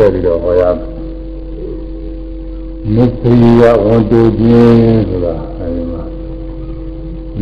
[0.00, 0.88] ဆက်ပြီးတော့ဟောရမယ်
[2.94, 6.02] မုခရီယဝန်တူခြင်းဆိုတာအဲဒီမှာ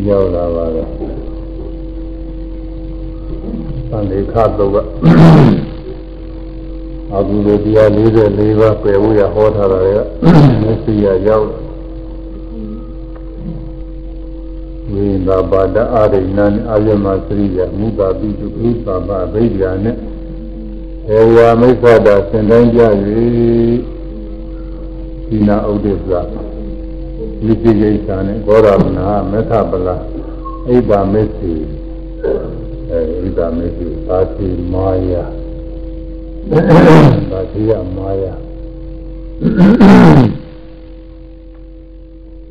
[0.09, 0.87] ရောက်လာပါတယ်
[3.91, 4.77] သံလေခသုတ်က
[7.15, 9.99] အကုသိုလ်တရား44ပါးပယ်ဖို့ရဟောထားတာက
[10.63, 11.47] မုခရီယရောက်
[14.93, 19.97] ဝိသာပါဒအာရိဏန်အာယမစရိယမုသာပိတုဥပ္ပပဗိဒ္ဓာနဲ့
[21.17, 22.81] ဧဝမိစ္ဆတာစင်တိုင်းကြ၍
[25.29, 26.11] ဒီနာဥဒိစ္စ
[27.45, 29.97] လိတိကိစ္စနဲ့ဂောရမနာမေထပလာ
[30.69, 31.55] အိဗာမေစီ
[32.91, 35.25] အဲဣဗာမေစီသာတိမာယာ
[37.31, 38.35] သာတိယမာယာ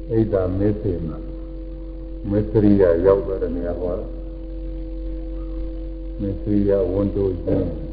[0.10, 1.18] ဣဗာမေစီမှာ
[2.30, 4.06] မေသရိယရောက်တဲ့နေရာဟောတာ
[6.20, 7.87] မေသရိယဝန်တိုခြင်း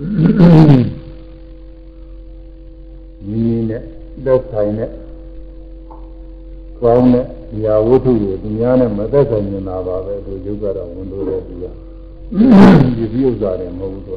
[0.00, 3.82] ညီနဲ့
[4.24, 4.90] သက်ဆိုင်နဲ့
[6.80, 7.24] ကောင်းတဲ့
[7.62, 11.64] ညာဝတ္ထုတွေသူများနဲ့မသက်ဆိုင်နေတာပါပဲသူယုတ်ကတော့ဝန်တိုတဲ့သူက
[12.96, 14.14] ဒီဒီဥစ္စာတွေမဟုတ်ဘူးသူ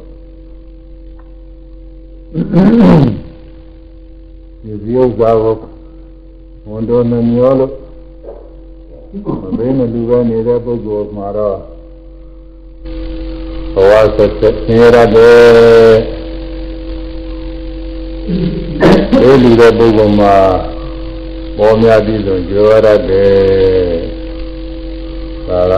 [4.62, 5.56] ဒီဒီဥစ္စာကို
[6.70, 7.72] ဝန်တိုနှမျောလို့
[9.42, 11.58] မသိမလူပဲနေတဲ့ပုဂ္ဂိုလ်မှာတော့
[13.74, 15.04] ဘဝဆက်ဆက်နေရတယ်
[19.20, 20.34] ဒီလူတဲ့ပုဂ္ဂိုလ်မှာ
[21.58, 24.04] ပေါ်များပြီးဆိုကြွရရတယ်
[25.48, 25.74] ဒါက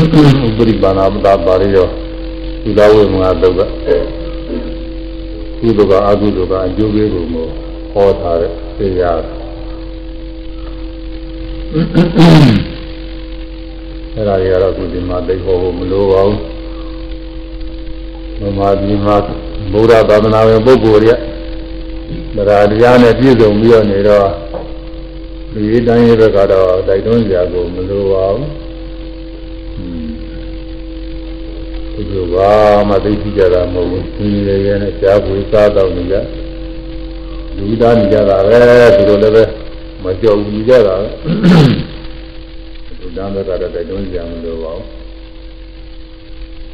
[0.00, 1.88] ဥပရိပါဏမတာပါရိယော
[2.62, 3.60] ဒီတော်ဝိမငါတုတ်က
[5.60, 7.46] ကုသိုလ်ကအကုသိုလ်ကအကျိုးပေးဖို့ကို
[7.92, 9.18] ဟောထားတဲ့တရား
[14.14, 16.38] အဲ့ဒါတွေကတော့အခုဒီမှာသိဟောဖို့မလိုပါဘူး။
[18.44, 19.16] မမဒီမှာ
[19.72, 21.12] ဘုရားသာသနာဝင်ပုဂ္ဂိုလ်တွေ
[22.46, 24.28] တရားတရားနဲ့ပြည့်စုံပြီးတော့နေတော့
[25.52, 28.46] ဒီတိုင်းရဲ့ဘက်ကတော့တိုက်တွန်းကြကိုမလိုပါဘူး။
[31.94, 32.52] ဒီလိုပါ
[32.88, 36.16] မှသိကြတာမဟုတ်ဘူး။ဒီရရနဲ့ကြားပွေးစားတော့နေကြ။
[37.56, 38.56] လူသားနေကြတာပဲ
[38.96, 39.44] ဒီလိုလည်းပဲ
[40.02, 41.08] မကြောက်ဘူးနေကြတာပဲ။
[43.00, 44.86] ဒီတန်းဘက်ကတော့တိုက်တွန်းကြမလို့ပါဘူး။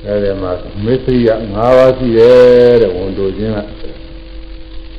[0.06, 0.52] အဲဒီမှာ
[0.84, 3.58] မစ္စရိယ၅ပါးရှိတယ်တဲ့ဝန်တို့ချင်းက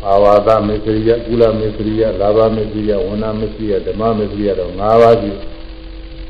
[0.06, 5.32] အာဝါဒမစ္စရိယကုလမစ္စရိယလာဘမစ္စရိယဝဏမစ္စရိယဓမ္မမစ္စရိယတော့၅ပါးရှိ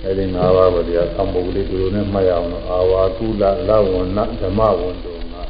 [0.04, 5.44] အဲဒီ၅ပါးကိုတရားသံပုဂ္ဂလိဒီလိုနဲ့မှတ်ရအောင်လို့အာဝါကုလလဝဏဓမ္မဝန္တုငါ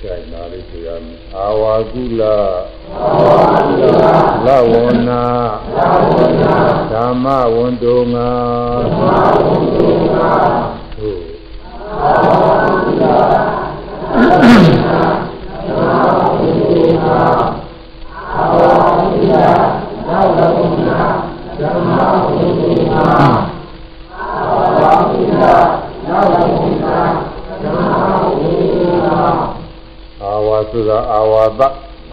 [0.00, 2.22] ကျိုင်နာလေးဆိုရမယ်အာဝါကုလ
[4.46, 5.10] လဝဏ
[6.92, 8.30] ဓမ္မဝန္တုငါ
[8.94, 9.14] အာ
[10.14, 10.79] ဝါ
[30.72, 31.60] ဆိုတာအာဝါဒ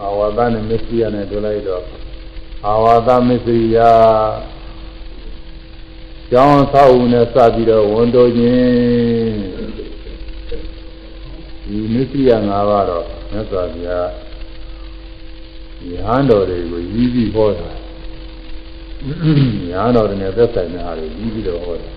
[0.04, 1.84] အာဝါဒနဲ့မစ္စရိယနဲ့တွေ့လိုက်တော့
[2.68, 3.78] အာဝါဒမစ္စရိယ
[6.32, 9.87] ကျောင်းဆောက်ဦးနဲ့စပြီးတော့ဝန်တိုခြင်း
[11.68, 14.08] ဒီမစ္စရိယ၅ပါးတော့မြတ်စွာဘုရား
[15.80, 17.70] ဒီဟန်တော်တွေကိုရည်ပြီးဟောတာ
[19.70, 21.90] ညာတော်တွေနဲ့သက်ဆိုင်တဲ့ဟာတွေရည်ပြီးတော့ဟောတာ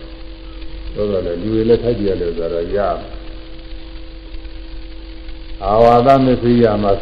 [0.94, 2.78] ဆိုတော့လေလူတွေလည်းထိုက်ကြရလို့ဆိုတော့ရ
[5.64, 6.92] အာဝါဒမစ္စရိယမှာ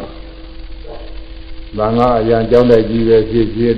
[1.78, 3.74] ဘာငါအရန်ကြောင်းတဲ့ကြီးပဲဖြစ်ဖြစ်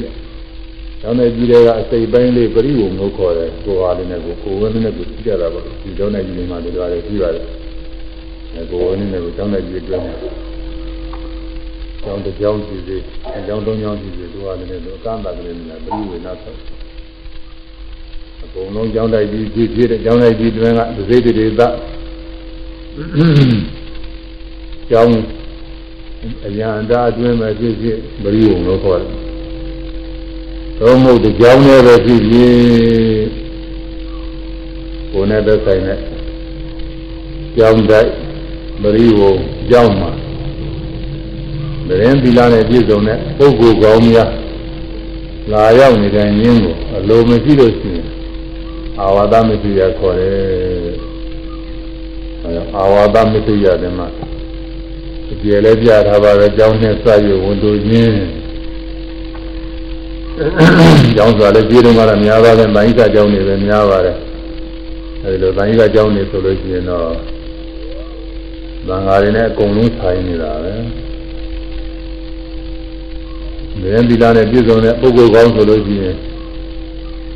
[1.01, 7.60] ကျောင်းတဲ့ကြီးတွေကအစိတ်ပိုင်းလေးပရိဝုံလို့ခေါ်တယ်ကိုဟာလေးနဲ့ကိုကိုဝင်းနဲ့ကိုကြည့်ကြတာပေါ့ဒီကျောင်းတဲ့ကြီးတွေမှာဒီလိုရတယ်ကြည့်ရတယ်
[8.55, 10.15] အဲကိုဝင်းနဲ့ကိုကျောင်းတဲ့ကြီးတွေတွဲ
[12.03, 12.97] ကျောင်းတစ်ကျောင်းကြည့်စီ
[13.47, 16.59] ကျောင်းသုံးကျောင်းကြည့်စီကိုဟာလေးနဲ့တော့အကန့်အသတ်ကလေးနဲ့ပရိဝေနာဆောက်
[18.45, 21.63] အကုန်လုံးကျောင်းတိုက်ကြီးဖြစ်ဖြစ်တဲ့ကျောင်းတိုက်ကြီးတွင်ကဒိဋ္ဌိတွေသ
[24.91, 25.15] ကျောင်း
[26.47, 29.11] အရန်တာအတွင်းမှာဖြစ်ဖြစ်ပရိဝုံလို့ခေါ်တယ်
[30.79, 32.53] သုံးမှုတကြောင်းနဲ့ပဲဖြစ်ဖြစ်
[35.13, 35.99] ကိုယ်နဲ့သက်ဆိုင်တဲ့
[37.57, 38.11] ကြောင်းတိုက်
[38.83, 39.33] ပရိဝုံ
[39.71, 40.11] ကြောင်းမှာ
[41.89, 44.31] ဗရင်သီလနဲ့ပြည့်စုံတဲ့ပုဂ္ဂိုလ်ကောင်းများ
[45.53, 48.07] လာရောက်နေတဲ့ညင်းကိုအလိုမရှိလို့ရှိရင်
[49.01, 50.95] အာဝါဒမသိရခေါ်တယ်
[52.77, 54.07] အာဝါဒမသိရတယ်မှာ
[55.31, 58.15] အကျေလည်းပြထားပါပဲကြောင်းနဲ့စရဝန်တို့ချင်း
[61.17, 64.17] ကျောင်းစွာလည်းပြေးတော့မှလည်းများပါတယ်။တိုင်းကကျောင်းနေပဲများပါတယ်။
[65.25, 67.40] အဲဒီလိုတိုင်းကကျောင်းနေဆိုလို့ရှိရင်တော့
[68.87, 70.73] သံဃာတွေနဲ့အကုန်လုံးဆိုင်နေတာပဲ
[73.81, 76.17] မင်းသီလနဲ့ပြည့်စုံတဲ့ပုဂ္ဂိုလ်ကောင်းဆိုလို့ရှိရင်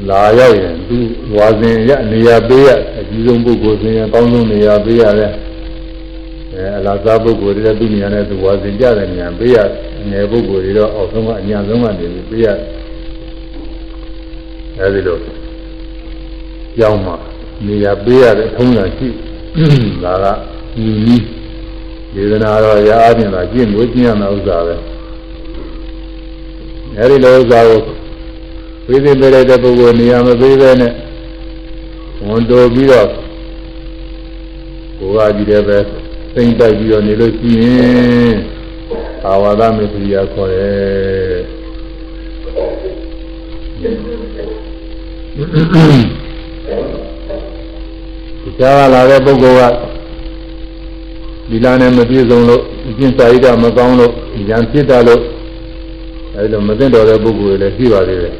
[0.09, 0.97] လာရောက်ရင်သူ
[1.37, 2.69] ဝါစဉ်ရနေရာပေးရ
[2.99, 5.33] အကြီးဆုံးပုဂ္ဂိုလ်ဆိုရင်အကောင်းဆုံးနေရာပေးရတယ်
[6.55, 9.57] အဲအလားစားပုဂ္ဂိုလ်တွေသူနေရာနဲ့သူဝါစဉ်ကြတဲ့နေရာပေးရ
[10.11, 12.47] ငယ်ပုဂ္ဂိုလ်တွေတော့အောက်ဆုံးကအညာဆုံးကနေပြီးပေးရ
[14.79, 15.17] အဲဒီလို
[16.79, 17.17] ကြောင်းမှာ
[17.67, 19.09] နေရာပေးရတဲ့ထုံးစံရှိ
[20.05, 21.23] ဒါက ညီနီး
[22.15, 24.75] ဒေသနာတော့ရာအချင်းသာကျင့်လို့ကျင့်ရမယ့်ဥစ္စာပဲ
[26.99, 27.81] အဲဒီလိုဥစ္စာကို
[28.87, 30.93] ပေးသိပေးလိုက်တဲ့ပုဂ္ဂိုလ်နေရာမပေးဘဲနဲ့
[32.27, 33.09] ဝန်တိုပြီးတော့
[34.99, 35.79] ကိုယ်ကကြည့်တယ်ပဲ
[36.35, 38.35] စိမ့်တိုက်ပြီးတော့နေလို့ရှိရင်
[39.27, 41.45] အာဝါဒမေတ္တာခေါ်တယ်
[48.59, 49.94] ကြားလာတဲ့ပုဂ္ဂိုလ်က
[51.51, 54.13] ဒီလာနဲ့မပြည့်စုံလို့အကျင့်စာရိတ္တမကောင်းလို့
[54.49, 55.23] ဉာဏ်ဖြစ်တာလို့
[56.37, 58.35] အဲဒီလိုမသိတော်တဲ့ပုဂ္ဂိုလ်တွေလည်းရှိပါသေးတယ်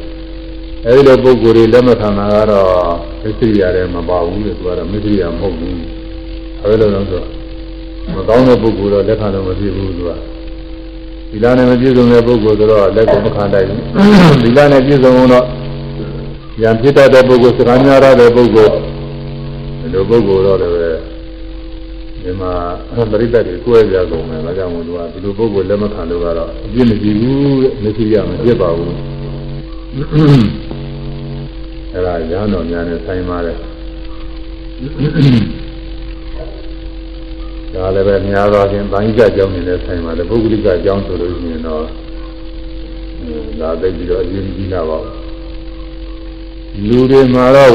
[0.87, 2.67] အဲဒီလိုပုဂ္ဂိုလ်တွေလက်မခံတာကတော့
[3.23, 5.77] မစ္စရိယာလည်းမပါဘူးလို့သူကတော့မစ္စရိယာမဟုတ်ဘူး
[6.61, 7.21] အဲဒီလိုတော့ဆို
[8.13, 10.11] မကောင်းတဲ့ပုဂ္ဂိုလ်တော့လက်ခံလို့မဖြစ်ဘူးသူက
[11.31, 15.45] ဒီလာနဲ့မပြည့်စုံတဲ့ပုဂ္ဂိုလ်ဆိုတော့လက်ကိုမခံနိုင်ဘူးဒီလာနဲ့ပြည့်စုံတော့
[16.61, 18.75] ဉာဏ်ဖြစ်တတ်တဲ့ပုဂ္ဂိုလ်စကားများရတဲ့ပုဂ္ဂိုလ်
[19.93, 20.84] လိုပုဂ္ဂိုလ်တော့လည်းပဲ
[22.25, 22.51] ဒီမှာ
[23.11, 28.93] ပရိသတ်တွေကိုယ်ကြကုန်တယ်ဒါကြောင့်မို့လို့ကဒီလိုပုဂ္ဂိုလ်လက်မခံလို့ကတော့အပြစ်မကြည့်ဘူးတဲ့မရှိရမဖြစ်ပါဘူး
[31.93, 33.57] အဲဒါရဟန်းတော်များနဲ့ဆိုင်ပါတယ်
[37.73, 41.81] ဒါလည်းပဲများသောအားဖြင့်ဗာဏိကကြောင်းနေနဲ့ဆိုင်ပါတယ်ပုဂ္ဂလိကကြောင်းဆိုလို့ရှိရင်တော့
[43.61, 47.71] ဒါသိပြီးတော့အရင်ကြီးလာပါဘူးလူတွေမှာတော့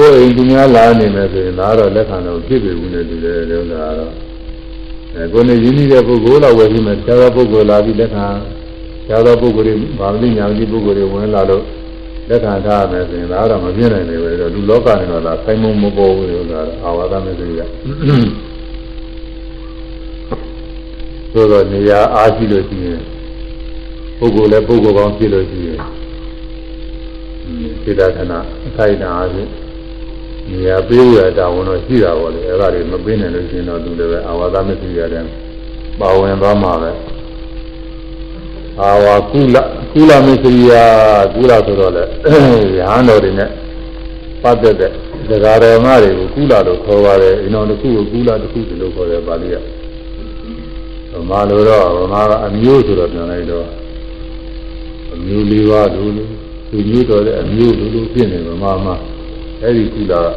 [0.00, 4.12] ကိုယ်အိမ်သူများလာနေမယ်ဆိုရင်ဒါတော့လက်ခံတော့ဖြစ်ပြီဘူးနဲ့တူတယ်လို့ဆိုတာတော့
[5.14, 8.26] အဲကိုယ်နဲ့ရင်းနှီးတဲ့ပုဂ္ဂိုလ်တော့ဝယ်ပြီးမှခြားသောပုဂ္ဂိုလ်လာပြီးလက်ခံ
[9.06, 11.64] ခြားသောပုဂ္ဂိုလ်တွေဗာမလိညာတိပုဂ္ဂိုလ်တွေဝင်လာလို့
[12.28, 17.60] လက်ခံထားမယ်ဆိုရင်ဒါတော့မပြည့်နိုင်ဘူးပဲတော့လူလောကနဲ့တော့ဒါဆိုင်မမပေါ်ဘူးလို့ဆိုတာအာဝါဒမဲ့ဆိုရ
[21.32, 23.00] ဆိုတော့နေရာအားရှိလို့ရှိရင်
[24.18, 25.78] ပုဂ္ဂိုလ်လည်းပုဂ္ဂိုလ်ကောင်းဖြစ်လို့ရှိရင်
[27.82, 28.32] စေတခဏ
[28.66, 29.50] အခိုက်အတန့်အားဖြင့်
[30.50, 35.24] နေရာပေးရတာဝန်တော့ရှိတာပေါ့လေအဲ့ဒါတွေမပေးနိုင်လို့ရှိရင်တော့သူလည်းပဲအာဝါဒမရှိရတဲ့
[36.00, 36.90] ပါဝင်သွားမှာပဲ
[38.80, 39.56] အာဝါကုလ
[39.92, 40.72] ကုလမရှိရ
[41.34, 42.02] ကုလဆိုတော့လေ
[42.78, 43.50] ရဟန်းတော်တွေနဲ့
[44.42, 44.90] ပတ်သက်တဲ့
[45.28, 49.56] ဒကာတော်မတွေကိုကုလလို့ခေါ်ပါတယ်အင်းတော်တစ်ခုကိုကုလတစ်ခုလို့ခေါ်တယ်ပါဠိက
[51.12, 53.66] ဗမာလိုတော့ဗမာကအမျိုးဆိုတော့ပြန်လိုက်တော့
[55.14, 56.10] အမျိုးလေးပါလို့
[56.70, 58.94] သူမျိုးတော်တဲ့အမျိုးလို့ဖြစ်နေဗမာမှာ
[59.62, 60.28] အဲ့ဒီကုလာက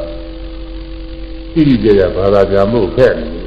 [1.53, 3.45] တိတိကျကျဘာသာပြန်ဖို့ခက်နေတယ်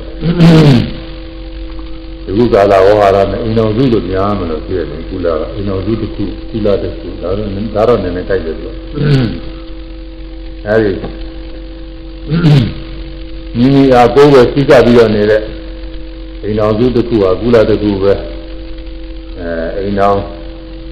[2.25, 8.73] ဒီကုကာလဝဟာရနဲ့အိမ်တော်စုလို့များမလို့ပြည့်တယ်ကုလာကအိမ်တော်စုတစ်ခုကုလာတစ်ခုဒါတော့ဒါတော့နည်းနည်းကြိုက်တယ်ဆို
[10.67, 10.93] အဲ့ဒီ
[13.56, 15.43] မိမိအားကိုယ်ပဲစိတ်ကပြီးတော့နေတဲ့
[16.43, 18.12] အိမ်တော်စုတစ်ခုဟာကုလာတစ်ခုပဲ
[19.38, 19.49] အဲ
[19.79, 20.17] အိမ်တော်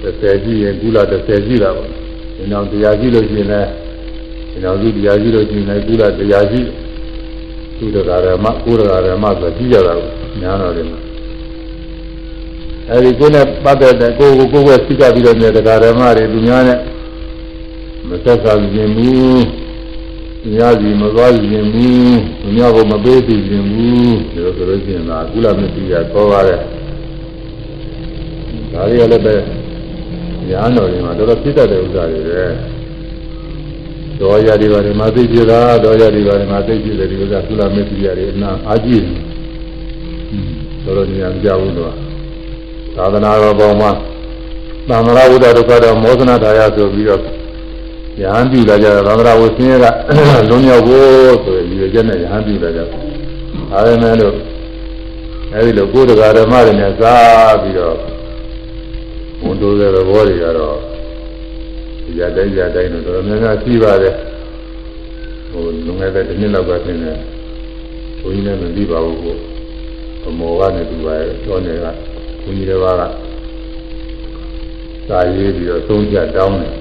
[0.01, 1.89] 30ကြီးရင်ကုလာ30ကြီးတာပေါ့
[2.37, 3.84] အိမ်တော်တရားကြီးလို့ရှိရင်လည်း
[4.63, 6.67] နောက်ကြီးတရားကြီးလို့ကျင်နေကုလတရားကြီး
[7.77, 10.09] သူတရားဓမ္မကိုယ်တရားဓမ္မဆိုကြည့်ကြတာကို
[10.41, 10.99] ညာတော်တယ်မှာ
[12.89, 16.79] အဲဒီကိုယ်နဲ့ပတ်သက်တဲ့ကိုယ်ကိုကိုယ်ပဲသိကြပြီးတော့နေတရားဓမ္မတွေသူများနဲ့
[18.09, 19.43] မသက်သာခြင်းဘူး
[20.41, 26.59] သူများစီမသွားခြင်းဘူးသူများကိုမပေးသိခြင်းဘူးဒီလိုဆိုလို့ရှိရင်သာကုလမသိရခေါ်ပါတယ်
[28.71, 29.35] ဒါတွေကလည်းပဲ
[30.49, 32.41] ညာတော်တွေမှာတော်တော်ပြည့်တတ်တဲ့ဥစ္စာတွေပဲ
[34.19, 39.03] တော်ရဒီပါတယ်မှာသိကြတာတော်ရဒီပါတယ်မှာသိကြတယ်ဒီဥစ္စာသုလမေတ္တိရတယ်အနာအာကြည့်
[40.83, 41.93] တော်တော်ဉာဏ်ကြဘူးတော့
[42.95, 43.91] သာသနာတော်ပေါ်မှာ
[44.87, 47.21] သံဃာဝုဒ္ဓဒုက္ခတော်မောသနာထာယဆိုပြီးတော့
[48.21, 49.85] ယဟန်ပြုလာကြတာသံဃာဝဆင်းရဲက
[50.49, 54.35] လွန်မြောက်ဖို့ဆိုရင်ဒီရချက်နဲ့ယဟန်ပြုလာကြတယ်ဒါပေမဲ့လို့
[55.53, 57.95] အဲဒီလိုကိုယ်တရားဓမ္မတွေနဲ့စားပြီးတော့
[59.43, 60.94] ဝန်တိုးတဲ့ဘောတွေကတော့
[62.19, 64.15] ရတဲ့ရတဲ့တော့တော်များများရှိပါတယ်
[65.51, 67.17] ဟိုလွန်ခဲ့တဲ့တစ်နှစ်လောက်ကသင်တယ်
[68.19, 69.35] ဘုန်းကြီးလည်းမသိပါဘူးကို
[70.23, 71.85] ဗမောကနေသူပါတော့နေက
[72.43, 73.01] ဘုန်းကြီးတစ်ပါးက
[75.07, 76.71] စာရေးပြီးတော့သုံးချက်တောင်းတယ်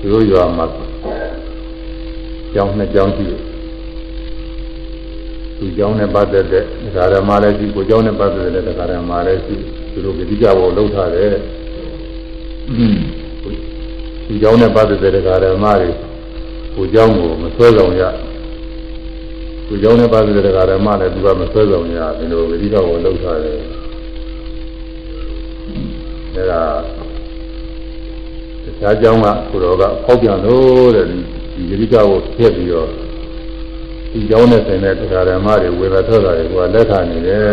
[0.00, 0.66] သူတို့ရွာမှာ
[2.54, 3.40] ကျောင်းနှစ်ကျောင်းရှိတယ်
[5.56, 9.56] သူကျောင်းနဲ့ပတ်သက်တဲ့ဒကာရမလည်းရှိကိုကျောင်းနဲ့ပတ်သက်တဲ့ဒကာရမလည်းရှိ
[9.91, 11.33] သူတို့ကတိကြဘောလှုပ်ထားတယ်
[14.25, 16.05] သူကျောင်းနဲ့ပတ်သက်တဲ့ဒကာရမတွေကို
[16.75, 18.03] ကိုเจ้าကိုမဆွဲဆောင်ရ
[19.67, 23.59] ကိုเจ้าနဲ့ပါတဲ့တရားဓမ္မနဲ့သူကမဆွဲဆောင်ရဒီလိုဝိရိကကိုလှုပ်ထားတယ်
[26.35, 26.63] အဲဒါ
[28.63, 31.17] တခြားเจ้าကကိုတော်ကဖောက်ပြန်လို့တဲ့ဒီ
[31.69, 32.89] ဝိရိကကိုဖျက်ပြီးတော့
[34.11, 37.43] ဒီเจ้าနဲ့ဆိုင်တဲ့တရားဓမ္မတွေဝေဘာထွက်တာတွေကလက်ခံနေတယ်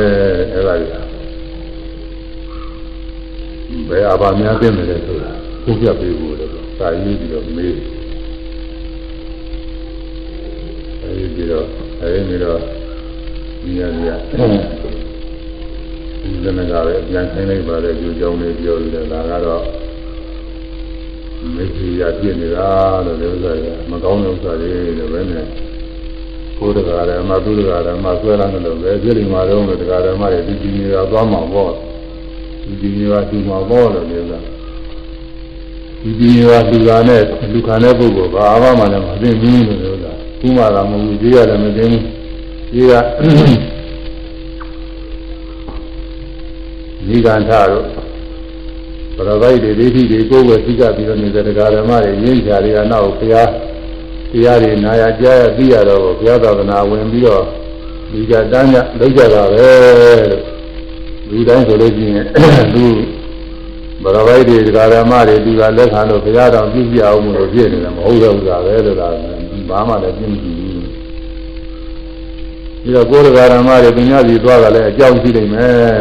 [0.54, 1.05] အဲဒါကြီး
[3.89, 5.31] ဘယ်အဘာများသိနေလဲဆိုတာ
[5.65, 7.73] သိပြပေးဖို့လည်းစာရေးပြီးတော့မေး
[11.01, 11.65] အဲဒီပြီးတော့
[12.01, 12.59] အဲဒီပြီးတော့
[13.61, 14.09] ဒီရရ
[16.21, 19.63] ဒီဇနကပဲပြန်ဆိုင်လိုက်ပါလေကြိုးကြောင်းလေးပြောပြီးတော့ဒါကတော့
[21.55, 22.69] မေတ္တာပြည့်နေတာ
[23.05, 25.45] လို့လည်းဥစ္စာကမကောင်းတဲ့ဥစ္စာတွေလည်းပဲနဲ့
[26.57, 31.71] ကိုယ်တရားဓမ္မသူတရားဓမ္မဆွဲလာတယ်လို့ပဲပြည့်နေမှာတော့တရားဓမ္မတွေဒီဒီနေတာသွားမှာပေါ့
[32.67, 34.39] ဒီဒီနေတာဒီမှာပေါ့လို့လည်းဥစ္စာ
[36.01, 37.21] ဒီဒီနေတာလူကနဲ့
[37.53, 42.03] လူခံတဲ့ပုဂ္ဂိုလ်ဘာမှမလည်းမသိဘူးလို့ဥစ္စာခုမှလာမဟုတ်ဘူးကြီးရတယ်မသိဘူး
[42.71, 42.93] ကြီးက
[47.07, 47.85] ဒီကံထတို့
[49.15, 53.49] ပရပိုက်တွေဒိဋ္ဌိတွေကိုယ်ဝယ်သိကြပြီးတော့နေတဲ့တရားဓမ္မတွေရင်းချာတွေကနောက်ဘုရား
[54.31, 57.43] တရားတွေနာရကြားရသိရတော့ဘုရားသာသနာဝင်ပြီးတော့
[58.11, 59.67] ဒီကတန်းကြလောက်ကြတာပဲ
[60.31, 60.46] လို့
[61.29, 62.25] လူတိုင်းဆိုလို့ရှိရင်
[62.75, 62.85] လူ
[64.03, 69.07] ဘရပိုက်တွေတရားဓမ္မတွေဒီကလက်ခံလို့ဘုရားတော်ပြုပြအောင်လို့ပြည့်နေတယ်မဟုတ်တော့ဘူးလားပဲလို့ဒါ
[69.69, 70.73] ဘာမှလည်းပြည့်မကြည့်ဘူး
[72.81, 75.99] ပြီးတော့ကိုယ်တရားဓမ္မတွေပညာစီသွားတာလည်းအကြောင်းရှိနေမယ်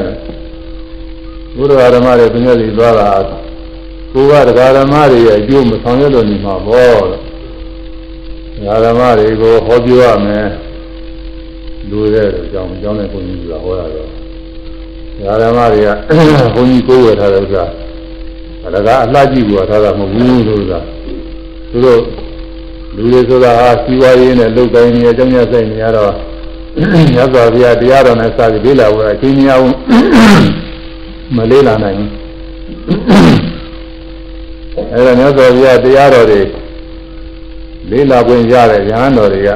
[1.57, 3.09] ဘုရားဓမ္မတွေပညာစီသွားတာ
[4.13, 7.13] ကိုယ်ကတရားဓမ္မတွေရဲ့အကျိုးမဆောင်ရွက်လို့နေမှာပေါ့တ
[8.67, 10.47] ရားဓမ္မတွေကိုဟောပြောရမယ်
[11.91, 14.16] လူတဲ့အကြောင်းအကြောင်းနဲ့ဘုန်းကြီးကဟောရတော့တရား
[15.25, 15.89] ဓမ္မတွေက
[16.55, 17.65] ဘုန်းကြီးကိုယ်ဝယ်ထားတဲ့ဥစ္စာ
[18.67, 20.81] အလကားအလှကြည့်ကိုထားတာမဟုတ်ဘူးလို့ဆိုတာ
[21.71, 22.01] သူတို့
[22.97, 26.13] လူတွေဆိုတာဟာစီဝါရေးနဲ့လုတ်တိုင်းနေအကြောင်းရဆိုင်နေရတော့
[27.15, 29.75] မြတ်စွာဘုရားတရားတော်နဲ့စပြီးလေးလာဝယ်အချင်းများအောင်
[31.37, 32.11] မလေးလာနိုင်ဘူး
[34.93, 36.41] အဲဒါမြတ်စွာဘုရားတရားတော်တွေ
[37.91, 39.51] လေးလာခွင့်ရတဲ့ဉာဏ်တော်တွေက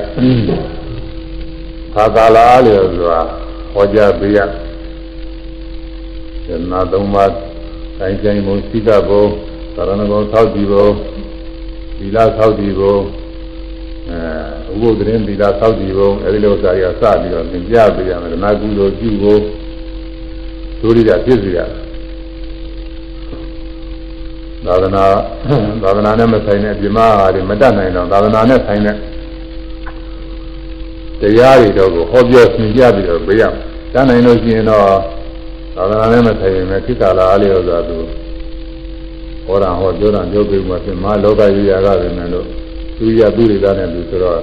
[1.95, 3.21] ဘာသာလားလို့ဆိုတာ
[3.73, 4.39] ဟောကြားပေးရ
[6.51, 7.33] ဇဏသုံးပါး
[7.99, 9.25] တိုင်းတိုင်းဘုံစိကဘုံ
[9.75, 10.87] သာရဏဘုံသောက်ကြည့်ဘုံ
[11.99, 12.97] သီလသောက်ကြည့်ဘုံ
[14.11, 19.41] အဲဥပုသ်ရင်သီလသောက်ကြည့်ဘုံအဲဒီလိုစာရစပြီးတော့သင်ပြပေးရမယ်ဓမ္မကုသိုလ်ပြုဖို့
[20.81, 21.59] ဒုရိယဖြစ်စီရ
[24.67, 25.05] သာသနာ
[25.83, 28.97] သာသနာနဲ့မဆိုင်တဲ့ပြမဟာတွေမတတ်နိုင်တော့သာသနာနဲ့ဆိုင်တဲ့
[31.21, 33.63] တရားတွေတော့ကိုဟောပြောသင်ပြပြီးတော့ပေးရမယ်
[33.95, 34.85] တတ်နိုင်လို့ရှိရင်တော့
[35.81, 37.99] သာသနာနဲ့မဆိုင်ရင်လည်းခိတ္တလာလေးလို့ဆိုတာသူ
[39.47, 42.47] ဟောတာဟောပြောတာပြောပြီးမှပြင်မလောကကြီးရာကပဲမယ်လို့
[42.97, 44.41] သူရသူတွေသားနဲ့သူဆိုတော့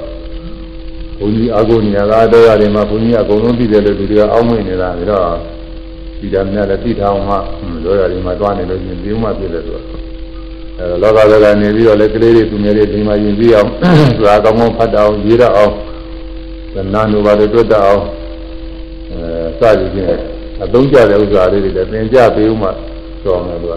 [1.20, 5.24] ဘုန်းကြီးအာဂုဏီယာကတော့ရတယ်မှာဘုန်းကြီးအကုန်လုံးသိတယ်လို့သူတွေကအောင်းမိနေတာပြီးတော့
[6.20, 7.36] ဒီတမ်းနဲ့လည်းသိထားအောင်မှ
[7.84, 9.86] လောရတွေမှာတွားနေလို့ရှင်ဒီဥမှဖြစ်တယ်ဆိုတော့
[10.80, 13.70] အဲလောကစကနေပြီးတော့လည်းကလေးတွေသူငယ်တွေဒီမှာယဉ်ပြီးအောင်
[14.26, 15.74] သာကောင်းကောင်းဖတ်အောင်ရေးရအောင်
[16.74, 18.02] သနာနုပါတွေတွတ်တအောင်
[19.12, 22.70] အဲစသည်ဖြင့် အသုံးကျတဲ့ဥစ္စာလေးတွေလည်းသင်ကြပေးဥမှ
[23.24, 23.76] တော်မယ်သူက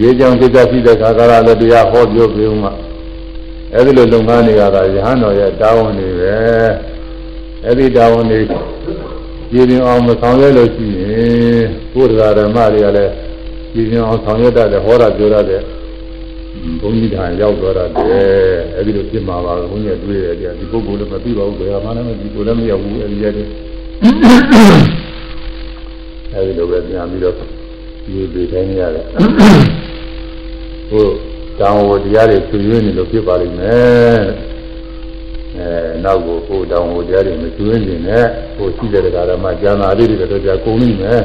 [0.00, 2.70] ရေးကြောင်သိကြရှိတဲ့ခါကလာလည်းတရားဟောပြောပေးဥမှ
[3.74, 6.34] အဲဒီလိုလုပ်ငန်းတွေကသာယဟန်တော်ရဲ့တာဝန်တွေပဲ
[7.66, 8.40] အဲဒီတာဝန်တွေ
[9.50, 13.12] ကြည်ရင်အောင်မဆောင်ရွက်လို့ရှိရင်ဘုရားဓမ္မတွေကလည်း
[13.72, 15.62] ကြည်ရင်အောင်ဆောင်ရွက်တတ်တယ်ဟောတာပြောတတ်တယ်
[16.80, 17.88] ဘုန်းကြီးထားရောက်တော့တယ်
[18.76, 23.46] အဲဒီလိုဖြစ်မှာပါဘုန်းကြီးတွေ့ရတယ်ဒီပုဂ္ဂိုလ်လည်းမသိပါဘူးဘယ်မှာမှလည်းဒီကိုလည်းမရောက်ဘူးအဲဒီရတယ်
[26.34, 29.04] အဲဒီလိုပဲပြန်ပြီးတော့ဒီဒီတိုင်းရတယ်
[30.90, 31.06] ဟို
[31.60, 34.22] တောင်ဝတရားတွေဆွေးနွေးနေလို့ဖြစ်ပါလိမ့်မယ်
[35.56, 35.68] အဲ
[36.04, 38.24] နောက်ကိုဟိုတောင်ဝတရားတွေမဆွေးနွေးနေနဲ့
[38.56, 41.20] ဟိုရှိတဲ့ဓမ္မကျမ်းစာလေးတွေတော့ကြာကုန်နေမယ်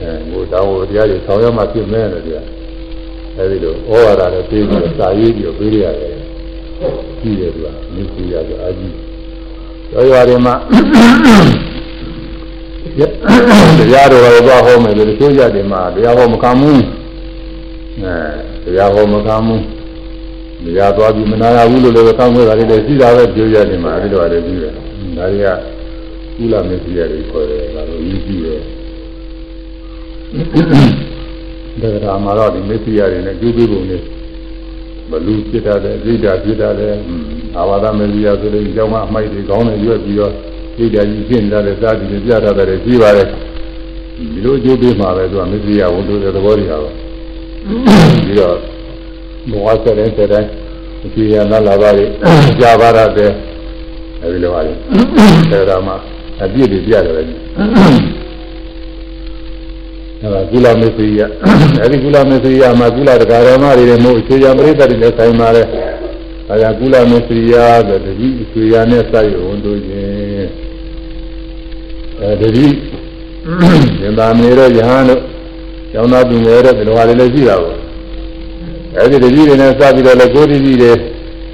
[0.00, 2.46] အဲဟိုတောင်ဝတရားတွေဆောင်ရမှဖြစ်မယ်လို့တရား
[3.36, 6.14] အဲဒီလိုဩဝါဒနဲ့ပြေးပြီးတော့စာရေးပြီးတော့ပြေးရတယ်
[7.20, 8.94] ကြည့်တယ်သူကမြစ်ကြီးရဆိုအာကြီး
[9.92, 10.54] ရောရွာတွေမှာ
[12.98, 13.00] တ
[13.94, 16.80] ရားတော်ကိုသွားဟောမယ်လို့တချို့ကြတယ်မှာတရားဟောမခံဘူး
[18.64, 19.62] အဲတရားဟောမခံဘူး
[20.64, 24.82] တရားသွားပြီးမနာရဘူးလို့လည်းတောင်းခွဲတာတွေလည်းရှိတာပဲပြောရတယ်မှာအဲဒီတော့လည်းပြီးတယ်ဒါ
[25.32, 25.48] တွေက
[26.36, 28.58] ကုလမစ္စရိယတွေခေါ်တယ်ဒါလိုကြီးကြည့်တယ်
[32.04, 34.02] ဒါကမှာတော့ဒီမစ္စရိယတွေနဲ့ကျူးပြီးပုံနဲ့
[35.10, 36.94] ဘလူဖြစ်တာတယ်ဣဒ္ဓဖြစ်တာတယ်
[37.56, 40.32] အာဝါဒမစ္စရိယဆိုတဲ့ကြောင့်မှအမိုက်တွေကောင်းနေရွက်ပြီးတော့
[40.78, 48.56] ဣဒ္ဓကြီးဖြစ်နေတဲ့စာကြည့်ပြတာတယ်ရှိပါတယ်ဒီလိုအကျိုးပေးမှာပဲသူကမစ္စရိယဝန်တို့တဲ့သဘောတရားပါပြီးတော့
[49.50, 50.48] ဘဝဆက်တဲ့ဆက်တိုင်း
[51.06, 52.04] အခြေရနာလာပါလေ
[52.60, 53.30] ကြာပါရတဲ့
[54.22, 54.72] အဲဒီလိုပါလေ
[55.70, 55.92] ဒါကမှ
[56.42, 57.22] အပြည့်တွေပြရတယ်လေ
[60.20, 61.20] အဲဒါကုလမေသရိယ
[61.82, 65.66] အဲဒီကုလမေသရိယမှာကုလတရားတော်မတွေမို့အခြေရပရိသတ်တွေလည်းဆိုင်ပါတယ်
[66.50, 67.54] အဲဒါကုလမေသရိယ
[67.86, 70.17] ဆိုတတိအခြေရနဲ့စိုက်ဝန်တို့ခြင်းအဲ
[72.40, 72.66] တတိ
[74.00, 75.20] ဉာဏ်သာမေရောယဟန်တို့
[75.92, 77.76] ကျောင်းသားသူငယ်တို့ဒီလိုဟာတွေလည်းရှိတာပေါ့
[78.96, 80.92] အဲဒီတတိတွေနဲ့စပြီးတော့လည်းကိုယ်တတိတွေ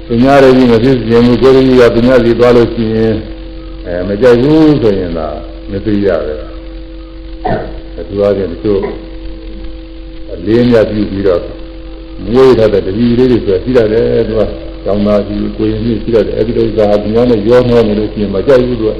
[0.07, 3.15] သူများတွေကြီးမဖြစ်ခြင်းဘူးကိုယ်တတိကသူများစီသွားလို့ရှိရင်
[3.85, 5.27] အဲမကြိုက်ဘူးဆိုရင်သာ
[5.71, 6.41] မသိရတယ်
[7.97, 8.81] အထူးအားဖြင့်တချို့
[10.31, 11.41] အလေးမြတ်ပြီးပြီးတော့
[12.23, 14.41] မွေးထားတဲ့တတိလေးတွေဆိုရှိရတယ်သူက
[14.83, 18.91] ကျောင်းသားကြီးကိုရင်ကြီးရှိရတယ်အဲဒီလိုသာသူများနဲ့ရောနှောနေလို့ရှိရင်မကြိုက်ဘူးသူက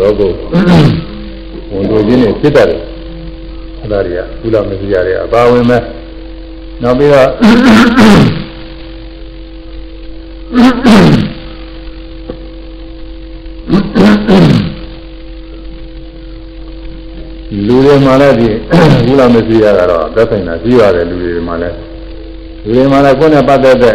[0.00, 0.30] တော့ကို
[1.72, 2.80] ဝန်တို့ချင်းနဲ့ဖြစ်တတ်တယ်
[3.80, 5.82] အဲ့ဒါတွေကကုလမစ္စရိယတွေအပါဝင်မဲ့
[6.82, 7.28] နောက်ပြီးတော့
[17.66, 18.48] လူတွေမှလည်းဒီ
[19.06, 21.76] ကုလမစ္စရိယကတော့သက်ဆိုင်တာရှိပါတယ်လူတွေမှလည်း
[22.64, 23.94] လူတွေမှလည်းကိုယ်နဲ့ပတ်သက်တဲ့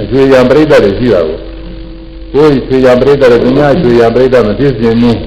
[0.00, 1.38] အကျွေးရံပြိတ္တတွေရှိတာကို
[2.32, 5.18] ကိုယ်ကျွေးရံပြိတ္တတွေသူများကျွေးရံပြိတ္တမဖြစ်ခြင်းဘူး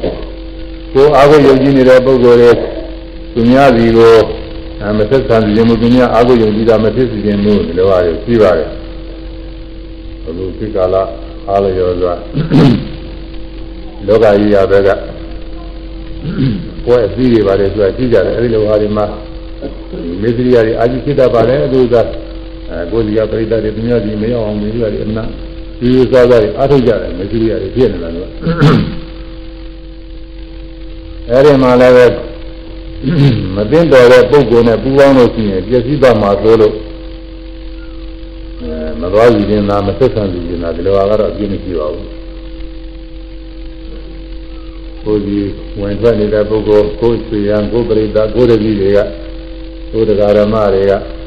[0.94, 2.52] ကိုယ်အာဟုယုံကြည်နေတဲ့ပုဂ္ဂိုလ်တွေ
[3.34, 4.16] သူများစီကို
[4.98, 8.70] မသက်သာခြင်းမသူများအာဟုယုံကြည်တာမဖြစ်စေခြင်းမျိုးဒီလိုပါရရှိပါတယ်
[10.24, 10.96] ဘုလိုခေတ်ကာလ
[11.50, 12.14] အားလျော်စွာ
[14.08, 14.90] လောကကြီးရဘက်က
[16.86, 19.06] ပွဲအစည်းတွေပါတယ်ဆိုတာကြည့်ကြတယ်အဲဒီလိုဟာဒီမှာ
[20.22, 21.96] မေသရိယာတွေအာကြီးဖြစ်တတ်ပါတယ်အတူက
[22.70, 25.30] အဲကိုယ်စီကပြိတ္တတွေသူများစီမရောက်အောင်မေသရိယာတွေအမှန်
[25.82, 28.28] ဒီလိုစားစားတွေအားထုတ်ကြတယ်မေသရိယာတွေဖြစ်နေတာလို့
[31.30, 32.06] အဲဒီမှာလည်းပဲ
[33.56, 36.74] မသိတော်တဲ့ပုဂ္ဂိုလ်နဲ့ပူးပေါင်းလို့ရှိရင်ပြည့်စည်သွားမှာဆိုလို့
[38.62, 42.08] အဲမသွားယူနေတာမဆက်ဆံယူနေတာဒီလိုကတော့အပြည့်မရှိပါဘူး
[45.04, 49.00] ကိုယ်ကြီးဝင်ထွက်နေတဲ့ပုဂ္ဂိုလ်ကိုယ်ဆွေရန်ကိုယ်ပရိသတ်ကိုယ်တပည့်တွေက
[49.92, 51.21] ကိုယ်တရားဓမ္မတွေကအ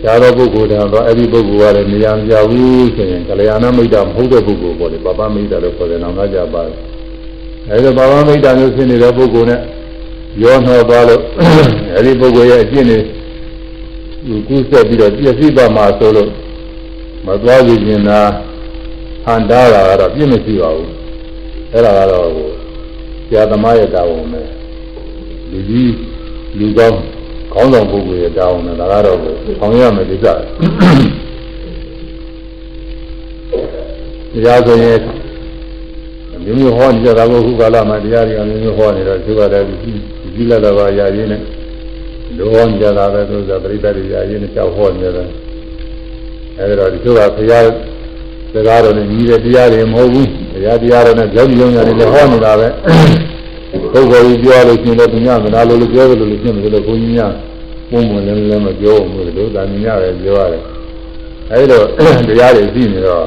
[0.00, 6.78] ခြားသောပုဂ္ဂိုလ်တော်အဲ့ဒီပုဂ္ဂိုလ်ကလည်းနေရာမပြဘူးဆိုရင်ကလျာဏမိတ်တာမဟုတ်တဲ့ပုဂ္ဂိုလ်ပေါ့လေပပမိတ်တာလို့ခေါ်တယ်နောက်ကြပါဘူး
[7.70, 9.60] အဲဒီပပမိတ်တာမျိုးဖြစ်နေတဲ့ပုဂ္ဂိုလ်နဲ့
[10.42, 11.22] ရောနှောသွားလို့
[11.96, 12.98] အဲဒီပုဂ္ဂိုလ်ရဲ့အကျင့်တွေ
[14.48, 16.30] ကူးဆက်ပြီးတော့ပြည့်စည်ပါမှာဆိုလို့
[17.26, 18.20] မသွားကြည့်နေတာ
[19.24, 20.90] ဟန်တာတာကတော့ပြည့်မရှိပါဘူး
[21.72, 22.26] အဲ့ဒါကတော့
[23.28, 24.42] ဆရာသမားရဲ့တာဝန်ပဲ
[25.50, 25.94] လူကြီး
[26.58, 26.98] လူကောင်း
[27.52, 29.16] ခေါင်းဆောင်ပုဂ္ဂိုလ်ရဲ့တာဝန်နဲ့ဒါကတော့
[29.60, 30.28] ဆောင်ရမယ်ဒီကတ
[34.46, 34.98] ရားဆိုရင်
[36.44, 39.66] မျိုးမျိုးဟောနေကြတာကိုခုကာလမှာတရားတွေအမျိုးမျိုးဟောနေတော့သူကလည်း
[40.34, 41.40] ကြီးလာတော့ရာရင်းနဲ့
[42.36, 45.28] လောဟောနေကြတာပဲသူကပရိသတ်တွေရာရင်းနဲ့ကြောက်ဟောနေတယ်
[46.58, 47.66] အဲဒီတော့ဒီသူကဘုရား
[48.54, 52.68] စကားတော်နဲ့ညီတဲ့တရားတွေမဟုတ်ဘူးတရားတရားတော်နဲ့ကြောက်ကြုံရတယ်လည်းဟောနေတာပဲ
[53.92, 57.32] ပုဂ္ဂိုလ်ကြီးပြောလို့ရှင်လည်းသူများမနာလို့လို့ပြောလို့လို့ရှင်တယ်လို့ဘုန်းကြီးများ
[57.90, 60.62] ပုံမှန်လည်းလည်းမပြောဘူးလို့ဒါမြင်ရတယ်ပြောရတယ်
[61.50, 61.86] အဲဒီတော့
[62.28, 63.26] တရားတွေရှိနေတော့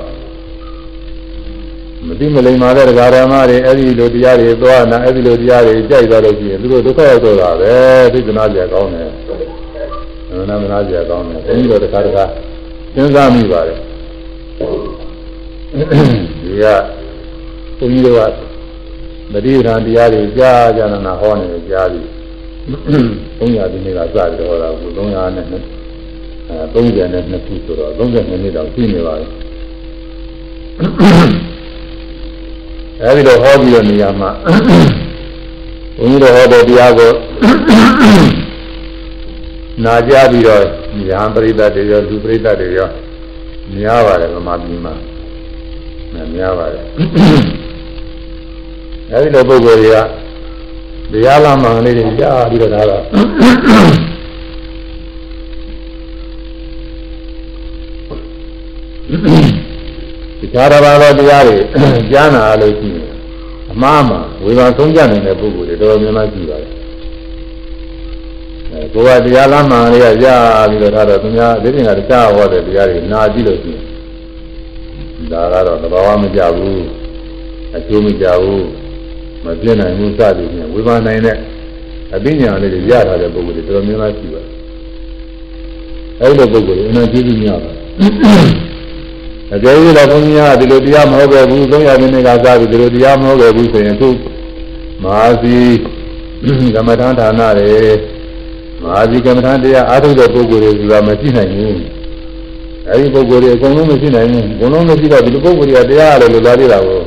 [2.08, 7.74] မသိမလိမ္မာတဲ့ဓမ္မတွေအဲ့ဒီလိုတရားတွေသွားနာအဲ့ဒီလိုတရားတွေကြိုက်သွားလို့ရှိရင်သူတို့ဒုက္ခရောက်တော့တာပဲ
[8.14, 9.10] သိက္ခာကြကောင်းတယ်
[10.40, 12.24] မနာမနာကြကောင်းတယ်ဘုန်းကြီးတို့တခါတခါ
[12.96, 13.78] စဉ်းစားမိပါတယ်
[16.44, 16.66] ဒီက
[17.78, 18.45] ဘုန်းကြီးတို့က
[19.32, 22.02] မတိရန်တရားတွေကြားကြနာဟောနေကြကြားပြီ
[23.40, 25.46] 300ဒီနေ့ကစပြီးတော့ဟောတာခု300နဲ့
[26.50, 29.28] အဲ30နဲ့2ခုဆိုတော့32နှစ်တောင်ရှိနေပါပြီ
[33.02, 34.30] အဲဒီလိုဟောပြီးတော့နေရာမှာ
[35.98, 37.12] ဘုန်းကြီးတို့ဟောတဲ့တရားကို
[39.84, 40.64] နာကြပြီးတော့
[41.08, 42.90] ညာပရိသတ်တွေရောလူပရိသတ်တွေရော
[43.76, 44.94] များပါတယ်ဗမာပြည်မှာ
[46.34, 46.86] များပါတယ်
[49.12, 49.98] အဲဒီလိုပုဂ္ဂိုလ်တွေက
[51.12, 52.92] တရားလာမှန်လေးတွေကြားပြီးတော့ဒါက
[60.42, 61.58] တရားတော်ဘာတော်တရားတွေ
[62.12, 63.08] ကြားနာလို့ရှိရင်
[63.72, 66.72] အမှားမှာဝေဘာဆုံးကြနေတဲ့ပုဂ္ဂိုလ်တွေတော်တော်များများရှိပါတယ်
[68.72, 70.28] အဲကိုယ်ကတရားလားမှန်လေးကရ
[70.70, 73.84] ပြီးတော့ထားတော့သူများဒီပြင်ကတရားဟောတဲ့တရားတွေနာကြည့်လို့ရှိရင်
[75.32, 76.84] ဒါကတော့သဘာဝမကြဘူး
[77.76, 78.66] အကျိုးမကြဘူး
[79.46, 81.38] မပြည့်နိုင်ဘူးစသည်ဖြင့်ဝေဘာနိုင်တဲ့
[82.16, 84.50] အသိဉာဏ်လေးတွေရထားတဲ့ပုဂ္ဂိုလ်တွေတော်တော်များများရှိပါတယ်
[86.22, 87.82] အဲဒီလိုပုဂ္ဂိုလ်တွေအနန္တကြီးများပါတယ်
[89.54, 94.10] အကျိုးတော့ဘုန်းကြီးကဒီလိုတရားမဟုတ်ပဲဘူး300မိနစ်ကစားပြီးဒီလိုတရားမဟုတ်ပဲဘူးဆိုရင်သူ
[95.04, 95.56] မဟာစီ
[96.76, 97.74] ကမ္မထာဌာနတွေ
[98.82, 101.80] မဟာစီကမ္မထာတရားအားထုတ်တဲ့ပုဂ္ဂိုလ်တွေဆိုတာမရှိနိုင်ဘူး
[102.90, 107.00] အဲဒီပုဂ္ဂိုလ်တွေအကုန်လုံးမရှိနိုင်ဘူးအကုန်လုံးမရှိတော့ဒီလိုပုဂ္ဂိုလ်တွေကတရားရတယ်လို့လာသေးတာကို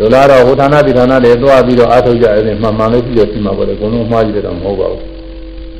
[0.00, 5.02] လိုလားတော့ဟိုဌာနဒီဌာနတွေသွားပြီးတော့အားထုတ်ကြတယ်မှန်မှန်လေးရှိရရှိမှာပေါ့လေအကုန်လုံးမှားကြည့်တယ်တော့မဟုတ်ပါဘူး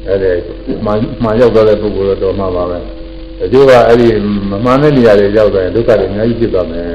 [0.08, 2.78] အဲဒီမှန်မှန်ရောက်တဲ့ပုဂ္ဂိုလ်တော့မှပါပဲ
[3.42, 4.06] အကျိုးကအဲ့ဒီ
[4.50, 6.86] မမှန်တဲ့နေရာတွေရောက်သွားရင်ဒုက္ခတွေအများကြီးဖြစ်သွားမယ်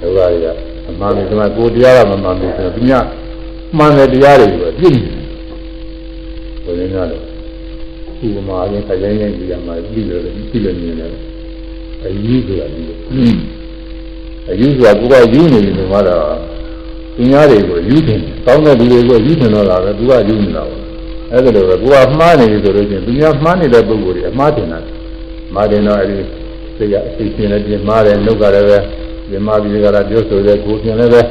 [0.00, 0.46] ဒုက္ခတွေက
[0.88, 2.92] အမှန်တယ်ဒီမှာကိုတရားကမမှန်ဘူးဆိုတော့ဒီည
[3.78, 5.16] မှန်တဲ့တရားတွေပဲပြည့်နေတယ်
[6.64, 7.18] ဘယ်လိုလဲ
[8.26, 11.10] ဥပမာအရင်ခရိုင်းရိုင်းကြည့်ရမှာပြီးလို့ပြီးလို့မြင်တယ်
[12.04, 12.82] အယူဆိုတာဒီ
[14.50, 16.36] အယူဆိုတာကိုကယူနေတယ်မှာတော့
[17.16, 20.80] ပညာတွေကိုယူတယ်တောင်းတဲ့လူတွေကိုယူနေတော့တာပဲသူကယူနေတာပေါ့
[21.32, 24.78] အဲ့ဒါလိုပဲကိုကမှားနေပြီဆိုလို့ချင်းပညာမှားနေတဲ့ပုဂ္ဂိုလ်တွေအမှားတင်တာ
[25.54, 26.16] မှားတယ်တော့အဲ့ဒီ
[26.76, 28.78] စိတ်ကအစိတ်ရှင်လည်းပြင်မှားတယ်နှုတ်ကလည်းပဲ
[29.28, 31.22] ပြင်မှားပြီးကြတာပြောဆိုတဲ့ကိုပြင်လည်းပဲ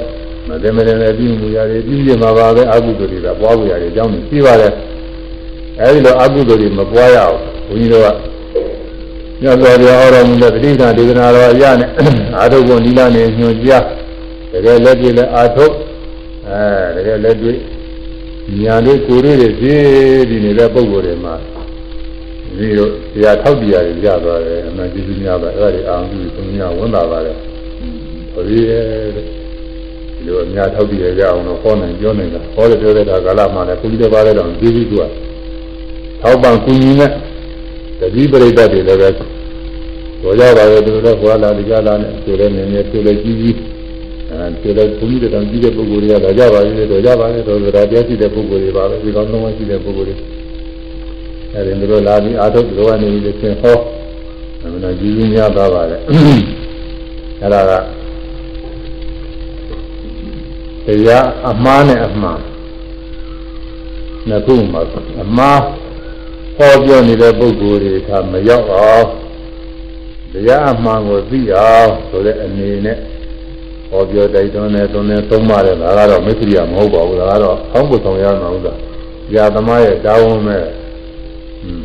[0.48, 4.74] မသိမတယ်လည်းပြီးမှုရတယ်ပြီးပြမှာပါပဲအကုသိုလ်တွေကပွားဖို့ရတယ်အကြောင်းကြီးရှိပါတယ်
[5.80, 8.08] အဲဒီလိုအကုသိုလ်တွေမပွားရအောင်ဘုန်းကြီးတို့က
[9.46, 11.90] ညဇော်ရဟောတော်မူတဲ့ပဋိသဒေသနာတော်အရနဲ့
[12.38, 13.84] အာထုပ်ကိုနိလနဲ့ညွှန်ကြား
[14.52, 15.74] တကယ်လက်ပြလဲအာထုပ်
[16.50, 17.58] အဲတကယ်လက်တွေ့
[18.60, 21.34] ညာလေးကိုယ်လေးတွေဖြည်းဒီနေတဲ့ပုံကိုယ်တွေမှာ
[22.58, 27.38] ဒီလိုတရားထောက်တရားတွေရသွားတယ်အမှန်ကျေးဇူးများပါအဲ့ဒါတွေအာရုံပြုဆုံးများဝန်တာပါတယ်
[28.34, 34.94] ဟောဒီဒီလိုအများထောက်တရားရအောင်တော့ဟောနိုင်ပြောနိုင်တာဟောတယ်ပြောတဲ့ကာလမှာလည်းဘုရားတစ်ပါးလည်းတော့ကျေးဇူးက
[36.22, 37.12] ထောက်ပံ့ကူညီနဲ့
[38.00, 39.35] တတိပရိသတ်တွေလည်းပဲ
[40.26, 43.58] တော်ကြပါရဲ့သူတို့လည်းဟောလာဒီကလာနဲ့သူလည်းနည်းနည်းသူလည်းကြီးကြီး
[44.30, 50.16] အဲသူလည်းဘုန်းကြီးတောင်ကြီးတဲ့ပုဂ္ဂိုလ်တွေကလာကြပါရဲ့တော်ကြပါရဲ့တော်ဆိုတာတရားရှိတဲ့ပုဂ္ဂိုလ်တွေပါပဲဒီကောင်းသုံးပါးရှိတဲ့ပုဂ္ဂိုလ်တွေ
[51.54, 53.78] အဲဒီသူတို့လာပြီးအာထုပ်တော်ကနေပြီးသင်ဟော
[54.64, 56.00] အမှန်ကြီးကြီးများပါပါတယ်
[57.42, 57.72] အဲဒါက
[60.86, 62.40] တရားအမှားနဲ့အမှား
[64.28, 64.82] နှစ်ခုမှာ
[65.24, 65.60] အမှား
[66.58, 69.08] ဟောပြောနေတဲ့ပုဂ္ဂိုလ်တွေကမရောက်အောင်
[70.35, 72.97] တရားအမှန်ကိုသိအောင်ဆိုတဲ့အနေနဲ့
[73.91, 78.73] ဟောပြောတိုက်တွန်းနေသွန်နေသုံးပါတယ်ဒါကတော့မစ္စရိယမဟုတ်ပါဘူးဒါကတော့အောင်းပုဆောင်ရမှာဥစ္စာ
[79.35, 80.59] ญาသမားရဲ့တာဝန်ပဲ
[81.65, 81.85] อืม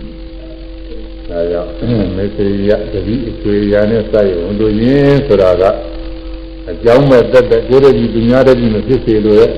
[1.30, 1.70] ဒါကြောင့်
[2.18, 5.64] မစ္စရိယတတိအကျွေရာနဲ့စရဝန်တို့ရင်းဆိုတာက
[6.72, 9.52] အကြောင်းမဲ့တက်တဲ့ကိုယ်တည်းဒီညာတည်းမဖြစ်စေလို့ရဲ့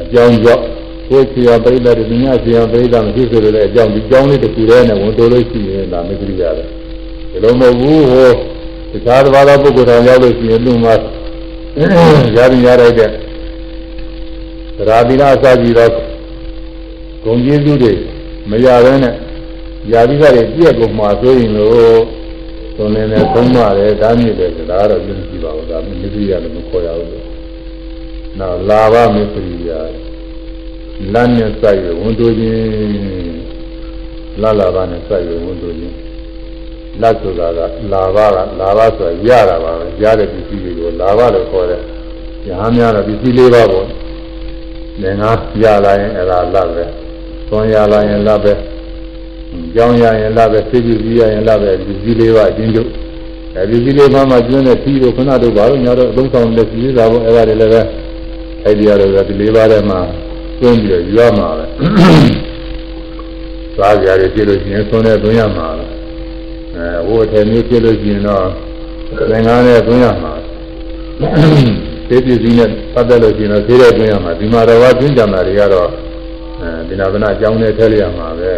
[0.00, 0.64] အကြောင်းကြောင့်
[1.08, 6.64] ကိုယ်စီရပိဋကဒီညာစီရပိဋကမဖြစ်စေလို့ရဲ့အကြောင်းဒီကြောင်းလေးတစ်ခုတည်းနဲ့ဝန်တို့လို့ရှိရင်ဒါမစ္စရိယပဲ
[7.33, 8.29] ဒီလိုမဟုတ်ဘူးဟို
[8.91, 10.93] တခြားတစ်ပါးသောပုဂ္ဂိုလ်တော်ရောက်လို့ရှိရင်လူမှာ
[12.35, 13.09] ရရင်ရလိုက်တဲ့
[14.77, 15.91] သရာတိနာအစကြီးတော့
[17.23, 17.93] ဂုံကျေးဇူးတွေ
[18.49, 19.13] မရဘဲနဲ့
[19.91, 22.01] ယာတိကတွေပြည့်ကုန်မှာဆိုရင်လို့
[22.75, 27.25] သွန်နေနဲ့သုံးပါတယ်ဒါမြစ်တယ်ဒါကတော့သိကြည့်ပါဦးဒါမစ္စရိယလည်းမခေါ်ရဘူးလို့
[28.39, 29.69] နောက်လာဘမစ္စရိယ
[31.13, 33.37] လမ်းနဲ့စိုက်ရဝန်တို့ချင်း
[34.41, 35.95] လာလာဘနဲ့စိုက်ရဝန်တို့ချင်း
[37.01, 37.59] လက်ဆိုတာက
[37.91, 41.81] လာဘကလာဘဆိုတာရတာပါပဲရတဲ့ပစ္စည်းတွေကိုလာဘလို့ခေါ်တယ်။
[42.45, 43.85] ညာများတော့ပစ္စည်းလေးပါပေါ့။
[45.01, 46.83] ငငါရလာရင်အဲ့ဒါလက်ပဲ။
[47.49, 48.53] သွန်ရလာရင်လက်ပဲ။
[49.75, 52.89] ကြောင်းရရင်လက်ပဲ။သိပစ္စည်းရရင်လက်ပဲပစ္စည်းလေးပါအချင်းချုပ်။
[53.57, 57.81] အဲပစ္စည်းလေးပါမှကျွန်းတဲ့ပြီးတော့ခဏတော့ဘာလို့ညာတော့အသုံးဆောင်လက်စီးစားဖို့အဲ့ဒါတွေလည်းပဲ
[58.63, 59.99] အဲ့ဒီရတော့ဒီလေးပါးထဲမှာ
[60.59, 61.65] ကျွန်းပြီးတော့ယူရမှာပဲ။
[63.75, 65.85] သွားကြရတယ်ပြလို့ရှိရင်သွန်တဲ့သွင်းရမှာပဲ။
[66.75, 68.45] အဲဝိုးထဲမျိုးဖြစ်လို့ရှိရင်တော့
[69.29, 70.33] သင်္ကန်းနဲ့သွင်းရမှာ
[72.07, 75.89] သေပစ္စည်းနဲ့ပတ်သက်လို့ရှိရင်တော့သေးတဲ့သွင်းရမှာဒီမှာတော့သွင်းကြမှာတွေကတော့
[76.61, 78.51] အဲဒီနာဗနာအကြောင်းနဲ့ထည့်ရမှာပဲ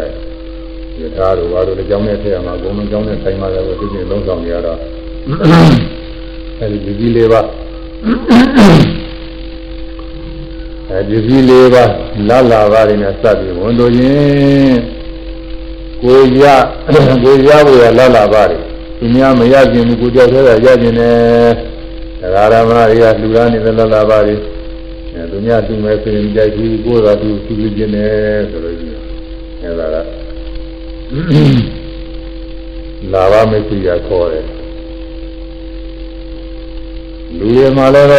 [1.02, 4.80] ယထာတို့ဘာလို့လဲအကြောင်းနဲ့ထည့်ရမှာအကုန်လုံးအကြောင်းနဲ့ဆိုင်ပါလေသူချင်းလုံးဆောင်နေရတော့
[6.60, 7.42] အဲဒီပစ္စည်းလေးပါ
[10.90, 11.84] အဲဒီပစ္စည်းလေးပါ
[12.30, 14.76] လာလာပါးတွေနဲ့စပ်ပြီးဝန်တို့ရင်
[16.06, 16.46] ကိုရ
[17.24, 18.62] ကိုရဖို့ရလာလာပါတယ်
[19.00, 21.50] သူများမရခြင်းဘူးကိုကြောက်သေးတာရခြင်းနဲ့
[22.22, 24.40] တရားဓမ္မတွေကလူသားနေတဲ့လာလာပါတယ်
[25.14, 28.12] အဲသူများသူမဲ့ဆိုရင်ကြိုက်ဘူးကိုယ်ကသူသူပြခြင်းနဲ့
[28.50, 29.02] ဆိုလို့ရှိရင်
[29.62, 29.96] အဲဒါက
[33.14, 34.46] လာပါမရှိရခေါ်တယ်
[37.38, 38.10] လူတွေမှာလည်း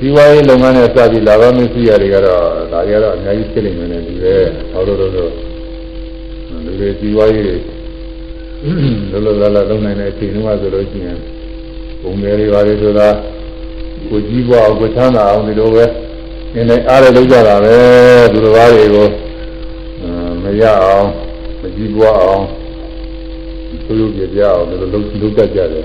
[0.00, 4.34] ဒီဝါရေးလုပ်ငန်းနဲ့စပြီးလာပါမရှိရတွေကတော့ဒါတွေကတော့အများကြီးဖြစ်နေတယ်လူတွေ
[4.72, 5.32] ဟောလို့လို့
[6.68, 7.56] လူတွေဒီဝါရေးတွေ
[9.12, 11.18] လောလောလတ်လုံးနိုင်တဲ့အချိန်တုန်းကဆိုလို့ရှိရင်
[12.02, 13.08] ဘုံငယ်တွေပါလေဆိုတာ
[14.08, 15.84] ကိုကြီးပွားအောင်ကိုချမ်းသာအောင်ဒီလိုပဲ
[16.54, 17.76] နေနေအားရလုပ်ကြတာပဲ
[18.32, 19.06] သူတော်ဘာတွေကို
[20.42, 21.06] မရအောင်
[21.60, 22.42] မကြီးပွားအောင်
[23.86, 25.84] သူတို့ပြပြအောင်ဒီလိုလုပ်လုပ်တတ်ကြတယ်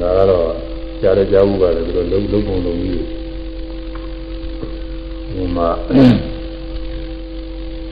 [0.00, 0.46] ဒါကတော့
[1.00, 2.94] ကြားရကြဘူးပါလေဒီလိုလုံးလုံးပုံလုံးကြီး
[5.34, 5.68] ဒီမှာ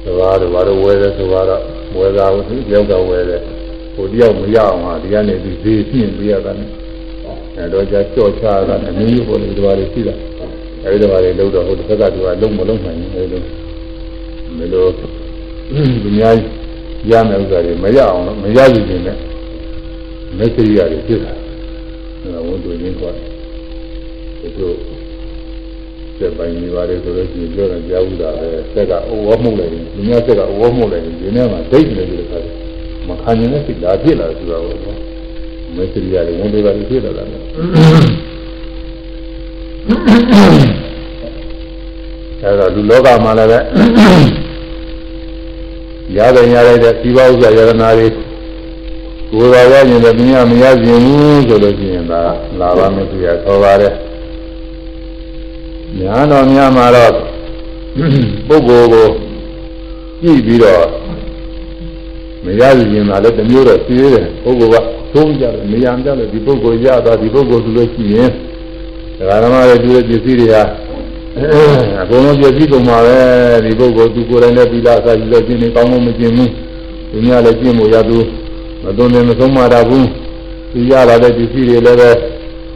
[0.08, 1.62] သဘာဝဘာလို့ဝဲတယ်ဆိုတော့
[1.98, 3.40] ဝဲတာကိုယောက်ကဝဲတယ်
[3.96, 6.70] ကိုတယောက်မရအောင်ဟာဒီကနေဒီဈေးပြင်းပြရတာနဲ့
[7.56, 10.14] အဲတော့ကြာကြော့ချတာအမျိုးမျိုးပေါ်နေကြပါလေရှိတာ
[10.84, 13.42] အဲဒီတော့လေလို့တော့ဟိုတစ်ခါကသူကလုံးမလုံးနိုင်ဘူးအဲလို
[14.58, 16.34] မလို့ဒီများ
[17.10, 19.16] ရမယ်ဥစ္စာတွေမရအောင်လို့မရယူခြင်းနဲ့
[20.38, 21.32] မက်ဆေ့ချ်ရတယ်ဖြစ်တာ
[22.22, 23.28] အဲဒါဝန်တူရင်းသွားတယ်
[24.40, 24.72] ဒီလို
[26.18, 32.54] စက်ပိုင်းနေပါလေဆိုလို့ရှိရင်ပြောတယ်ကြားဘူးတာပဲစက်ကအိုးဝမှုတ်လိုက်ရင်ဒီများစက်ကအိုးဝမှုတ်လိုက်ရင်ဒီနေ့မှာဒိတ်နေတယ်ခါတယ်
[33.08, 34.94] မခံနိုင်တဲ့စိတ်လာဖြစ်လာဆိုတာကို
[35.76, 37.24] မက်ဆေ့ချ်ရတယ်ဝန်တူတာဖြစ်လာတာ
[42.42, 43.58] အဲဒါလူလောကမှာလည်းပဲ
[46.16, 48.06] ရတယ်ရရတဲ့ဒီပါဥစ္စာယရနာတွေ
[49.30, 52.20] ကိုယ်တော်ရရင်လည်းမြင်မရခြင်းဘူးဆိုလို့ရှိရင်ဒါ
[52.60, 53.92] လာပါမယ်သူရခေါ်ပါတယ်
[55.96, 57.12] ညာတော်များမှာတော့
[58.48, 59.06] ပုဂ္ဂိုလ်ကို
[60.20, 60.84] ကြည့်ပြီးတော့
[62.44, 68.28] မရခြင်းသာလည်းတမျိုးတော့သိရတယ်ပုဂ္ဂိုလ်ကသုံးကြတယ်နေရာကြတယ်ဒီပုဂ္ဂိုလ်ရတာဒီပုဂ္ဂိုလ်ဆိုလို့ရှိရင်
[69.18, 70.62] ဒကာဓမ္မရဲ့ဒီပစ္စည်းတွေဟာ
[72.00, 73.18] အကုန်လုံးပြည့်စည်ကုန်ပါပဲ
[73.64, 76.50] ဒီပုဂ္ဂိုလ်သူကိုယ်တိုင်လည်းပြီးသားအစာကြီးလည်းကျင့်နေကောင်းလို့မကျင့်ဘူး
[77.10, 78.18] သူများလည်းကျင့်ဖို့ရသူ
[78.82, 80.08] မသွန်တယ်မဆုံးမတာဘူး
[80.72, 82.10] သူရလာတဲ့ပစ္စည်းတွေလည်းပဲ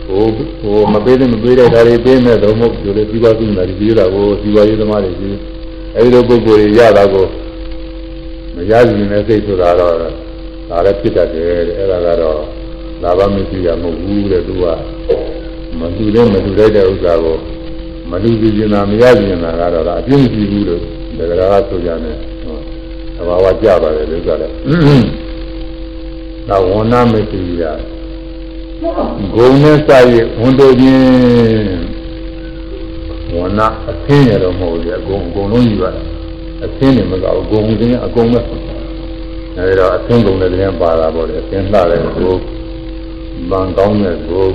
[0.07, 0.25] ဟို
[0.63, 5.39] ဟိုမပေးတဲ့မပေးတဲ့ဓာတ်တွေပေးမဲ့တော့မဟုတ်ဘူးလေဒီပါသူနာဒီရတာကိုဒီပါရေးသမားတွေကြီး
[5.97, 7.27] အဲဒီလိုပုဂ္ဂိုလ်တွေရတာကို
[8.55, 12.41] မရရင်လည်းစိတ်ဆိုတာတော့ဒါလည်းဖြစ်တတ်တယ်တဲ့အဲဒါကတော့
[13.03, 14.65] လာဘမရှိရမဟုတ်ဘူးတဲ့သူက
[15.79, 17.37] မတူတဲ့မတူတဲ့ဥစ္စာကို
[18.11, 20.81] မလူကြည့်နေတာမရကြည့်နေတာကတော့အပြင်းကြည့်ဘူးလို့
[21.19, 22.17] တကယ်တော့ဆိုကြတယ်
[23.17, 24.51] သဘာဝကြပါတယ်လို့ဆိုတယ်
[26.49, 27.63] သာဝဏမသိရ
[28.83, 31.03] ဂုံနဲ့စာရဝန်တို့ချင်း
[33.35, 35.85] ဝဏအသင်းရတော့မဟုတ်ဘူးအကုန်အကုန်လုံးယူရ
[36.65, 38.41] အသင်းနေမကောက်ဂုံချင်းအကုန်ပဲ
[39.57, 42.35] အဲဒီတော့အသင်းကုန်တဲ့တဲ့ပါတာပေါ့လေအသင်းလှတဲ့ကို
[43.51, 44.47] ဗန်ကောင်းတဲ့ကို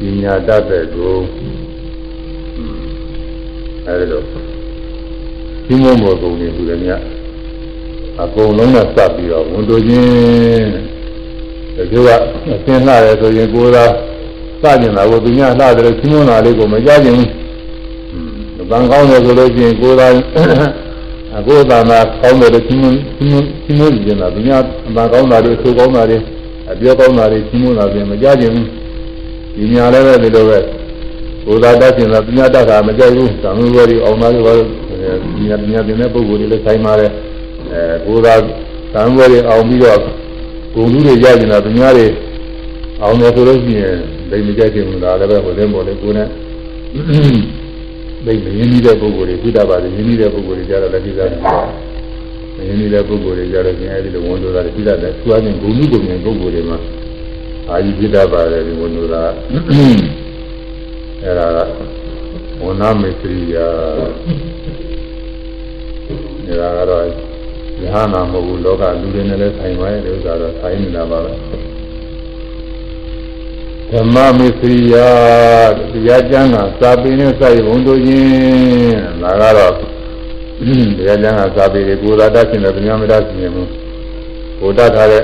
[0.00, 1.14] ပညာတတ်တဲ့ကို
[3.86, 4.22] အဲဒီလို
[5.66, 7.00] ဒီမုံဘောကုံနေသူလည်းမြတ်
[8.22, 10.91] အကုန်လုံးနဲ့စပ်ပြီးတော့ဝန်တို့ချင်း
[11.76, 12.20] ဒီလိုက
[12.52, 13.84] အသင်လှရဲဆိုရင်ကိုယ်သာ
[14.62, 20.06] စကြင်တာကိုသူများလှတယ်ချင်းမွန်းတာလေးကိုမကြခြင်းဘူးဗန်ကောင်းတယ်ဆိုလို့ချင်းကိုယ်သာ
[21.36, 24.62] အကိုယ်သာနာကောင်းတယ်ချင်းမွန်းချင်းမွန်းချင်းမွန်းကြင်တာသူများ
[24.96, 26.18] ဗန်ကောင်းတာတွေဆိုကောင်းတာတွေ
[26.70, 28.68] အပြောကောင်းတာတွေချင်းမွန်းတာပြင်မကြခြင်းဘူး
[29.56, 30.58] ဒီညာလည်းပဲဒီလိုပဲ
[31.46, 34.68] ဘုရားတတ်ခြင်းလားပညာတတ်တာမကြိုက်ဘူးသံဃာတွေအောင်သားတွေဘာလို့
[35.36, 37.10] ပညာပညာသင်တဲ့ပုဂ္ဂိုလ်တွေလည်းဆိုင်ပါတယ်
[37.72, 38.40] အဲဘုရား
[38.94, 39.98] သံဃာတွေအောင်ပြီးတော့
[40.74, 42.06] ဂုဏ်လူတွေရကျင်တာပညာတွေ
[43.02, 43.96] အောင်တယ်ဆိုလို့ရှိရင်
[44.30, 46.28] ဒိမကြိုက်ခြင်းလားလည်းပဲဟိုတဲ့ပေါ်လေကိုယ်နဲ့
[48.26, 56.78] ဒိမရင်းနှီးတဲ့ပုဂ္ဂိုလ်တွေသိတတ်ပါတယ်ရင်းနှီးတဲ့ပုဂ္ဂိုလ်တွေကြတော့လည်းသိတတ်တယ်ရင်းနှီးတဲ့ပုဂ္ဂိုလ်တွေကြတော့ကျင်အဲဒီလိုဝန်တို့တာသိတတ်တယ်သူအချင်းဂုဏ်လူဂုဏ်ဉာဏ်ပုဂ္ဂိုလ်တွေမှာ
[57.70, 59.22] အာယုပြတတ်ပါတယ်ဒီဝန်တို့တာ
[61.22, 61.58] အဲ့ဒါက
[62.62, 63.66] ဝဏမေသရိယာ
[66.46, 67.31] အဲ့ဒါကတော့
[67.80, 71.32] ယဟနာမဟုတ်ဘူးလောကလူတွေနဲ့လည်းဆိုင်ပါရဲ့ဒီဥစ္စာတော့ဆိုင်နေတာပါပဲ
[73.90, 75.08] ဓမ္မမေသရိယာ
[75.92, 79.72] တရားကျမ်းကစာပေနဲ့စာရေးဘုံတို့ချင်းဒါကတော့
[80.98, 83.68] တရားကျမ်းကစာပေတွေကိုယ်သာတတ်ရှင်တယ်ဗျာမတတ်ရှင်ဘူး
[84.60, 85.22] ကိုတတ်ထားတဲ့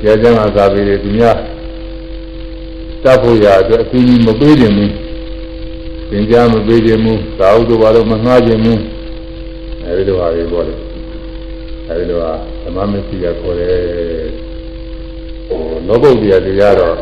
[0.00, 1.36] တရားကျမ်းကစာပေတွေဒီများ
[3.04, 4.92] တတ်ဖို့ရအတွက်အကူအညီမပေးခြင်းဘူး
[6.10, 8.80] သင်ကြားမပေးခြင်းဘူးသာဝတ္တဘာလို့မငှားခြင်းဘူး
[9.84, 10.74] အဲဒီလိုဟာတွေပေါ့လေ
[11.96, 12.32] အဲဒီလိုဟာ
[12.64, 13.76] ဓမ္မမသိရခေါ်တယ်
[15.48, 16.96] ဟိုလောကုတ္တရာတရားတော့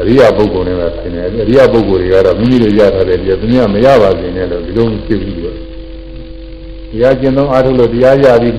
[0.00, 8.56] အရိယာပုဂ္ဂိုလ်နဲ့ပဲဆင်တယ်အရိယာပုဂ္ဂိုလ်တွေကတော့မိမိတို့ရထားတဲ့တရားသူများမရပါစေနဲ့လို့ဒီလိုဖြစ်ပြီးတော့တရားကျင့်သုံးအားထုတ်လို့တရားရပြီး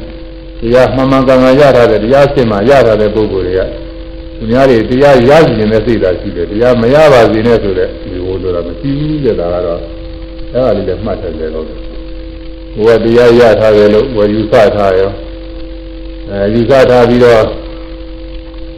[0.61, 3.61] တရားမှန်မှန်ကန်ကန်ရထားတဲ့တရားစင်မှရထားတဲ့ပုဂ္ဂိုလ်တွေက
[4.37, 9.79] သူများတွေတရားရစီနေတဲ့စိတ်ဓာတ်ရှိတယ်တရားမရပါစေနဲ့ဆိုတဲ့ဒီလိုလိုတာမရှိဘူးတဲ့ဒါကတော့
[10.53, 11.65] အဲ့ဒါလေးလည်းမှတ်တယ်လေတော့
[12.75, 15.11] ဘုရားတရားရထားတယ်လို့ဝယ်ယူဆထားရော
[16.33, 17.43] အဲယူဆထားပြီးတော့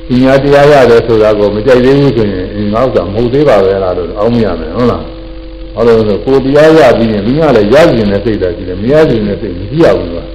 [0.07, 5.03] ပညာတရားရတယ်ဆိုတာကိုမကြိုက်သေးဘူးဆိုရင်ငါ့ဥစ္စာမဟုတ်သေးပါပဲလားလို့အောင်းမရမယ်ဟုတ်လား
[5.75, 10.25] ဟောလို့ဆိုကိုတရားရပြီးရင်ဒီကလည်းရစီနေတဲ့စိတ်ဓာတ်ရှိတယ်မရစီနေတဲ့စိတ်မရှိရဘူးကွာ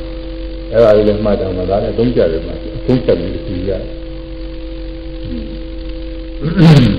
[0.73, 3.83] အဲ့ဒါလေးလည်းမှတ်တယ်မှာဒါလည်းအသုံးကျတယ်မှာအသုံးချက်ပြီးသိရတယ်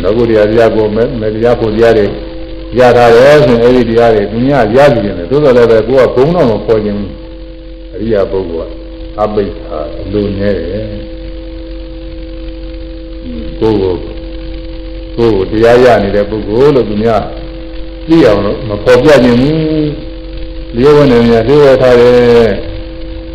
[0.04, 2.06] လောကုတရားတရားကိုမေတရားဖို့တရားတွေ
[2.78, 6.98] ရတာရောဆိုရင်အဲ့ဒီတရားတွေသူများရကြည့်နေတယ်သို့တော်လည်းပဲကိုကဘုံတော်မပေါ်ခြင်း
[7.94, 8.81] အရိယာပုဂ္ဂိုလ်က
[9.20, 10.86] အပိ္ပာအလိုနေတယ်
[13.60, 13.94] ကိုကို
[15.18, 17.24] ကိုကိုတရားရနေတဲ့ပုဂ္ဂိုလ်လို့သူများ
[18.08, 19.92] သိအောင်လို့မပေါ်ပြခြင်းဘူး
[20.78, 22.52] လျှို့ဝနေများလျှို့ဝထားတယ်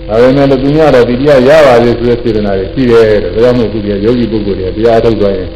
[0.09, 5.49] ဒါပေမဲ့သူများတော့ဒီတရားရပါလေဆိုတဲ့စေတနာတွေရှိတယ်တဲ့ဒါကြောင့်မို့သူတွေကယောဂီပုဂ္ဂိုလ်တွေတရားထုတ်သွားရင်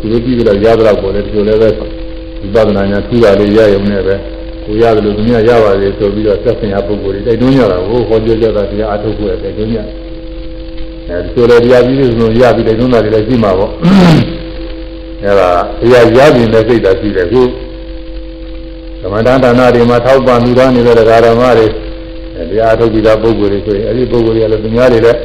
[0.00, 4.14] သူတို့ကြည့်ပြီးတော့ရသလောက်ပေါ်တယ်ဒီလိုလည်းပဲဝိပဿနာညာထူတာလေးရရုံနဲ့ပဲ
[4.68, 9.78] ကိုရတယ်လို့သူများရပါလေဆိုပြီးတော့သက်ဆိုင်ရာပုဂ္ဂိုလ်တွေတိုက်တွန်းကြတာကိုဟောပြောကြတာတရားအထုတ်ဖို့တိုက်တွန်းကြ
[11.08, 13.70] အဲဒီလိုလေတရားကြီးတွေဆိုရပြီးတိုက်တွန်းတာတွေလည်းရှိမှာပေါ့
[15.24, 15.50] အဲဒါ
[15.80, 17.42] တရားရပြီနဲ့စိတ်ဓာတ်ရှိတယ်ခု
[19.00, 21.66] သမထဒါနတွေမှာထောက်ပံ့ပြီးတော့နေတဲ့ဓမ္မတွေ
[22.50, 25.18] တရားထုတ်ပြီးသားပုဂ္ဂိုလ်တွေဆိုရင်အဲဒီပုဂ္ဂိုလ်တွေကလည်းသူများတွေလည်း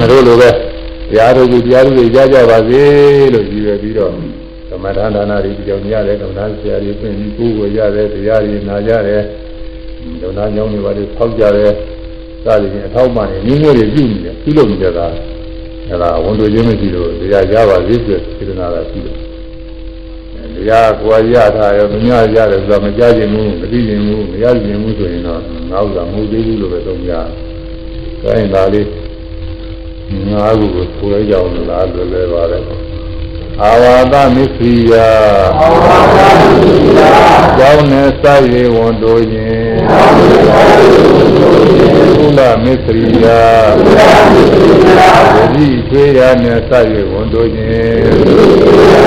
[0.00, 0.50] မတို့လိုပဲ
[1.10, 2.82] တရားထုတ်ပြီးတရားတွေကြားကြပါစေ
[3.32, 4.39] လို့ရည်ရွယ်ပြီးတော့သ
[4.82, 9.22] မထဒါနတွေကြောင့်ရတယ်ကမ္ဘာဆရာတွေပြင်ပြီးကိုယ်ကိုရတယ်တရားတွေနာကြတယ်
[10.20, 11.72] ဒုနာညောင်းတွေပါလေဖောက်ကြတယ်
[12.44, 15.06] စသည်ဖြင့်အထောက်ပံ့နေမျိုးမျိုးတွေပြုနေတယ်ပြုလုပ်နေကြတာ
[15.88, 19.16] အဲဒါဝန်တို့ချင်းမရှိလို့တရားရပါစေဆိုစေတနာကရှိတယ်
[20.54, 25.40] တရားကိုယ်ရထားရောမများရတယ်ဆိုတာမကြားခြင်းဘူးမသိခြင်းဘူးမရခြင်းဘူးဆိုရင်တော့
[25.70, 27.12] ငါဥစ္စာမဟုတ်သေးဘူးလို့ပဲသုံးကြ။
[28.22, 28.86] ဒါရင်ဒါလေး
[30.30, 32.62] ငါးခုကိုဆိုရကြအောင်လားလွယ်လွယ်ပါတယ်။
[33.64, 34.92] အာဝါဒမစ္စရိယ
[35.60, 37.00] အာဝါဒမစ္စရိယ
[37.58, 39.76] ကျောင်းနဲ့စာရေးဝန်တို့ရင်
[42.18, 43.26] ကုလမစ္စရိယ
[45.52, 49.00] ဝိချွေရနဲ့စာရေးဝန်တို့ရင်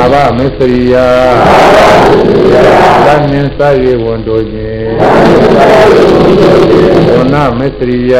[0.00, 0.94] သာဘမစ္စရိယ
[3.04, 4.88] သံမြင်စာရေးဝန်တို့ရင်
[7.08, 8.14] ဝဏမစ္စရိယ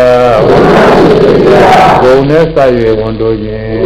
[2.02, 3.78] ဂုံနဲ့စာရေးဝန်တို့ရင်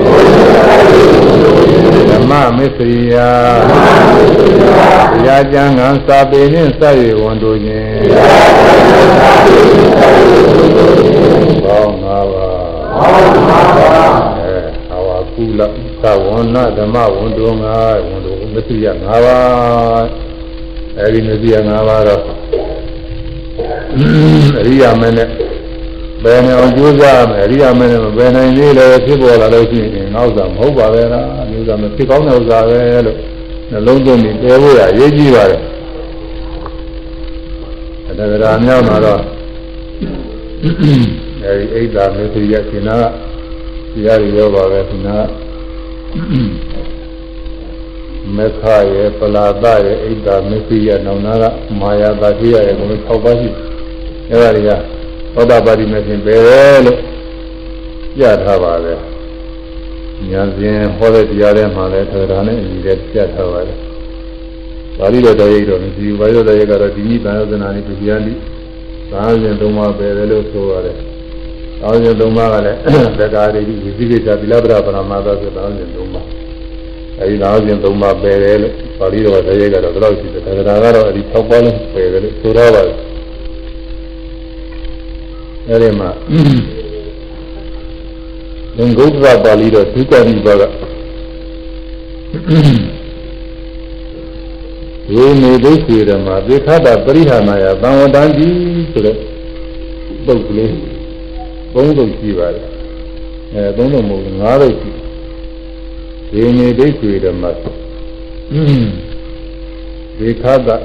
[2.11, 3.15] ဓမ္မမစ္စရိယ
[5.13, 7.93] တရားကျမ်းဂန်စာပေနှင့်စာရေးဝန်တို့ရင်
[11.65, 12.49] ဘောင်းငါးပါ
[14.39, 14.57] အဲ
[14.95, 17.75] အဝကုလ သဝဏဓမ္မဝန်တို့ငါ
[18.09, 19.39] ဝန်တို့မစ္စရိယငါးပါ
[20.99, 22.23] အဲဒီမစ္စရိယငါးပါတော့
[24.61, 25.29] အရိယာမင်းနဲ့
[26.25, 33.19] ဘယ်နဲ့အောင်ကြိုးစားမယ်အရိယာမင်းနဲ့ဘယ်နိုင်လေးလဲဖြစ်ပေါ်လာလို့ရှိရင်ငါဥစ္စာမဟုတ်ပါပဲလားဒီဥစ္စာမဖြစ်ကောင်းတဲ့ဥစ္စာပဲလို့
[33.71, 35.61] နှလုံးသွင်းပြီးတဲဖို့ရရေးကြည့်ပါတယ်
[38.07, 38.13] အဲ
[38.43, 39.21] ဒါကမြောက်လာတော့
[41.45, 42.97] အဲဒီအိဒါမေသရိယကိနာ
[43.93, 45.17] တရားရရောပါပဲကိနာ
[48.37, 48.63] မေခ
[48.95, 51.45] ရဲ့ပလာဒရဲ့အိဒါမေသရိယနောင်နာက
[51.81, 53.49] မာယာတာတိယရဲ့ဘုံ6ပါးရှိ
[54.31, 54.71] အဲဒါတွေက
[55.35, 56.37] သောတာပတိမဖြစ်ပဲ
[56.85, 56.99] လို့
[58.17, 58.95] ပြထားပါပဲ
[60.31, 63.79] ညာစဉ်ဟောတဲ့တရားထဲမှာလည်းသဒ္ဒါနဲ့အညီတဲ့ပြထားပါတယ်
[64.99, 68.39] ပါဠိတော်တော်ရိပ်တော်မရှိဘူးဘာလို့တော်ရိပ်ကတော့ဒီနည်းသာသနာနည်းပြပြန်ပြီး
[69.11, 70.97] သာစဉ်သုံးပါးပဲလေလို့ဆိုရတယ်
[71.85, 72.79] သာစဉ်သုံးပါးကလည်း
[73.19, 76.27] သက္ကာရိဝိသိကိစ္စသီလပရပရမသာဆိုသာစဉ်သုံးပါး
[77.21, 82.97] အဲဒီသာစဉ်သုံးပါးပဲလေလို့ပါဠိတော်တော်ရိပ်ကတော့ဘယ်လောက်ရှိတယ်သက္ကာကတော့အဲဒီ၆ပါးလုံးပဲလေလို့ဆိုတော့ပါတယ်
[85.69, 86.11] အဲဒီမှာ
[88.77, 90.63] သင်္ဂုတ္တပါဠိတော်ဒုက္ခနိဘာက
[95.09, 98.47] ဒီနေဒိဋ္ဌိဓမ္မသေခတာပရိဟာနာယသံဝတ္တန်တိ
[98.93, 99.17] ဆိုတဲ့
[100.27, 100.94] ပုတ်ကလေး
[101.75, 102.67] သုံးလုံးရှိပါတယ်
[103.55, 104.91] အဲသုံးလုံးမဟုတ်ငါးလုံးရှိ
[106.31, 107.45] ဒီနေဒိဋ္ဌိဓမ္မ
[110.19, 110.77] သေခတာ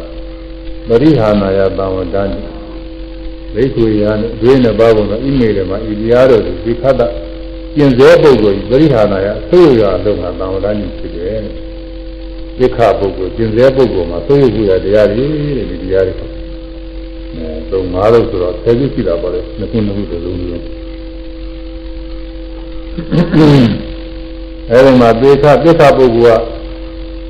[0.88, 2.30] ပရိဟာနာယသံဝတ္တန်
[3.54, 7.08] တိဒိဋ္ဌိယနဲ့ဒွေးနဲ့ပါဘုံတော့ဣမေလမှာဤတရားတော်ကိုသေခတာ
[7.75, 11.39] ကျင်စေပုဂ္ဂိုလ်ပရိဟာနာယအဆိုးရအလုံးကသံဝတ္တန်တိဖြစ်တယ်
[12.58, 15.25] ဒိဋ္ဌပုဂ္ဂိုလ်ကျင်စေပုဂ္ဂိုလ်မှာသိရခုရတရားတွေ
[15.58, 16.28] တဲ့ဒီတရားတွေ
[17.36, 20.79] အဲသုံးငါးလို့ဆိုတော့ဆယ်ခုရှိတာပါလေနှစ်ခုနှစ်ခုတစ်လုံးလုံး
[24.72, 26.42] အဲဒီမှာသေခသစ္စာပုဂ္ဂိုလ်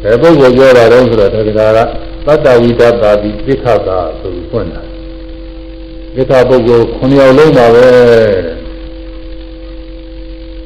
[0.01, 1.79] ကဘယ်ပုဂ္ဂိုလ်ပြောတာလဲဆိုတော့တရားက
[2.25, 4.81] သတ္တဝိဒတ်တာတိသိခတာဆိုပြီးဖွင့်တာ
[6.15, 7.85] သစ္စာပုဂ္ဂိုလ်9ယောက်လုံးပါပဲ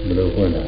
[0.05, 0.63] ဘယ်လိုဖွင့်တာ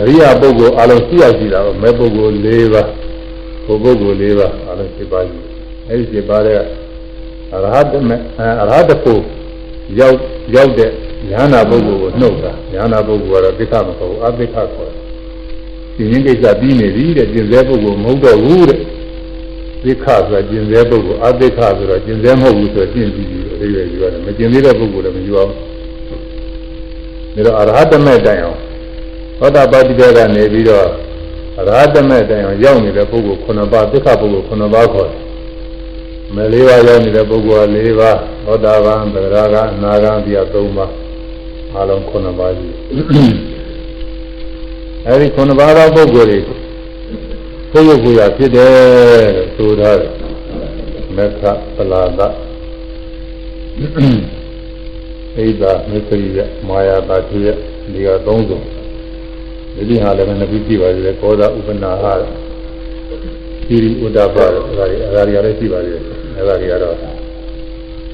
[0.00, 2.88] အရိယာပုဂ္ဂိုလ်အလုံးရှိရရှိတာတော့မဲပုဂ္ဂိုလ်၄ပါး
[3.66, 5.38] ဘုပုဂ္ဂိုလ်၄ပါးအလုံး7ပါးရှိ
[5.88, 6.60] အဲဒီ7ပါးတွေက
[7.52, 9.22] အရဟတမေအရဟတဖို့
[9.98, 10.16] ရောက်
[10.54, 10.90] ရောက်တဲ့
[11.30, 15.06] ဉာဏပုဂ္ဂိုလ်ကိုနှုတ်တာဉာဏပုဂ္ဂိုလ်ကတော့သိက္ခမဟုတ်ဘူးအသိက္ခခေါ်တယ်
[15.96, 18.80] ဒီရင်းကိစ္စပြီးနေပြီတဲ့ကျင်စေပုဂ္ဂိုလ်မဟုတ်တော့ဘူးတဲ့
[19.82, 25.50] သိက္ခဆိုတာကျင်စေပုဂ္ဂိုလ်အသိက္ခဆိုတော့ကျင်စေမဟုတ်ဘူးဆိုတော့ကျင့်ပြီးပြီအရေးကြီးရတယ်မကျင်သေးတဲ့ပုဂ္ဂိုလ်လည်းမယူအောင်
[27.34, 28.58] ဒါတော့အရဟတမေတိုင်အောင်
[29.38, 30.86] သောတာပတိတေကနေပြီးတော့
[31.58, 35.20] အရဟတမေတိုင်အောင်ရောက်နေတဲ့ပုဂ္ဂိုလ်9ပါးသိက္ခပုဂ္ဂိုလ်9ပါးခေါ်တယ်
[36.34, 40.92] မလေးပါးရောက်နေတဲ့ပုဂ္ဂိုလ်က၄ပါးသောတာပန်သရဂအနာဂံပြ3ပါး
[41.76, 42.74] အလုံး9ပါးကြီး
[45.06, 46.38] အဲဒီ9ပါးသောပုဂ္ဂိုလ်တွေ
[47.72, 48.72] သိရဖို့ရဖြစ်တယ်
[49.36, 50.12] လို့ဆိုထားတယ်
[51.16, 51.42] မေခ
[51.76, 52.20] ပလာဒ
[55.36, 57.48] အိဒါမေခရီယမာယာတာတိယ
[57.92, 58.60] ဒီကသုံးစုံ
[59.74, 62.12] ဒီဒီဟာလည်းနှစ်ခုကြည့်ပါသေးတယ်ကောသာဥပနာဟာ
[63.68, 66.02] သီရိဥဒ္ဒပါဒါတွေအရာတွေလည်းရှိပါသေးတယ်
[66.36, 67.06] အဲဒါတွေကတော့ဒီ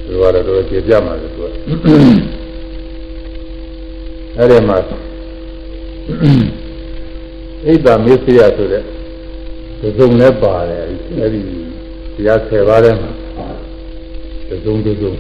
[0.09, 1.45] ကတော့တော့ကျေပြမှာလေသူက
[4.37, 4.77] အဲ့ဒီမှာ
[7.67, 8.83] အိဒါမေစိယဆိုတဲ့
[9.81, 10.83] ဒီစုံလည်းပါတယ်
[11.21, 11.41] အဲ့ဒီ
[12.17, 13.11] တရား10ပါးထဲမှာ
[14.49, 15.13] ဒီစုံဒီစုံ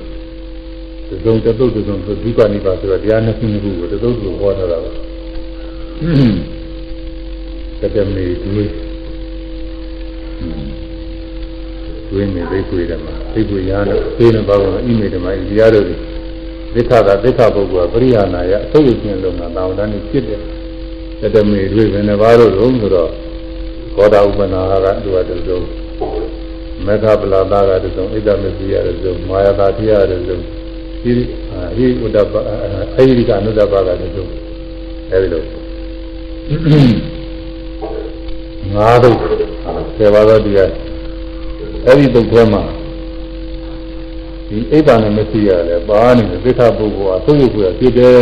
[1.08, 4.90] ဒီစုံတသုတ်ဒီစုံဆိုဒီကနိဗ္ဗာန်ဆိုတော့တရားနှစ်ခုနှစ်ခုကိုတသုတ်ကိုဟောထားတာပါ
[7.80, 8.91] တကယ်မေတွေး
[12.11, 20.40] တွေးနေသိခွေတယ်မှာသိခွေရတော့သိနေပါတော့ဣမေဓမ္မဤတရားတို့ဒိဋ္ဌသာဒိဋ္ဌဘုရားပရိဟာနာယအသုတ်ရှင်လုံးကတောင်းတန်းနေဖြစ်တယ်
[21.20, 23.11] တကယ်မေတွေးဘယ်နှပါတော့လို့ဆိုတော့
[23.97, 25.61] ကောဒဥပနာကသူကတစုံ
[26.86, 30.38] မေဃပလာတာကတစုံဣဒ္ဓမစီရတစုံမာယတာတိယတစုံ
[31.03, 31.12] ဟိ
[31.76, 32.34] ဟိဥဒ္ဒပ
[32.97, 34.26] အေရိကအနုဒ္ဒပကတစုံ
[35.11, 35.43] အဲဒီလို
[38.74, 39.51] ငါးဒုက္ခ
[39.97, 40.70] ဆယ်ပါးသောတရား
[41.86, 42.62] အဲဒီဒုက္ခမှာ
[44.49, 48.16] ဒီအိဗ္ဗာနဲ့မစီရတယ်ပါနေတယ်သစ္စာပုဂ္ဂိုလ်အဆုံးယုတ်ကိုဖြစ်တယ်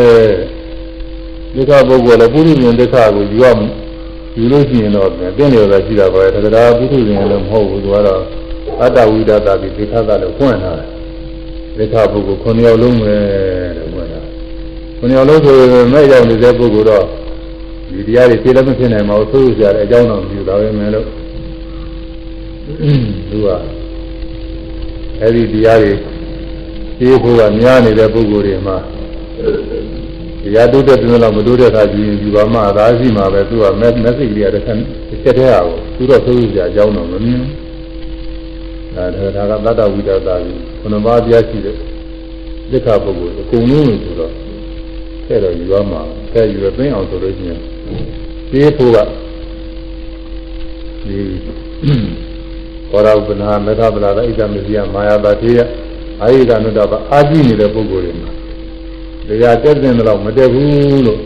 [1.54, 3.46] သစ္စာပုဂ္ဂိုလ်လည်းပုရိသေသစ္စာကိုယူရ
[4.36, 5.08] ယူလို့ရှိရင်တော့
[5.38, 8.22] တင်းတယ်တော့ရှိတာပါပဲတကယ်ပုရိသေလည်းမဟုတ်ဘူးသူကတော့
[8.80, 10.88] အတ္တဝိဒတာပြီးသစ္စာကလည်းဖွင့်လာတယ်
[11.76, 13.14] သစ္စာပုဂ္ဂိုလ်9ယောက်လုံးပဲ
[13.76, 14.20] တဲ့ဖွင့်လာ
[15.00, 15.56] 9ယောက်လုံးဆို
[15.92, 17.04] မဲ့ရောက်နေတဲ့ပုဂ္ဂိုလ်တော့
[17.92, 21.19] ဒီတရားတွေသိလည်းမဖြစ်နိုင်ပါဘူးသို့ကြတဲ့အကြောင်းတော့မပြုတာပဲမယ်လို့
[23.30, 23.48] သူက
[25.20, 25.92] အဲဒီတရားတွေ
[26.98, 28.76] သိဖို့ကများနေတဲ့ပုဂ္ဂိုလ်တွေမှာ
[30.42, 34.78] တရားတိုးတဲ့တွင်တော့မတိုးတဲ့အခါကျရင်ဒီဘာမှအသာရှိမှာပဲသူကမက်မက်ဆေ့ကြီးရတဲ့ဆက်
[35.38, 44.32] တဲ့ဟာကိုသူတော့သို့ကြအကြောင်းတော့မမြင်ဘူးဒါဒါကသတ္တဝိဒတာကြီးခုနပါးတရားရှိတဲ့ဒိဋ္ဌပုဂ္ဂိုလ်အကုန်လုံးလို့ဆိုတော့
[45.28, 46.00] တဲ့တော့ယူရမှာ
[46.34, 47.60] တဲ့ယူရသိအောင်ဆိုလို့ရှိရင်
[48.50, 48.98] သိဖို့က
[51.06, 51.18] ဒီ
[52.90, 55.58] ဘောရဥပနာမေဃပလာဒဣဒမစီယမာယာတာတိယ
[56.22, 58.30] အာယိကနုတ္တပအာကြည့်နေတဲ့ပုဂ္ဂိုလ်တွေမှာ
[59.28, 61.20] တရားတက်တဲ့တော့မတက်ဘူးလို့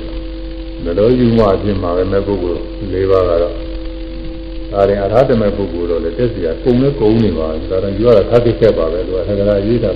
[0.85, 2.63] ဘယ်လိုယူမှအဖြစ်မှာပဲမဲ့ပုဂ္ဂိုလ်
[2.93, 3.55] ၄ပါးကတော့
[4.73, 9.91] ဒါရင်အရဟတမေပုဂ္ဂိုလ်တော့လေတက်စီကကုံနဲ့ကုံနေပါဒါတော့ယူရတာခက်ခက်ပါပဲသူကသက္ကရာရေးတာ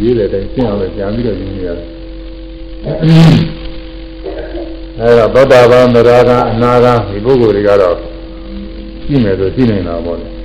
[0.00, 1.86] ရေးတဲ့တိုင်ရှင်းအောင်လည်းပြန်ပြီးတော့ယူနေရတယ်
[5.00, 7.96] အဲတော့သောတာပန်သရဂံအနာဂံဒီပုဂ္ဂိုလ်တွေကတော့
[9.04, 10.37] ရှိမယ်ဆိုရှိနေတာပေါ့လေ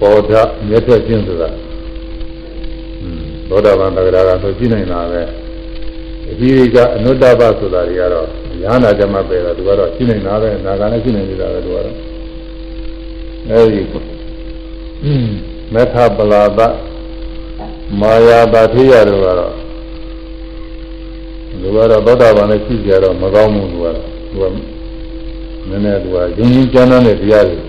[0.00, 0.32] ဘောဓ
[0.68, 1.48] မြတ်ထွက်ခြင်းဆိုတာ
[3.48, 5.22] သောတာပန်သရဂံဆိုရှိနေတာပဲ
[6.30, 8.26] အကြီးကအနုတ္တပဆိုတာတွေကတော့
[8.62, 11.96] ရဟနာကြမှာပဲတော့သူကတော့ရှိနေတာပဲအနာဂံလည်းရှိနေနေတာပဲသူကတော့
[13.48, 13.82] အဲဒီ
[15.72, 16.60] မေထပလာဒ
[18.00, 19.54] မာယာတာထေရတို့ကတော့
[21.60, 23.96] သူကတော့သောတာပန်နဲ့ရှိကြတော့မကောင်းဘူးသူကတော့
[24.30, 24.44] သူက
[25.68, 27.67] နည်းနည်းသူကရင်းရင်းကျမ်းတဲ့တရားတွေနေ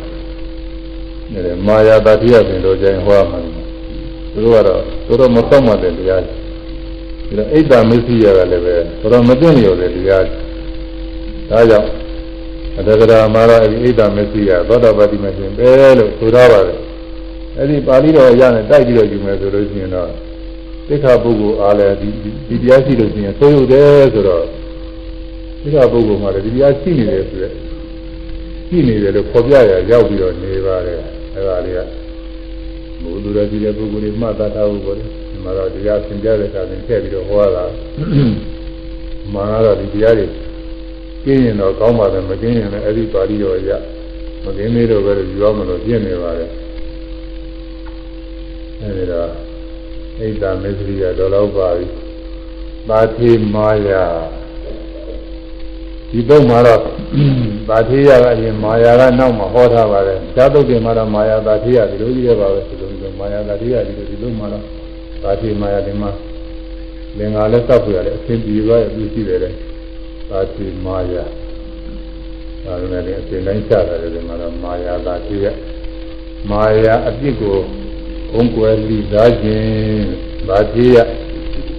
[1.67, 3.39] မာယာတာတိယပင်တို့ကျရင်ဟောမှာ
[4.33, 10.23] သူတို့ကတော့သူတို့မတော့မှတဲ့တရားတွေဒါအိတ်တာမစ္စည်းရကလည်းပဲသူတို့မသိနေရတဲ့တရား
[11.49, 11.87] ဒါကြောင့်
[12.77, 13.51] အတ္တကရာမာရ
[13.83, 16.79] အိတ်တာမစ္စည်းရသောတာပတိမရှင်ပဲလို့ဆိုထားပါတယ်
[17.57, 20.09] အဲ့ဒီပါဠိတော်ရနဲ့တိုက်ပြီးတော့ယူမယ်ဆိုလို့ရှိရင်တော့
[20.87, 22.09] သိက္ခာပုဂ္ဂိုလ်အားလည်းဒီ
[22.47, 24.43] ဒီတရားရှိလို့ရှိရင်သိုးရုပ်တယ်ဆိုတော့
[25.61, 27.53] သိက္ခာပုဂ္ဂိုလ်မှာလည်းဒီတရားရှိနေတယ်ဆိုရက်
[28.67, 31.79] ရှိနေတယ်လို့ဖော်ပြရရောက်ပြီးတော့နေပါတယ် အဲဒါလေးက
[33.01, 37.65] ဘုသူရကြီးတဲ့ပုဂ္ဂိုလ်တွေမှတ်သားထားဖို့ပေါ့လေဒီမှာတော့တရားသင်ကြားတဲ့အခါသင်ထည့်ပြီးတော့ဟောတာ
[39.33, 40.27] မှာတော့ဒီတရားတွေ
[41.25, 43.71] ကျင်းရင်တော့ကောင်းပါတယ်မကျင်းရင်လည်းအဲ့ဒီပါဠိတော်ရ
[44.43, 46.49] မကျင်းသေးတော့ပဲယူရမလို့ပြင့်နေပါတယ်
[48.81, 51.87] အဲဒီတော့ဣဒ္ဓမေသရိယတော်လောက်ပါပြီ
[52.89, 54.05] ပါတိမာယာ
[56.11, 56.81] ဒီတော့မှာတော့
[57.67, 64.63] ပါတိယကအရင်မာယာကနောက်မှာဟောထားပါတယ်ဇာတုတ်တွေမှာတော့မာယာပါတိယဒီလိုကြီးရပါပဲဒီလိုမျိုးမာယာပါတိယဒီလိုဒီလိုမှာတော့
[65.23, 66.09] ပါတိမာယာဒီမှာ
[67.17, 69.39] လင်္ကာလည်းစောက်ပြရတယ်အသင်ပြေသွားရပြီးရှိတယ်
[70.29, 71.23] ပါတိမာယာ
[72.63, 75.45] ဒါနဲ့လည်းအသင်တိုင်းချတာလည်းဒီမှာတော့မာယာပါတိယ
[76.49, 77.57] မာယာအပြစ်ကို
[78.33, 80.07] ဘုံကွယ်လိသားခြင်း
[80.47, 80.97] ဗာတိယ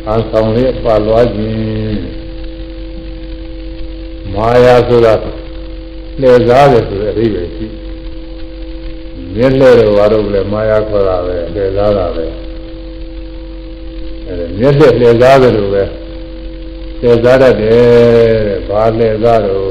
[0.07, 1.80] အာဆောင်လေးပါလွားခြင်း
[4.35, 5.12] မာယာဆိုတာ
[6.20, 7.66] လှည့်စားတယ်ဆိုတဲ့အဓိပ္ပာယ်ရှိ
[9.35, 12.24] မျက်လှည့်တော့ဘာလို့လဲမာယာခေါ်တာပဲလှည့်စားတာပဲ
[14.26, 15.83] အဲမျက်လှည့်လှည့်စားတယ်လို့ပဲ
[17.01, 17.78] လှည့်စားတတ်တယ်
[18.47, 19.68] တဲ့ဘာလှည့်စားတော့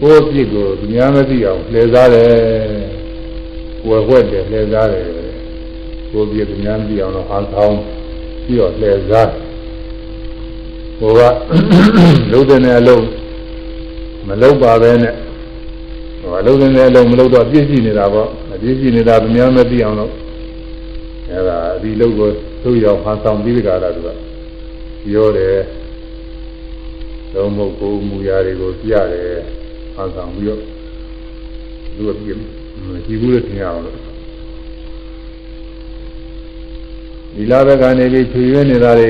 [0.00, 2.30] ကိုယ်ပြစ်ကိုသူများမသိအောင်လှည့်စားတယ်
[3.86, 5.04] ဝယ်ွက်တယ်လှည့်စားတယ်
[6.12, 7.74] ကိုပြည့်သူများကြည့်အောင်တော့ဟန်ဆောင်
[8.44, 9.28] ပြီးတော့လှည့်စား
[11.00, 11.20] ဟိုက
[12.32, 13.04] လုံးတဲ့အလုံး
[14.28, 15.14] မလုံးပါပဲနဲ့
[16.20, 20.12] ဟိုကလုံးတဲ့အလုံးမလုံးတော့ပြည့်စည်နေတာပေါ့အပြည့်စည်နေတာသူများမသိအောင်လို့
[21.30, 22.28] အဲဒါဒီလုံးကို
[22.62, 24.08] သူ့ရောက်ဟန်ဆောင်ပြီးကြတာသူက
[25.04, 25.56] ပြောတယ်
[27.34, 29.28] လုံးမဟုတ်ကိုမူရာတွေကိုပြရတယ်
[29.94, 30.60] ဟန်ဆောင်ပြီးတော့
[31.94, 32.38] သူကပြည့်
[33.06, 33.96] ကြည့်ဘူးလို့ထင်ရအောင်လို့
[37.34, 39.08] ဒီလာဘက်ကနေပြီးချွေရွေးနေတာတွေ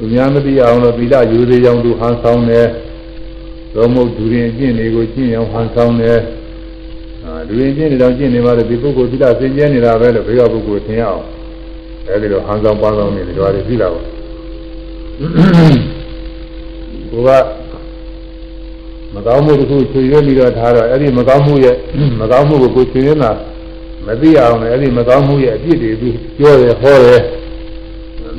[0.00, 2.66] သူများမသိအောင်လို့သီလယူသေးကြောင်သူဟန်ဆောင်တယ်
[3.74, 6.18] သောမုတ်ဒူရင်အကျင့်တွေကိုကျင့်အောင်ဟန်ဆောင်တယ်
[7.24, 11.24] အာဒူရင်ကျင့်နေတော့ကျင့်နေပါလေဒီပုဂ္ဂိုလ်သီလစင်ကြဲနေတာပဲလို့ဘေကပုဂ္ဂိုလ်ထင်ရအောင်
[12.08, 14.00] အဲဒီလိုဟန်ဆောင်ပန်းဆောင်နေတယ်တော်ရည်ပြီလားဘု
[17.26, 17.44] ရား
[19.14, 21.76] မကောင်းမှုတစ်ခုချွေရွေးပြီးတော့ထားတော့အဲ့ဒီမကောင်းမှုရဲ့
[22.20, 23.32] မကောင်းမှုကိုကိုချွေရွေးတာ
[24.06, 27.20] မသိအောင်လည်းအဲ့ဒီမကောင်းမှုရဲ့အပြစ်တွေသူပြောတယ်ဟောတယ်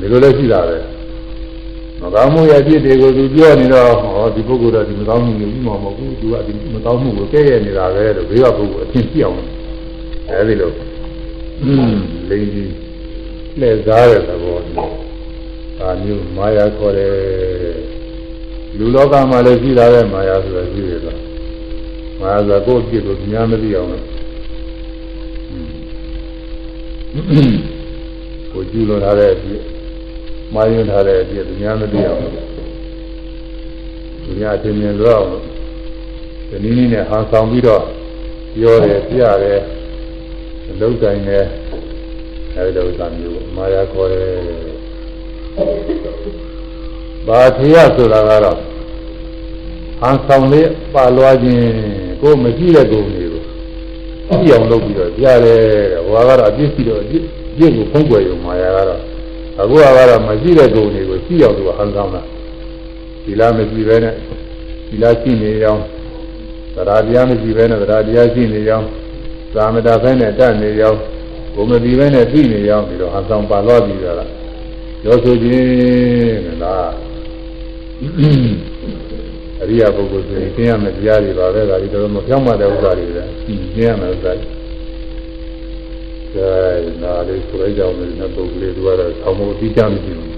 [0.00, 0.91] ဒီလိုလည်းရှိတာပဲ
[2.02, 9.36] မကောင်းမှုရဲ့အပြစ်တွေကိုသူပြောနေတော့ဟောဒီပုဂ္ဂိုလ်တော့ဒီမကောင်းမှုကိုပြီးမှာမဟုတ်ဘူးသူကဒီမကောင်းမှုကိုကဲ့ရဲ့နေတာပဲလို့ဘေးကပုဂ္ဂိုလ်အထင်ရှိအောင်
[10.30, 10.70] အဲ့ဒီလို
[12.28, 12.72] လိန်ကြီး
[13.60, 14.94] လက်စားတဲ့သဘောမျိုး
[15.78, 17.12] ဒါမျိုးမာယာခေါ်တယ်
[18.76, 21.18] လူလောကမှာလည်းရှိတာပဲမာယာဆိုတာရှိတယ်တော့
[22.20, 24.04] မာယာဆိုကိုယ့်အဖြစ်ကိုညာမသိအောင်လို့
[28.52, 29.71] ကိုကျူးလွန်ထားတဲ့အဖြစ်
[30.54, 32.20] မာယွန်းထားတဲ့အဖြစ်သူများမသိအောင်
[34.24, 35.28] သူများအထင်မြင်လို့အောင်
[36.48, 37.82] ဒီနည်းနည်းနဲ့ဟန်ဆောင်ပြီးတော့
[38.54, 39.60] ပြောတယ်ပြရတယ်
[40.68, 41.44] အလုံးတိုင်းနဲ့
[42.54, 44.28] အဲဒီလိုသာမျိုးမာယာခေါ်တယ်
[47.26, 48.58] ဘာထေရဆိုတာကတော့
[50.00, 51.64] ဟန်ဆောင်လေးပါလွားခြင်း
[52.22, 53.42] ကိုမရှိတဲ့ကုန်တွေကို
[54.40, 55.60] ကြည့်အောင်လုပ်ပြီးတော့ကြားတယ်
[55.92, 57.22] တဲ့ဟိုကတော့အပြစ်ရှိတော့အပြစ်
[57.56, 59.11] ပြစ်ကိုဖုံးကွယ်ရုံမာယာကတော့
[59.60, 62.22] အခုကတော့မရှိတဲ့ကုန်တွေကိုကြည့်အောင်သူကဟန်ဆောင်တာ
[63.24, 64.14] ဒီလားမရှိပဲနဲ့
[64.88, 65.80] ဒီလားရှိနေအောင်
[66.74, 68.86] တရားတရားမရှိပဲနဲ့တရားတရားရှိနေအောင်
[69.54, 70.98] သာမတာဖဲနဲ့တတ်နေအောင်
[71.54, 74.16] ဘုံမပြီးပဲနဲ့ပြီးနေအောင်ပြီးတော့ဟန်ဆောင်ပါလို့ပြီးတော့
[75.04, 76.90] ရောဆိုခြင်းလား
[79.62, 83.28] အရိယာပုဂ္ဂိုလ်ဆိုရင်သင်ရမယ့်တရားတွေပါပဲဒါဒီတော့မပြောင်းမတဲ့ဥစ္စာတွေပဲသင်
[83.86, 84.61] ရမယ့်ဥစ္စာတွေ
[86.34, 86.52] အဲ
[87.02, 90.32] နာလေးဆိုလိုက်ကြအောင်လည်းပုဂ္ဂိုလ်လေးတို့ကတော့ဆောင်းဖို့အတိအကျမရှိဘူး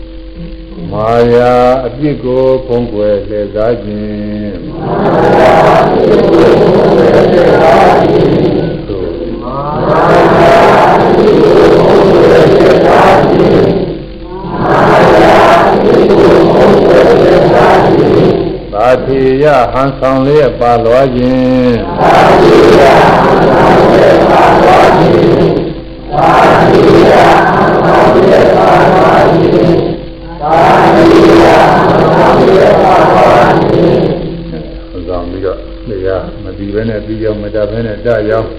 [0.92, 1.52] မာယာ
[1.86, 4.96] အပြစ်ကိုဖုံးကွယ်လှည့်စားခြင်းမာ
[5.38, 10.58] ယာအပြစ်ကိုဖုံးကွယ်လှည့်စားခြင်းသို့မာယာ
[11.00, 13.74] အပြစ်ကိုဖုံးကွယ်လှည့်စားခြင်း
[14.60, 14.80] မာ
[15.20, 15.36] ယာ
[15.68, 18.32] အပြစ်ကိုဖုံးကွယ်လှည့်စားခြင်း
[18.72, 25.63] သာတိယဟန်ဆောင်လျက်ပါလွားခြင်းသာတိယဟန်ဆောင်လျက်ပါလွားခြင်း
[26.14, 26.30] သာ
[26.70, 27.12] သီယ
[27.84, 29.48] သာသီယသာသာယိ
[30.40, 30.54] သာ
[30.94, 31.46] သီယ
[32.00, 33.26] သာသီယသာသာ
[33.58, 33.86] ယိ
[34.94, 35.58] အကောင်ပြီးတော့
[35.88, 38.50] နေရာမတည်ဘဲနဲ့ပြီးရောက်မတတ်ဘဲနဲ့တရောင်း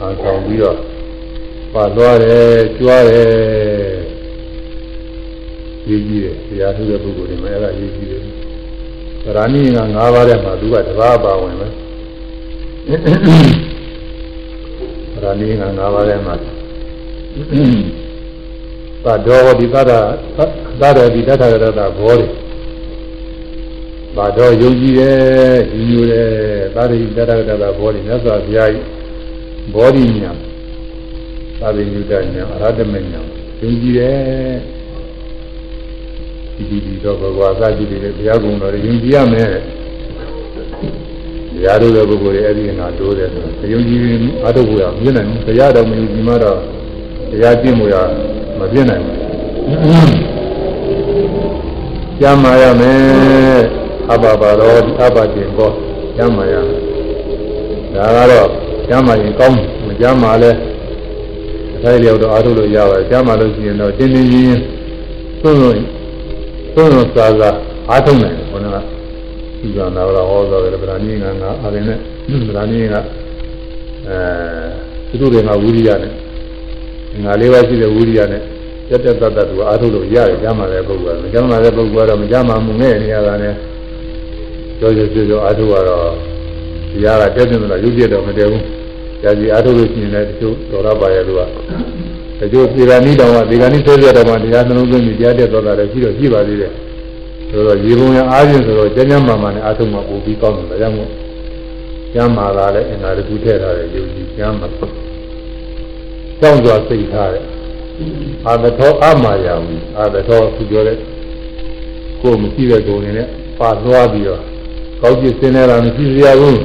[0.00, 0.76] အာဆောင်ပြီးတော့
[1.74, 3.28] ပါသွားတယ်ကြွားတယ်
[5.88, 8.26] ရေးကြည့်တယ်တရားထုတဲ့ပုဂ္ဂိုလ်တွေမှာအဲ့ဒါရေးကြည့်တယ်သ
[9.36, 11.72] ရဏိက၅ပါးထဲမှာသူကတစ်ပါးပါဝင်ပဲသ
[15.22, 16.34] ရဏိက၅ပါးထဲမှာ
[19.04, 19.92] သတ္တောဒီသတ္တ
[20.80, 21.64] သတ္တဒီတထရတ
[21.98, 22.26] ဘောတွေ
[24.16, 26.28] ဘာတော့ယုံကြည်တယ်ဒီလိုတယ်
[26.74, 28.86] သတ္တိတထရတဘောတွေမြတ်စွာဘုရားကြီး
[29.74, 30.32] ဘောဓိညာ
[31.60, 33.20] သာဝိညုတညာအရဟတမညာ
[33.60, 34.58] ယုံကြည်တယ်
[36.56, 39.48] ဒီဒီဒီတော့ဘဂဝါသတိတွေဘုရားကုံတော်ယုံကြည်ရမယ်
[41.52, 44.00] တရားတို့တဲ့ပုဂ္ဂိုလ်ရဲ့အဲ့ဒီငါတိုးတယ်ဆိုတော့ယုံကြည်
[44.46, 46.58] အထုတ်ဖို့ရမြင်နိုင်ဘူးတရားတော်မယူဒီမှာတော့
[47.30, 47.96] တရားကျင့်ဖို့ရ
[48.58, 49.18] မပြည့်နိုင်ဘူး
[52.20, 53.60] ကျမ်းမာရမယ်
[54.10, 55.72] အဘဘာတော်အဘကျင်ပေါ်
[56.16, 56.80] ကျမ်းမာရမယ်
[57.94, 58.48] ဒါကတော့
[58.88, 59.56] ကျမ်းမာရင်ကောင်း
[59.86, 60.50] မကျမ်းမာလဲ
[61.74, 64.60] အထိုက်လျောက်တော့အားထုတ်လို့ရပါတယ်ကျမ်းမာလို့ရှိရင်တော့တင်းတင်းရင်း
[65.42, 65.84] သွန်းသွန်း
[66.74, 67.56] သွန်းသွန်းစားစား
[67.90, 68.78] အားထုတ်နိုင်တယ်ခေါင်းက
[69.60, 71.98] ဒီကနာတော့ဟောတော့တယ်ဗလာနည်းငါငါအားရင်းနဲ့
[72.48, 72.96] ဗလာနည်းက
[74.08, 76.12] အဲသူတို့တွေကဝိရိယနဲ့
[77.24, 78.42] ငါလေးပါးရှိတဲ့ဝိရိယနဲ့
[78.88, 83.54] တက်တက်တတ်တတ်သူအားထုတ်လို့ရတယ်ကျမ်းမာတဲ့ပုဂ္ဂိုလ်ကမကျမ်းမာတဲ့ပုဂ္ဂိုလ်ကတော့မကျမ်းမာမှုနဲ့နေရတာနဲ့
[84.78, 86.02] ကြောကြောကြောကြောအားထုတ်ရတော့
[86.92, 88.64] တရားကတက်တယ်လို့ရုပ်ပြတော့မတည်ဘူး
[89.22, 91.40] ကြာကြီးအားထုတ်လို့ရှိရင်လည်းတချို့တော်ရပါရဲ့သူက
[92.40, 96.72] တချို့ဒီကနေ့တောင်ကဒီကနေ့ဆွဲပြတော့မှတရားနှလုံးသွင်းပြီးတရားတက်တော့တာလည်းရှိတော့ရှိပါသေးတယ်
[97.50, 101.10] ဆိုတော့ရေပုံရအားဖြင့်ဆိုတော့ကျမ်းကျမ်းမာမာနဲ့အားထုတ်မှပိုပြီးကောင်းတယ်ဒါကြောင့်မို့
[102.14, 104.68] ကျမ်းမာလာလည်းအင်္ဂါတခုထည့်ထားတယ်ယုံကြည်ကျမ်းမာ
[106.40, 107.44] ကြောင်းစွာစိတ်ထားတဲ့
[108.46, 110.96] အာမထောအမာယာဝီအာမထောသူပြောတဲ့
[112.20, 113.26] ကိုယ်မရှိတဲ့ကိုယ်နေနဲ့
[113.58, 114.42] ပါသွားပြီးတော့
[115.02, 116.60] ကောက်ကျစ်စင်းနေတာမရှိစရာဘူး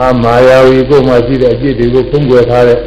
[0.00, 2.78] အာမာယာဝီကိုယ်မှရှိတဲ့အပြစ်တွေကိုဖုံးကွယ်ထားတဲ့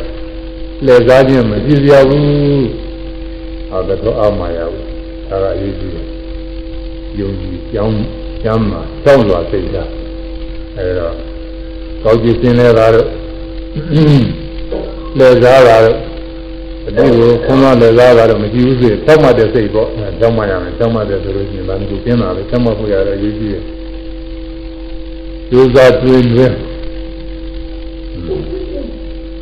[0.86, 2.67] လက်စားခြင်းမရှိစရာဘူး
[3.71, 4.81] အာမထောအမာယာဝီ
[5.29, 6.05] ဒါကအရေးကြီးတယ်
[7.19, 7.95] ယုံကြည်ကြောင်း
[8.43, 9.89] ကျမ်းမှာကြောင်းစွာစိတ်ထား
[10.77, 11.07] အဲဒါ
[12.03, 13.07] ကောက်ကျစ်စင်းနေတာတော့
[15.18, 15.97] လက်စားတာတော့
[16.88, 23.57] အတိကိုခွန်သွားလက်စားတာတော့မရှိဘူးဆိုတောက်မှတဲ့စိတ်ပေါ့အဲတောက်မှရမယ်တောက်မှတဲ့ဆိုလို့ရှိရင်ဒါမျိုးကျင်းတာလေတောက်မှဖို့ရတော့ရေးကြည့်ရ
[25.49, 26.53] ကျိုးစားတွင်တွင်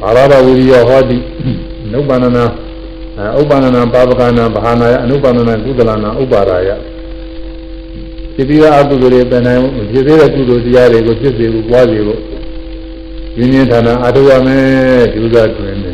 [0.03, 1.17] အာရဘဝိရိယဟောတိ
[1.91, 2.45] နုပ္ပန္နနာ
[3.39, 6.69] ဥပ္ပန္နနာပါပကနာဘာနာယအနုပ္ပန္နနာကုသလနာဥပ္ပါရာယ
[8.35, 9.59] စိတ္တိယအကုသိုလ်တွေပင်နိုင်
[9.91, 12.19] ဖြစ်သေးတဲ့ကုသိုလ်တရားတွေကိုဖြစ်စေဖို့ပွားစေဖို့
[13.37, 15.91] ရင်းရင်းဌာနအထုရမယ်ကျိုးစားတွင်နေ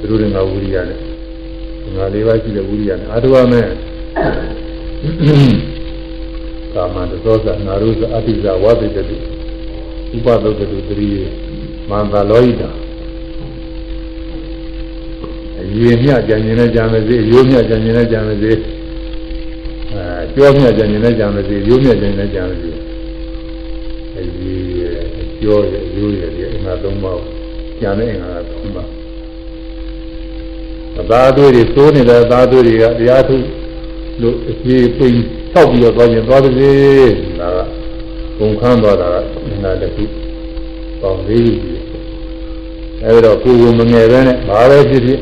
[0.00, 0.98] သူတို့တွေကဝိရိယနဲ့
[1.96, 3.68] ငါလေးပါးရှိတဲ့ဝိရိယနဲ့အထုရမယ်
[6.74, 9.16] ကာမတသောဇနာရုဇအတိဇဝါပိတတိ
[10.16, 11.22] ဥပသုတ္တုတရိယေ
[11.90, 12.70] မန္တလောဟိတာ
[15.60, 18.52] အရေမြကြံကျင်နဲ့ကြံမစေအယိုးမြကြံကျင်နဲ့ကြံမစေ
[19.92, 20.02] အဲ
[20.34, 22.70] ကြောမြကြံကျင်နဲ့ကြံမစေရိုးမြကြံကျင်နဲ့ကြံမစေ
[24.16, 24.85] အရေ
[25.40, 27.20] ပြောရရိုးရဒီအင်္ဂါ၃ပါး
[27.78, 28.88] ကျန်တဲ့အင်္ဂါ၃ပါး
[31.00, 33.36] အသာသွေးတွေသိုးနေတဲ့သာသွေးတွေကတရားထု
[34.20, 35.16] လို့အပြေပိန်
[35.52, 36.72] ထောက်ပြီးတော့သွားရင်သွားပါစေ
[37.40, 37.58] ဒါက
[38.38, 39.16] ဘုံခမ်းသွားတာက
[39.46, 40.04] အင်္ဂါတစ်ခု
[41.00, 41.96] ပေါင်းလေးခု
[43.02, 45.20] အဲဒီတော့ကိုယ်ကိုမငယ်ပဲနဲ့ဘာပဲဖြစ်ဖြစ်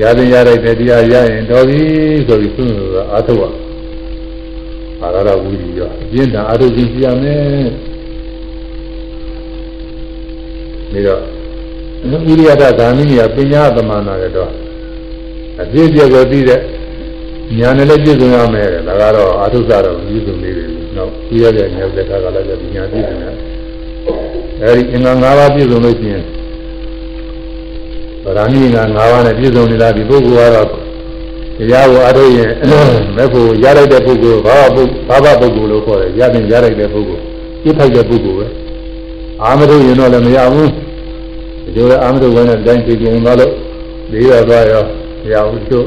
[0.00, 1.80] ရတဲ့ရတဲ့တရားရရင်တော်ပြီ
[2.26, 3.42] ဆိုပြီးသုံးလို့အာထုဝ
[5.02, 7.66] အာရဝိရိယအပြင်းထန်အာထုကြည့်ရမယ်
[10.94, 11.20] ပြီးတော့
[12.12, 14.50] ဥရိယတဂာမိနိယပညာသမဏရတော့
[15.60, 16.60] အပြည့်ပြည့်ကိုသိတဲ့
[17.58, 20.64] ညာနဲ့လည်းပြည့်စုံရမယ်တဲ့ဒါကတော့အာထုဇတော့ပြည့်စုံနေပြီ
[20.96, 23.34] နောက်ပြီးရတဲ့ဉာဏ်သက်ခါကလည်းပညာပြည့်စုံတယ်
[24.62, 26.22] အဲဒီအင်္ဂါ၅ပါးပြည့်စုံလို့ရှိရင်
[28.24, 30.68] ဗရာဏိငါ၅ပါးနဲ့ပြည့်စုံနေတာဒီပုဂ္ဂိုလ်ကတော့
[31.58, 32.50] တရားကိုအားထုတ်ရင်
[33.16, 34.76] မဲ့ဖို့ရလိုက်တဲ့ပုဂ္ဂိုလ်ဘာဝ
[35.08, 37.22] ဘာဝပုဂ္ဂိုလ်လို့ခေါ်တယ်ရတဲ့ရလိုက်တဲ့ပုဂ္ဂိုလ်
[37.62, 38.46] ပြစ်ထိုက်တဲ့ပုဂ္ဂိုလ်ပဲ
[39.42, 40.70] အာမထုတ်ရင်တော့လည်းမရဘူး
[41.74, 43.52] ဒီလိုလည်းအာမထုတ်ဝင်တဲ့တိုင်းပြည်ကုန်သွားလို့
[44.10, 44.82] ဒီရသွားရော
[45.22, 45.86] မရဘူးတို့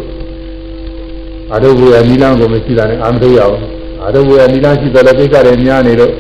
[1.52, 3.56] အာထုတ်ဘူးရနီလန်းကိုမရှိတာနဲ့အာမထုတ်ရအောင်
[4.04, 6.14] အာထုတ်ဘူးရနီလန်းရှိတယ်လည်းကိစ္စတွေများနေလို့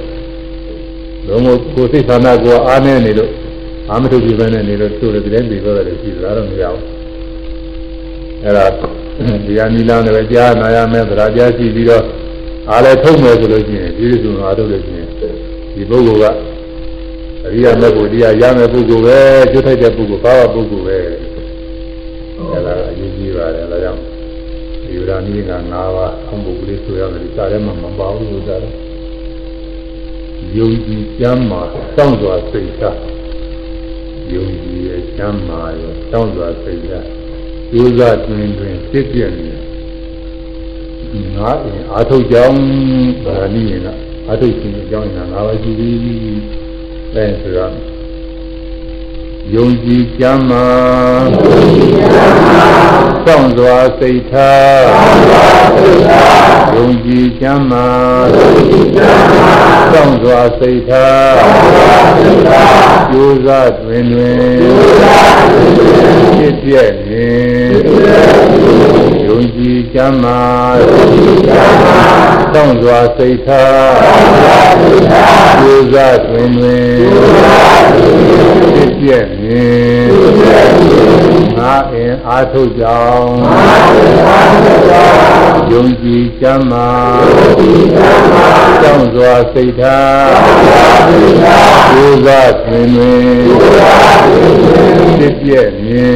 [1.28, 3.32] လုံးဝကိုယ်စိတ်ဆန္ဒကိုအားနေနေလို့
[3.91, 6.84] အာမထုတ်ပြပဲနဲ့နေလို့တို့လည်းဒီတိုင်းပြီးတော့လည်းရှိတာတော့မရဘူး
[8.43, 8.65] အဲ့ဒါ
[9.45, 12.03] တရားနီလန်းလည်းကြားနာရမယ်ဗราကြားရှိပြီးတော့
[12.72, 15.07] အားလည်းထုတ်မယ်ဆိုလို့ရှိရင်ဒီလိုဆိုအားထုတ်လို့ရှိရင်
[15.76, 16.57] ဒီပုဂ္ဂိုလ်က
[17.48, 19.20] အရိယာမေဖို့တရားရမယ်ပုဂ္ဂိုလ်ပဲ
[19.52, 24.02] ကျွတ်ထိုက်တဲ့ပုဂ္ဂိုလ်ဘာဝပုဂ္ဂိုလ်ပဲအဲ့ဒါအရေးကြီးပါတယ်အဲဒါကြောင့်
[24.86, 28.70] ဒီဗราနီက၅ပါးအမှုကလေးဆိုရမယ်ဒီစားထဲမှာမပါဘူးလို့ဆိုတာ
[30.58, 31.62] ယုံကြည်ကျမ်းမှာ
[31.95, 32.98] စောင့်စွာစိတ်ထား
[34.34, 37.06] ယုံကြည်ရဲ့ကျမ်းမာရဲ့စောင့်စွာစိတ်ထား
[37.72, 39.50] ကျိုးစားတွင်တွင်ဖြစ်ပြနေ
[41.36, 42.60] ငါအင်အာထုတ်ကြောင်း
[43.26, 43.88] ဗာဏိရင်က
[44.28, 45.95] အာထုတ်ခြင်းအကြောင်းညာငါပဲရှိသည်
[47.18, 47.72] အဲဆိုတော့
[49.56, 50.68] ယုံကြည်ကျမ်းမာ
[53.26, 54.86] စောင့်စွာစိတ်ထား
[56.76, 57.88] ယုံကြည်ကျမ်းမာ
[59.91, 61.38] စောင့်စွာစိတ်ထား
[63.12, 64.38] ကျိုးစားတွင်တွင်
[66.36, 66.74] ဖြစ်ပြ
[67.08, 67.28] နေ
[69.26, 70.41] ယုံကြည်ကျမ်းမာ
[72.54, 73.95] စောင့်စွာစိတ်ထား
[75.60, 78.36] ကျိုးစားတွင်တွင်
[79.02, 79.66] ဖြစ်ပြနေ
[81.58, 83.36] ငါအင်အားထုတ်ကြောင်း
[85.72, 86.89] ယုံကြည်ကျမ်းမာ
[88.82, 90.36] စောင့်စွာစိတ်ထား
[91.91, 93.20] ကျိုးစားတွင်တွင်
[95.18, 95.52] ဖြစ်ပြ
[95.84, 96.08] နေ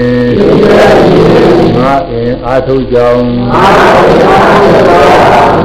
[1.77, 3.27] ငါအင်အားထုတ်ကြောင်း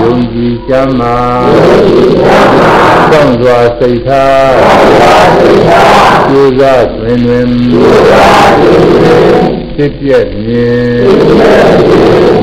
[0.03, 1.17] ယုံကြည်ကျမ်းမာ
[3.11, 4.55] စောင့်စွာစိတ်ထား
[6.29, 7.49] ကျိုးစားတွင်တွင်
[9.77, 10.11] ဖြစ်ပြ
[10.45, 10.67] နေ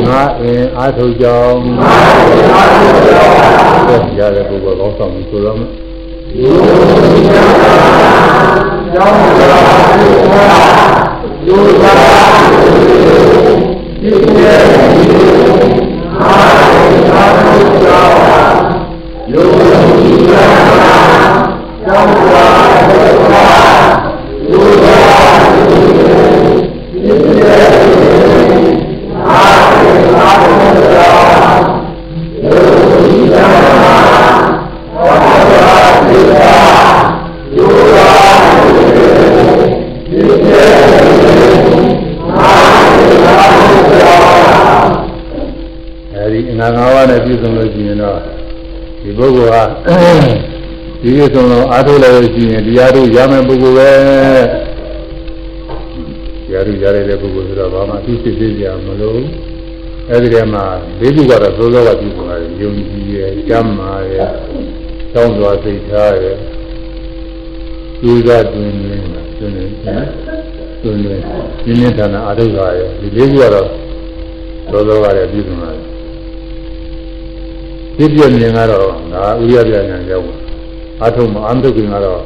[0.08, 1.64] ငါအင်အားထုတ်ကြောင်း
[4.20, 5.70] ရတဲ့ပုဂ္ဂိုလ်ကောင်းဆောင်ပြီးဆိုရမယ်
[8.94, 9.60] ကျောင်းသာ
[11.48, 11.94] ယုသာ
[14.02, 14.12] ဒီ
[14.42, 15.03] ရဲ့အာ
[51.34, 53.92] စုံလို့အားထုတ်လို့ရှိရင်တရားတို့ရမယ်ပုဂ္ဂိုလ်ပဲ
[56.48, 59.22] တရားတို့ရရတဲ့ပုဂ္ဂိုလ်ဆိုတော့ဘာမှသိစစ်သေးကြမလို့
[60.10, 60.66] အဲဒီထဲမှာ
[61.00, 64.32] လေးခုကတော့သိုးသောကပြည့်စုံတယ်ယုံကြည်ရဲ့ကျမ်းမာရဲ့
[65.14, 66.38] တောင်းစွာစိတ်ထားရဲ့
[68.02, 69.00] ကျူးစားတွင်တွင်
[69.40, 69.72] တွင်တွင်
[70.84, 71.22] တွင်တွင်
[71.64, 73.68] ပြင်းပြထန်ထန်အားထုတ်ရရဲ့ဒီလေးခုကတော့
[74.72, 75.78] သောသောကလည်းပြည့်စုံတယ်
[77.98, 80.43] ဖြစ်ပြမြင်ကတော့ငါဥရပြညာရောက်
[81.06, 82.20] အထုံးမအမ်းထုတ်ခင်ကတော့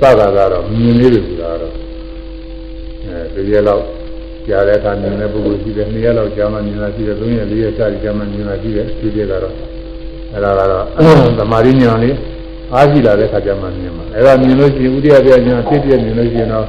[0.00, 1.72] စတာကတော့မြင်လေးတွေဆိုတာတော့
[3.04, 3.84] အဲဒီရက်လောက်
[4.48, 9.54] ကြားတဲ့အခါမြင်တဲ့ပုဂ္ဂိုလ်ရှိတယ်နှစ်ရက်လောက်ကြားမှမြင်တာရှိတယ်သုံးရက်လေးရက်ကြာကြားမှမြင်တာရှိတယ်ဒီရက်ကတော့
[10.32, 10.84] အဲဒါကတော့
[11.38, 12.16] သမာဓိဉာဏ်လေး
[12.74, 16.66] အားရှိလာတဲ့အခါကျမှမြင်မှာအဲဒါမြင်လို့ရှိရင်ဥရပြညာဖြစ်ပြမြင်လို့ရှိရင်တော့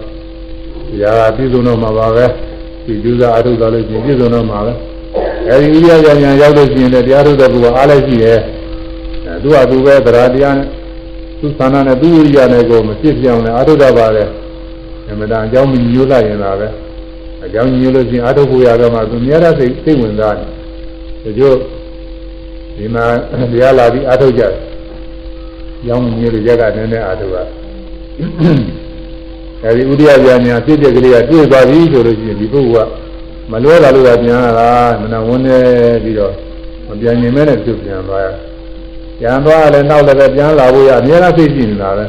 [0.89, 2.25] တရားကပြည့်စုံတော့မှာပါပဲ
[2.85, 4.73] ဒီကျူးစာအထုတော်လို့ရှိရင်ပြည့်စုံတော့မှာပဲ
[5.49, 8.39] အဲဒီဥရပြညာရောက်လို့ရှိရင်လည်းတရားထုတ်တဲ့ပုဂ္ဂိုလ်အားလည်းရှိတယ်
[9.27, 10.67] အဲသူကသူပဲသရတရားနဲ့
[11.39, 14.23] သူသဏ္ဍာန်နဲ့သူဝိရိယနဲ့ကိုမဖြစ်ပြောင်းလဲအာထုတပါလေ
[15.09, 16.67] အမှန်တန်အကြောင်းမြညိုးလိုက်ရင်လာပဲ
[17.45, 20.49] အကြောင်းညိုးလို့ချင်းအာထုဖို့ရတော့မှသူများတဲ့စိတ်စိတ်ဝင်စားတယ်
[21.23, 21.55] ဒီကျို့
[22.77, 23.05] ဒီမှာ
[23.51, 24.53] တရားလာပြီးအာထုကြတယ်
[25.85, 27.35] ကြောင်းညိုးလို့ရက်ကနည်းနည်းအာထုက
[29.63, 32.91] အဲဒီဥဒိယပြညာဖြစ်တဲ့ကလေးကတွေ့သွားပြီဆိုလို့ရှိရင်ဒီပုဂ္ဂိုလ်က
[33.51, 34.69] မလွဲတာလို့ကပြန်လာတာ
[35.01, 35.57] နနဝန်းနေ
[36.03, 36.33] ပြီးတော့
[36.87, 38.27] မပြန်နိုင်မဲနဲ့သူပြန်သွားရ
[39.19, 42.05] ပြန်သွားလည်းနောက်လည်းပဲပြန်လာဖို့ရအများအားသိရှိနေတာပဲ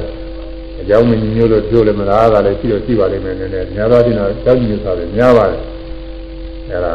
[0.81, 5.61] အကြောင်းမင်းမျိုးလို့ပြောလည်းမလားကလည်းရှိတော့ရှိပါလိမ့်မယ်နည်းနည်းများသောတင်တော့ကြောက်ကြည့်ဆိုတာများပါတယ်
[6.71, 6.93] အဲဒါ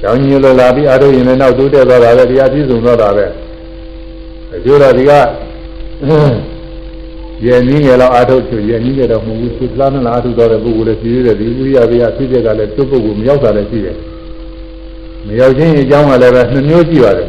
[0.00, 3.26] ကြောင်းမျိုးလို့လာပြီးအားထုတ်ရင်လည်းနောက်တိုးတက်သွားတာပဲတရားပြည့်စုံသွားတာပဲ
[4.54, 5.12] အကျိုးတော့ဒီက
[7.44, 13.96] ရဲ့နည်းငယ်တော့အားထုတ်ချွရဲ့နည်းငယ်တော့မဟုတ်ဘူးသူလားနဲ့အားထုတ်တော့တဲ့ပုဂ္ဂိုလ်လည်းရှိသေးတယ်ဒီဥရိယဘေးကဖြစ်ချက်ကလည်းသူ့ပုဂ္ဂိုလ်မရောက်တာလည်းရှိတယ်
[15.26, 17.28] မရောက်ခြင်းအကြောင်းကလည်းပဲနှမျိုးရှိပါတယ်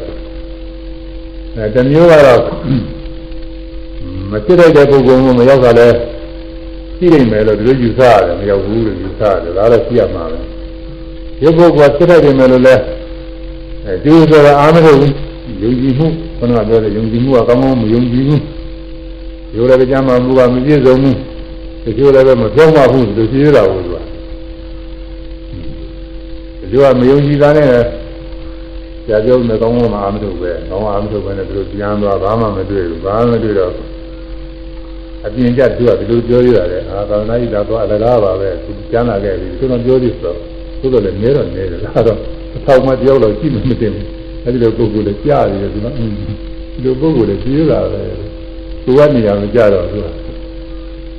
[1.57, 2.41] အဲတမျိုးကတော့
[4.31, 5.87] မဖြစ်တဲ့ပုဂ္ဂိုလ်ကမရောက်တာလဲ
[6.97, 10.37] ရှိနေမယ်လို့ဒီလိုယူဆရတယ်မရောက်ဘူးလို့ယူဆရတယ်ဒါလည်းရှိရမှာပဲ
[11.39, 12.75] ဒီပုဂ္ဂိုလ်ကဖြစ်တဲ့မယ်လို့လဲ
[13.85, 14.97] အဲဒီဆိုတာအာမလို့
[15.61, 16.07] ယုံကြည်မှု
[16.39, 18.41] ခဏပြောတဲ့ယုံကြည်မှုကကောင်းကောင်းမယုံကြည်ဘူး
[19.55, 21.17] ရိုးလည်းကြမ်းမှမှုကမပြည့်စုံဘူး
[21.83, 23.97] တချို့လည်းပဲမပြောင်းပါဘူးလို့ရှိရတာဘူးသူက
[26.61, 27.69] တချို့ကမယုံကြည်တာနဲ့
[29.07, 33.71] ဆရာပြောမယ်ကောင်းကောင်းမှအာမထုတ်ပဲကောင်းအာမထုတ်ပဲနဲ့သူတို့ပြန်သွားဘာမှမတွေ့ဘူးဘာမှမတွေ့တော့
[35.25, 40.37] အပြင်ကျသူကဒီလိုပြောရတာလေအာသာနာ့ဤသာသွားအလကားပါပဲသူကျမ်းလာခဲ့ပြီသူတော့ပြောသေးဆိုတော့
[40.81, 42.17] သို့တော်လည်းနေတော့နေတယ်ဒါတော့
[42.55, 44.05] အထောက်မှတယောက်တော့ရှိမှမတင်ဘူး
[44.43, 48.01] အဲဒီလိုပုဂ္ဂိုလ်လည်းကြားရတယ်သူကဒီလိုပုဂ္ဂိုလ်လည်းပြေးတာပဲ
[48.85, 50.07] သူကနေရာမကြတော့သူက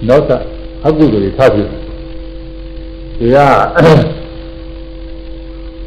[0.08, 0.42] နောက်ထပ်
[0.86, 1.68] အကုသိုလ်တွေထပ်ပြီး
[3.18, 3.36] ဒီက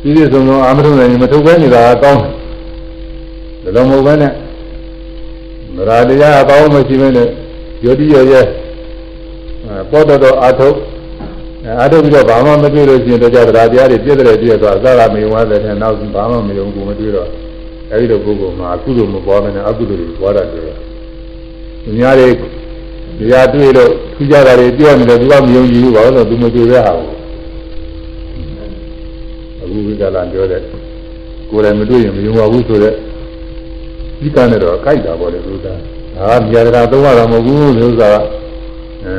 [0.01, 2.21] ပြည့်စုံသောအာမထုံနိုင်မထုတ်ပဲနေတာကောင်း
[3.63, 4.31] တယ်ဒါလုံးမဟုတ်ပဲနဲ့
[5.75, 7.27] မရာတရားအကောင်းမရှိဘဲနဲ့
[7.83, 8.45] ယောတိရောရဲ့
[9.91, 10.77] ပေါ်တော်တော်အာထုတ်
[11.79, 17.27] အာထုတ်ပြီးတော့ဘာမှမတွေ့လို့ရှိရင်တော့ကြတရားတရားတွေပြည့်တယ်ပြည့်သွားသာရမေဝါတဲ့နဲ့နောက်ဘာမှမယုံဘူးမတွေ့တော့
[17.91, 20.63] အဲဒီလိုပုဂ္ဂိုလ်မှာအကုသိုလ်မပေါ်မယ်နဲ့အကုသိုလ်တွေပေါ်တတ်တယ်။
[21.83, 22.29] သူများတွေ
[23.19, 27.20] တရားတွေ့လို့ထူးခြားတာတွေပြောနေတယ်သူကမယုံကြည်ဘူးဘာလို့လဲသူမတွေ့တဲ့ဟာကို
[29.71, 30.61] အခုဝိကလာပြောတဲ့
[31.49, 32.93] ကိုယ်တိုင်မတွေ့ရင်မယုံပါဘူးဆိုတဲ့
[34.21, 35.73] ဒီကနဲ့တော့ကြိုက်တာပေါ့လေသူကဟာ
[36.43, 38.11] မြာတရားသုံးရတာမဟုတ်ဘူးလို့ဆိုတာ
[39.05, 39.15] အဲ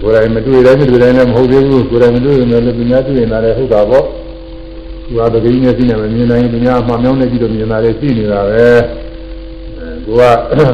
[0.00, 4.04] ကိုယ်တိုင်မတွေ့တဲ့ဖြစ်တဲ့လည်းမဟုတ်သေးဘူးကိုယ်တိုင်မတွေ့ရင်လည်းသူများတွေ့ရင်လည်းဟုတ်တာပေါ့
[5.06, 8.66] သူကတကယ်ကြီးနဲ့သိနေမမြင်နိုင်သူများအမှောင်မြောင်းနေကြည့်လို့မြင်တာလည်းရှိနေတာပဲ
[9.78, 10.22] အဲကိုက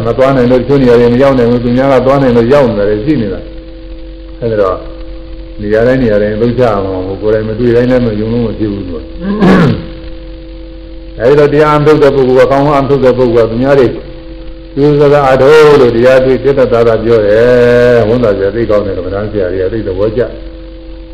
[0.07, 3.41] မသွားနိုင်လို့ချွနေရတယ်မရောက်နိုင်ဘူးသူများကသွားနိုင်လို့ရောက်နေတယ်ရှိနေတာ
[4.41, 4.77] အဲဒါတော့
[5.61, 9.03] နေရာတိုင်းနေရာတိုင်းလုံးချအောင်ကိုယ်တိုင်မတွေ့တိုင်းလည်းမယုံလို့မဖြစ်ဘူးသူက
[11.21, 13.87] အဲဒီတော့တရားအထုတ်တဲ့ပုဂ္ဂိုလ်ကကောင်းကောင်းအထုတ်တဲ့ပုဂ္ဂိုလ်ကသူများတွေ
[14.75, 20.21] သူစကားအထောလို့တရားတွေ့စိတ်တသာသာပြောတယ်ဝန်သာပြသိကောင်းတယ်ကမ္ဘာဆရာကြီးအသိသဘောကျ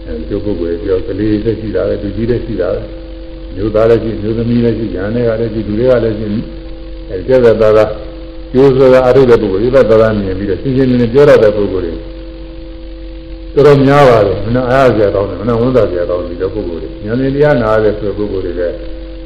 [0.07, 2.83] အဲဒီပုဂ္ဂိုလ်ပြောကလေးသက်ရှိတာပဲသူကြီးသက်ရှိတာပဲ
[3.55, 6.27] မျိုးသားလည်းရှိမျိုးသမီးလည်းရှိညာတွေကလည်းရှိလူတွေကလည်းရှိ
[7.11, 7.85] အဲဒီစိတ်တသာသာ
[8.53, 11.93] ကျိုးစကားအထုတ်တဲ့ပုဂ္ဂိုလ်စိတ်တသာသာမြင်ပြီးတော့ရှင်းရှင်းလင်းလင်းပြောရတဲ့ပုဂ္ဂိုလ်တွေ
[13.57, 18.75] တော်တော်များပါတယ်မနာအားကြကောင်းတယ်မနာဝန်သာကြကောင်းတယ်ဒီလိုပုဂ္ဂိုလ်တွေဉာဏ်ဉာဏ်နားရတဲ့ဆိုပုဂ္ဂိုလ်တွေလည်း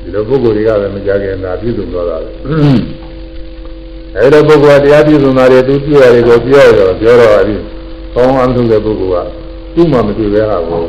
[0.03, 2.29] ဒီလိုပုဂ္ဂိုလ်တွေကလည်းမကြခင်သာပြည့်စုံတော့တာပဲ
[4.17, 7.55] အဲဒါပုဂ္ဂိုလ်ကတရားပြည့်စုံတာတွေသူပြရတယ်ကိုပြောရတော့ပြောတော့အဲဒီ
[8.15, 9.27] ကောင်းအောင်လုပ်တဲ့ပုဂ္ဂိုလ်က
[9.75, 10.83] သူ့မှမတွေ့ပဲဟာကို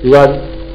[0.00, 0.16] သူက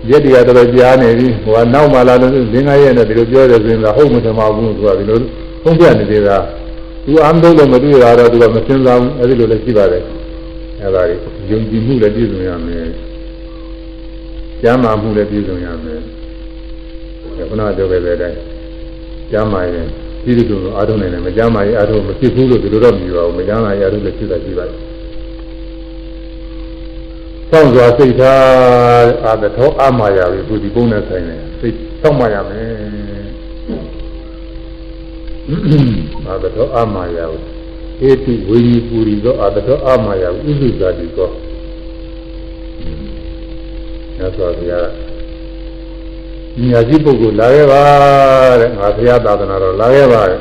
[0.09, 5.19] ရက်တရားတော်ကြားနေပြီဟိုကနောက်မှလာလို့လင်းငါရဲ့နဲ့ဒီလိုပြောတယ်ဆိုရင်တော့ဟုတ်မှထမဘူးသူကဒီလို
[5.63, 6.37] ဖုံးပြနေသေးတာ
[7.05, 10.03] သူအမ်းလို့မတွေ့တာတော့သူကမစင်စားဘူးအဲဒီလိုလည်းရှိပါတယ်
[10.81, 12.87] အဲဒါကြီး ယုံကြည်မှုလည်းပြည့်စုံရမယ်
[14.61, 15.99] ကျမ်းမာမှုလည်းပြည့်စုံရမယ်
[17.49, 18.39] ခုနပြောခဲ့တဲ့အတိုင်း
[19.31, 19.87] ကျမ်းမာရင်
[20.23, 24.79] ဒီလိုလိုအားထုတ်နေတယ်မကျမ်းမာရင်အားထုတ်မဖြစ်ဘူးလို့ဒီလိုတော့မြည်ပါဘူးမကျမ်းမာရင်အားထုတ်လည်းဖြစ်တာရှိပါတယ်
[27.51, 32.73] ဆောင်းစွာစိတ်ထားအာတထောအမာယာပြီသူဒီပုံနဲ့ဆိုင်တယ်စိတ်ဆောက်မှရမယ်
[36.27, 37.25] အာတထောအမာယာ
[38.01, 41.29] ဧတိဝိညာဉ်ပူရီသောအာတထောအမာယာဥစုဇာတိကော
[44.17, 44.79] ညသောဗျာ
[46.69, 47.83] ညာကြီးပုဂ္ဂိုလ်လာခဲ့ပါ
[48.61, 50.39] တဲ့ငါဘုရားသာသနာတော်လာခဲ့ပါတဲ့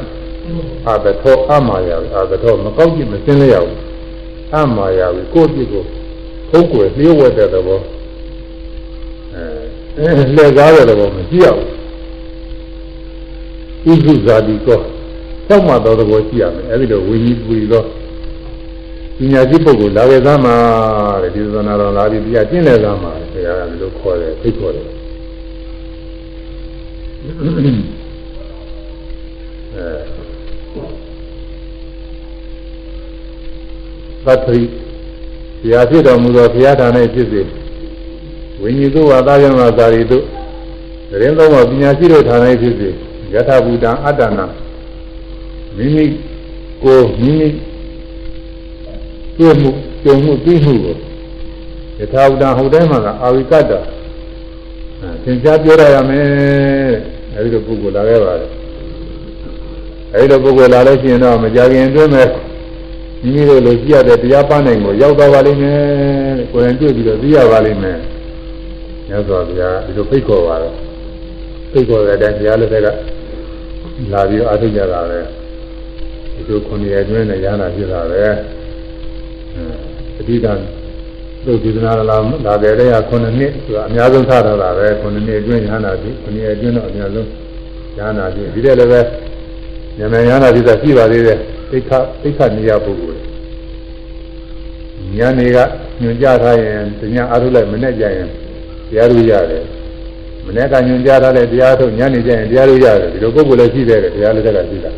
[0.88, 3.80] အာတထောအမာယာအာတထောမကောက်ကြည့်မစင်းလျက်ဘူး
[4.54, 5.82] အမာယာကိုကိုယ့်ပြစ်ကို
[6.50, 7.80] ဖုတ်ကွယ်လျှို့ဝှက်တဲ့သဘော
[9.98, 11.46] အဲလှည့်ကားတဲ့သဘောမရှိရ
[13.84, 14.80] ဘူးဥစုဇာတိကော
[15.48, 17.86] သောက်မှတော်သဘောရှိရမယ်အဲဒီလိုဝိညာဉ်ပူရီတော့
[19.18, 20.56] ပညာရှိပုဂ္ဂိုလ်လာခဲ့သားမှာ
[21.22, 24.86] တဲ့ဒီသနာတော်လာပြီးပြကျင့်တဲ့သားမှာဆရာကဒီလိုခေါ်တယ်သိခေါ်တယ်
[27.28, 27.44] အဲ
[34.26, 34.58] သတ္တိ
[35.62, 37.40] ဘုရားဖြစ်တော်မူသောဘုရားဌာနဖြစ်စေ
[38.60, 40.24] ဝိညာဉ်တို့ဝါသားယံသာသာရီတို့
[41.10, 42.88] တရင်သုံးပါပညာရှိတို့ဌာနဖြစ်စေ
[43.34, 44.46] ယထာဘူတံအတ္တနာ
[45.76, 46.04] မိမိ
[46.82, 47.48] ကိုမိမိ
[49.38, 49.70] တွေ့မှု
[50.04, 50.94] ကြုံမှုသိမှုကို
[51.98, 53.72] ယထာဘူတံဟုတ်တိုင်းမှာကအာဝိကတ္တ
[55.24, 56.24] သင်ကြားပြောရရမယ်
[57.34, 58.50] အဲဒီလိုပုဂ္ဂိုလ်လာခဲ့ပါတယ်
[60.14, 62.28] အဲဒီလိုပုဂ္ဂိုလ်လာလို့ရှိရင်တော့မကြခင်အတွင်းမဲ့
[63.22, 65.80] မိမိတို့လိုကြည့်ရတဲ့တရားပန်းနိုင်ကိုရောက်သွားပါလိမ့်မယ်
[66.52, 67.98] ကိုယ်တိုင်တွေ့ပြီးတော့သိရပါလိမ့်မယ်
[69.08, 70.74] မြတ်စွာဘုရားဒီလိုဖိတ်ခေါ်ပါတော့
[71.72, 72.88] ဖိတ်ခေါ်တဲ့အတိုင်းဘုရားလက်ထက်က
[74.12, 75.43] လာပြီးအားထုတ်ကြတာပဲဒီ
[76.48, 78.24] လိုခုနှစ်ရက်ကျွန်းနဲ့ရဟနာဖြစ်တာပဲ
[80.18, 80.46] အဓိက
[81.44, 82.16] တို့ဒီကနာလာ
[82.46, 87.28] လာတဲ့တဲ့ကခုနှစ်နှစ်ဆိုတာအများဆုံးထားတာပဲခုနှစ်နှစ်ကျွန်းရဟနာဖြစ်ခုနှစ်ရက်ကျွန်းတော့အများဆုံး
[87.98, 89.00] ရဟနာဖြစ်ဒီတဲ့လည်းပဲ
[89.98, 91.38] ဉာဏ်ရဟနာဖြစ်တာရှိပါသေးတယ်
[91.70, 91.90] သိက္ခ
[92.22, 93.20] သိက္ခနေရပုဂ္ဂိုလ်
[95.16, 95.58] ညနေက
[96.00, 96.82] ညွန်ကြထားရင်
[97.14, 98.28] ညအားထုတ်လိုက်မနဲ့ကြရင်
[98.90, 99.64] တရားလို့ရတယ်
[100.46, 104.92] မနေ့ကညွန်ကြားထားတဲ့တရားထုတ်ညနေကျရင်တရားလို့ရတယ်ဒီလိုပုဂ္ဂိုလ်လည်းရှိတယ်တရားလည်းတက်ကရှိတာ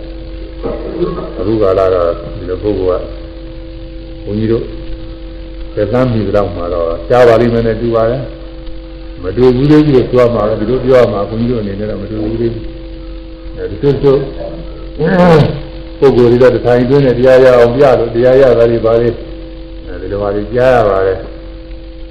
[1.38, 3.04] အခုကလာတော့ဒီလိုပုဂ္ဂိုလ်က
[4.24, 4.64] ဘုန်းကြီးတို့
[5.74, 8.22] သက်သမ်းမိတော့မှာတော့ကြားပါလိမ့်မယ်နဲ့တူပါတယ်
[9.22, 12.52] မတူဘူးလေးကြီးပြောမှာလည်းဒီလိုပြောမှာဘုန်းကြီးတို့အနေနဲ့တော့မတူဘူးလေး
[13.56, 14.18] အဲဒီတို့တို့
[15.98, 19.08] ပုဂ္ဂိုလ်တွေတော့ထိုင်တွင်းနဲ့တရားရအောင်ပြလို့တရားရတာတွေပါလေ
[19.86, 21.18] အဲဒီလိုပါလေကြားရပါတယ်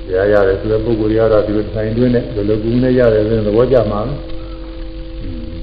[0.08, 4.02] တရားရတယ်ဆိုတဲ့ပုဂ္ဂိုလ်တွေကတော့ဒီလိုထိုင်တွင်းနဲ့ဒီလိုကူးနဲ့ရတယ်ဆိုရင်သဘောကျမှာ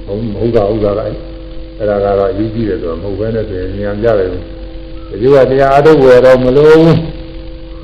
[0.05, 1.32] ဟုတ်မဟုတ်တာဥစ္စာကအဲ့
[1.89, 6.77] ဒါကတော့ယူကြည့်တယ်ဆိုတော့မဟုတ်ဘဲနဲ့ဆိုရင်ဉာဏ်ကြတယ်ဒီကတရားအထုတ်ဝယ်တော့မလို့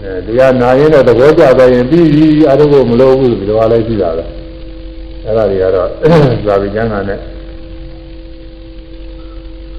[0.02, 4.24] အဲတရားနာရင်တော့သဘောကျသွားရင်ပြီးပြီအထုတ်ဖို့မလို့ဘူးဒီလိုပါလဲရှိတာပဲ
[5.26, 5.88] အဲ့ဒါတွေကတော့
[6.48, 7.20] သာဝိကျမ်းကနဲ့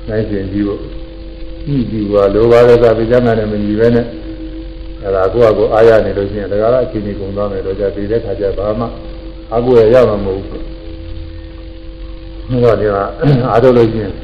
[0.08, 0.80] နိုင်ရှင်ကြည့်ဖို့
[1.64, 4.06] ကြည့်ပြီးပါလိုပါလေသာဝိကျမ်းကနဲ့မညီပဲနဲ့
[5.02, 8.86] အဲ့ဒါကိုယ့်အကိုအားရနေလို့ရှိရင်ဒါကလည်းအချိန်ကြီးကုန်သွားမယ်တော့じゃဒီတဲ့ခါကျဘာမှ
[9.54, 10.64] အကူရရမှာမဟုတ်ဘူး။
[12.50, 12.90] ဒါတော့ဒီက
[13.50, 14.14] အားထုတ်လို့ရှိရင်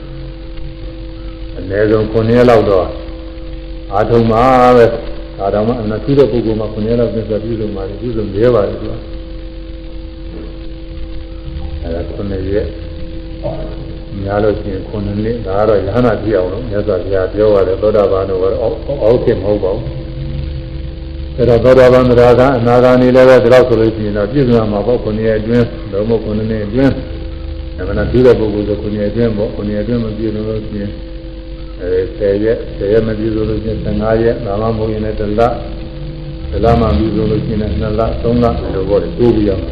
[1.57, 2.85] အနည်းဆုံး9ရက်လောက်တော့
[3.93, 4.43] အားထုတ်မှာ
[4.77, 4.85] ပဲ။
[5.39, 8.95] ဒါတော့မှအနသီးတဲ့ပုဂ္ဂိုလ်မှာ9ရက်လောက်ပြည့်စုံပြီလို့မှလည်းပြည့်စုံနေပါလေသူက။
[11.83, 12.01] အဲ့ဒါ
[12.31, 12.69] 9ရက်
[14.23, 18.63] များလို့ရှိရင်9နှစ်ဒါကတော့ယဟနာပြည့်အောင်လို့မြတ်စွာဘုရားပြောပါတယ်သောတာပန်တို့ကတော့
[19.03, 19.85] အောက်ခင်မဟုတ်ပါဘူး။
[21.37, 26.93] အဲ့တော့သောတာပန်သရကအနာဂါနေလည်းပဲဒီလောက်ဆိုလို့ရှိရင်တော့ပြည့်စုံမှာပေါ့ခုနှစ်အတွင်းလုံးမခုနှစ်အတွင်း
[27.79, 30.91] အမှန်တရားတဲ့ပုဂ္ဂိုလ်ဆိုခုနှစ်အတွင်းပေါ့ခုနှစ်အတွင်းမပြည့်စုံလို့ရှိရင်
[31.81, 35.41] အဲ10ရက်10ရက်မပြည့်စုံလို့ရှိရင်15ရက်ဒါမှမဟုတ်ရင်လည်းတစ်လ
[36.51, 39.71] တစ်လမှပြည့်စုံလို့ရှိရင်2လ3လလိုပေါ့လေတိုးပြီးရမှာ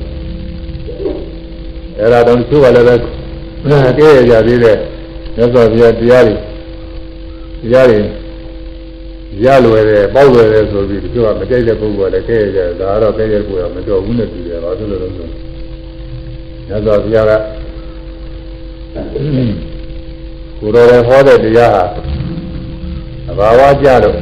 [1.99, 2.95] အဲ့ဒါတော့သူကလည်းပဲ
[3.99, 4.77] တည့်ရကြသေးတယ်
[5.37, 6.37] မြတ်စွာဘုရားတရားတွေ
[7.63, 8.01] တရားတွေ
[9.45, 15.27] ရလွယ်တယ်ပေါ့လွယ်တယ်ဆိုပြီးဒီကမကြိုက်တဲ့ပုဂ္ဂိုလ်ကလည်းကဲရဒါတော့ကဲရကိုရမတော်ဘူးနဲ့တူတယ်ဘာလို့လဲလို့ဆို
[16.69, 17.33] ညဇောဘုရားက
[20.59, 21.85] ကိုတော်ရဟောတဲ့တရားဟာ
[23.31, 24.19] အဘာဝကြလို့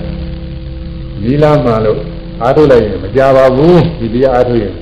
[1.23, 1.99] နီလာမှန်လို့
[2.43, 4.73] အားထုတ်လိုက်ရင်မကြပါဘူးဒီတရားအားထုတ်ရင်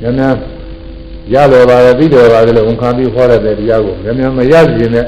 [0.00, 0.34] ညံ့ညံ့
[1.32, 5.06] ရတော်ပါလေပြီးတော်ပါလေလို့ဝန်ခံပြီးဟောတဲ့တရားကိုညံ့ညံ့မရစီရင်နဲ့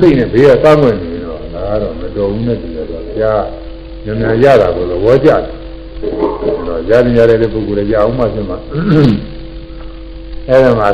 [0.00, 3.42] သိနေဘေးကတောင်းဝင်နေတော့ဒါကတော့မတော်ဘူးနဲ့တူတယ်ဆိုတော့ဘုရား
[4.04, 5.40] ဉာဏ်ရတာကိုသဘောကျတယ်။
[6.68, 8.58] တော့ရရင်ရတဲ့ပုဂ္ဂိုလ်လည်းရအောင်မှဖြစ်မှာ။
[10.48, 10.88] အဲဒီမှာ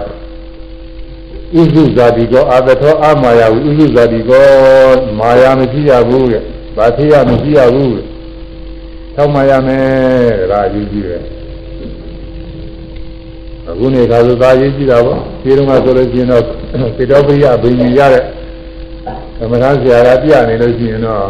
[1.61, 4.44] ဥစုဇာတိကောအာတထောအမာယာဝဥစုဇာတိကော
[5.18, 6.42] မာယာမရှိရဘူးတဲ့။
[6.76, 8.05] ဘာဖြစ်ရမရှိရဘူးတဲ့။
[9.14, 9.84] ထောက်မာရမယ်
[10.50, 11.20] ဒါအရေးကြီးတယ်။
[13.68, 16.42] အခုနေခါဆိုသာရေးကြည့်တာပေါ့။ဒီတော့ကဆိုလို့ရှိရင်တော့
[16.96, 18.22] စေတောပိယဘိညာရတဲ့
[19.38, 21.22] သမထဆရာကပြနေလို့ရှိရင်တော့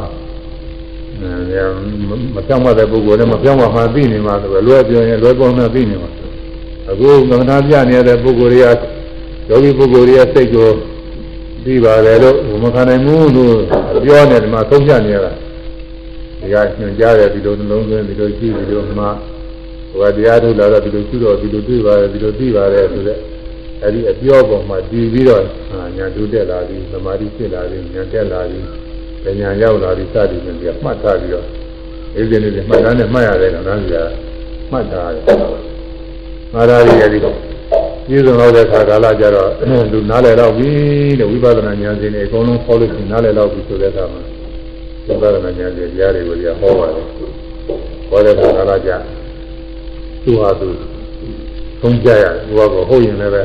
[2.35, 6.11] မပြောင်းမတဲ့ပုဂ္ဂိုလ်နဲ့မပြောင်းမမှသိနေမှာဆိုလွယ်ပြောရင်လွယ်ပေါင်းနဲ့သိနေမှာ
[6.91, 8.67] အခုသမထပြနေတဲ့ပုဂ္ဂိုလ်တွေက
[9.49, 10.69] ယောဂီပုဂ္ဂိုလ်တွေကစိတ်ကို
[11.65, 13.57] ပြီးပါတယ်လို့မခံနိုင်ဘူးလို့
[14.05, 15.33] ပြောနေတယ်မှာသုံးပြနေရတာ
[16.41, 19.09] ဒီကညွှန်ကြားတယ်ဒီလိုနှလုံးသွင်းဒီလိုကြည့်ဒီလိုမှာ
[19.91, 23.19] ဟိုကတရားထုတ်လာတော့ဒီလိုရှိတော့ဒီလိုတွေ့ပါတယ်ဒီလိုသိပါတယ်ဆိုတဲ့
[23.85, 25.43] အဲဒီအပြောပေါ်မှာတည်ပြီးတော့
[25.97, 28.65] ညာတူတက်လာပြီးသမာဓိဖြစ်လာပြီးညာတက်လာပြီး
[29.25, 31.47] ပညာရောက်လာပြီးစသည်ဖြင့်ဒီကမှတ်ထားပြီးတော့
[32.17, 33.97] အေးစင်းနေမှတ်သားနဲ့မှတ်ရတယ်တော့နော်ဒီက
[34.73, 35.25] မှတ်ထားရတယ်
[36.55, 37.54] မာရာရီအဲဒီတော့
[38.09, 39.51] ပြည်စုံတော့တဲ့ခါကာလကျတော့
[39.93, 40.71] လူနားလည်တော့ပြီ
[41.19, 44.21] တဲ့ဝိပဿနာဉာဏ်ရှင်တွေအကုန်လုံးဟောလို့ရှိရင်နားလည်တော့ပြီဆိုတဲ့အခါမှာ
[45.07, 47.07] ဝိပဿနာဉာဏ်ရှင်တရားတွေကိုကြီးဟောပါတယ်
[48.09, 48.91] ဟောတဲ့ခါကာလကျ
[50.25, 50.69] သူဟာသူ
[51.81, 53.43] သုံးကြရဘုရားကဟုတ်ရင်လည်းပဲ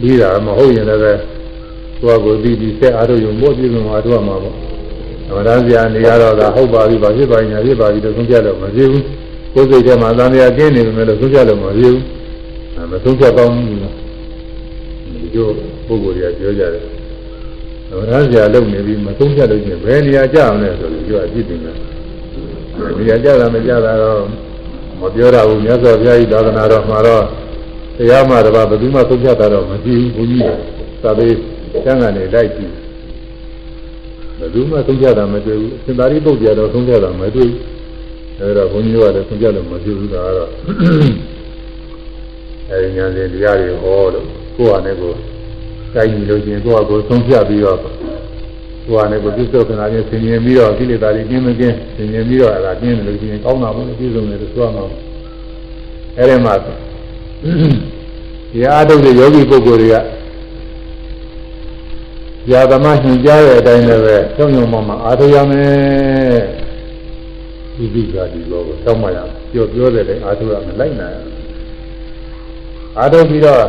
[0.00, 1.12] ပြီးတာမဟုတ်ရင်လည်းပဲ
[2.00, 4.54] သူကကိုပြီးပြီးဆက်အားထုတ်ရုံမို့ပြည်စုံအားထုတ်မှာပေါ့
[5.28, 9.04] အမှန်တရားဆရာနေရတော့ကဟုတ်ပါပြီဗာဖြစ်ပါညာဖြစ်ပါပြီလို့သုံးကြတော့မဖြစ်ဘူး
[9.54, 11.98] ကိုယ်စိတ်ထဲမှာသံဃာကျင်းနေတယ်လို့သုံးကြလို့မဖြစ်ဘူး
[12.90, 13.94] မသုံးဖြတ်ကောင်းဘူးနော်
[15.20, 15.46] ဒီလို
[15.86, 16.84] ပုဂ္ဂိုလ်တွေကပြောကြတယ်။
[17.88, 21.76] သမထဆရာလုပ်နေပြီးမသုံးဖြတ်လို့ချင်းဘယ်နေရာကြအောင်လဲဆိုလို့ပြောအဖြစ်တင်တယ်။
[22.98, 24.22] နေရာကြတာမကြတာတော့
[25.00, 27.24] မပြောရဘူးမြတ်စွာဘုရားကြီးသာသနာတော်မှာတော့
[27.96, 30.44] တရားမှတပါဘယ်သူမှသုံးဖြတ်တာတော့မကြည့်ဘူးဘုန်းကြီး
[31.02, 31.34] သာသေး
[31.84, 32.72] ကျမ်းဂန်တွေလိုက်ကြည့်
[34.38, 37.60] ဘယ်သူမှသုံးဖြတ်တာမတွေ့ဘူးအရှင်သာရိပုတ္တရာတော့သုံးဖြတ်တာမတွေ့ဘူး
[38.40, 40.50] အဲဒါဘုန်းကြီးကလည်းသုံးဖြတ်လို့မဖြစ်ဘူးဒါကတော့
[42.70, 45.16] အဲဒီညာစဉ်တရားတွေဟောလို့ကိုယ်ဟာနဲ့ကိုယ်
[45.94, 47.96] ကိုင်းပြီးလို့ချင်းကိုယ့်ဟာကိုယ်ဆုံးဖြတ်ပြီးတော့ကိုယ်
[48.98, 54.84] ဟာနဲ့ကိုယ်ပြစ္ဆုတ်ခဏချင်းဆင်ញင်ပြီးတော့ကိလေသာတွေကျင်းမကျင်းဆင်ញင်ပြီးတော့အဲ့ဒါကျင်းတယ်လို့ချင်းကောင်းတာပေါ့ပြည့်စုံတယ်လို့ဆိုရမှာ
[56.18, 56.66] အဲ့ဒီမှာတ
[58.62, 59.96] ရားထုတ်တဲ့ယောဂီပုဂ္ဂိုလ်တွေက
[62.50, 66.40] ဇာသမညွှန်ကြားတဲ့အတိုင်းလည်းပဲသုံးယုံမှမှာအားထုတ်ရမယ်
[67.76, 69.18] ဒီဒီကဒီလိုကိုတောင်းမှရ
[69.52, 71.16] ပြောပြောတဲ့တိုင်းအားထုတ်ရမယ်လိုက်နိုင်
[72.98, 73.62] အားထုတ်ပြီးတော့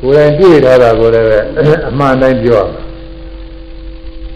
[0.00, 1.26] ကိုယ်တိုင်တွေ့ထားတာကိုလည်း
[1.88, 2.62] အမှန်တိုင်းပြော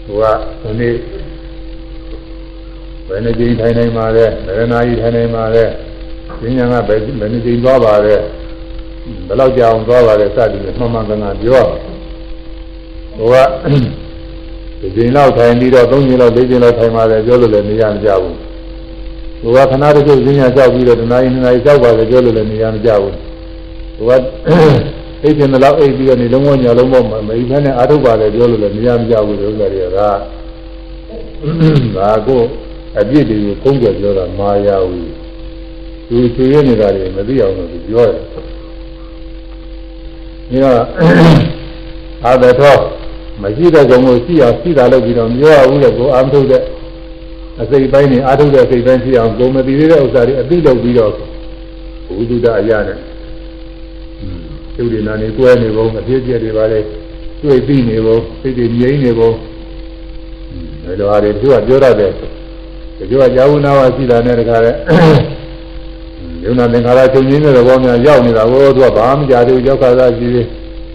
[0.05, 0.25] ဟိုက
[0.61, 0.93] ဒီနေ့
[3.07, 4.25] ဘယ်နှကြိမ်ထိုင်နိုင်ပါလဲ
[4.57, 8.15] ဘယ်နာရီထိုင်နိုင်ပါလဲဉာဏ်ကဘယ်ဘယ်နှကြိမ်သွားပါလဲ
[9.27, 11.63] ဘယ်လောက်ကြာအောင်သွားပါလဲစသည်ဖြင့်မှန်မှန်ကန်ကန်ပြော
[13.17, 13.35] ဟိုက
[14.81, 18.37] ဒီကြိမ်လောက်ထိုင်ပြီးတော့၃ကြိမ်လောက်၄ကြိမ်လောက်ထိုင်ပါလေပြောလို့လည်းနေရမကြဘူး
[19.41, 23.26] ဟိုကခဏတစ်ခုဈဉာကြောက်ပြီးတော့တနားရီနှစ်နာရီကြောက်ပါလေပြောလို့လည်းနေရမကြဘူး
[23.97, 24.21] ဟိုက
[25.23, 30.09] အိတ်ကျင်တဲ့လောက်အိတ်ပြီးတော့နေလုံးဝညာလုံးပေါ့မအိတ်ဖက်နဲ့အာထုပ်ပါလေပြောလို့လည်းနေရမကြဘူးလို့ဥစ္စာတွေကဒါ
[32.27, 32.41] ကို
[32.99, 35.01] အပြစ်တွေကိုကုန်းကြပြောတာမာယာဝီ
[36.09, 38.21] သူချွေရနေတာတွေမသိအောင်လို့ပြောတယ်
[40.49, 40.79] ဒီတော့
[42.25, 42.77] အာသထော
[43.41, 46.61] မရှိတဲ့ကြောင့်ကိုရှိအောင်ရှိတာလို့ပြီးတော့ပြောရဘူးလေကိုအာမထုတ်တဲ့
[47.61, 51.11] အစိတ်ပိုင်းနဲ့အာထုတ်တဲ့အစိတ်ပိုင်းရှိအောင်ကိုမသိသေးတဲ့ဥစ္စာတွေအသိလုပ်ပြီးတော့
[52.07, 52.97] ဘုဒ္ဓအရာနဲ့
[54.77, 56.79] ကျုပ်ဒီနာနေတွဲနေပုံအပြည့်ပြည့်တွေပါလေ
[57.41, 59.31] တွေ့ပြီးနေပုံစိတ်တွေငြိမ်းနေပုံ
[60.83, 62.11] အဲလိုဟာတွေသူကပြောရတယ်
[62.97, 64.71] ဒီကကြာဝနာဝရှိတာနဲ့တခါလဲ
[66.43, 70.45] ယုံနာသင်္ခါရချုပ်ငင်းတဲ့ဘောများရောက်နေတာကိုသူကဘာမှကြားသေးရောက်ခါသာရှိသေး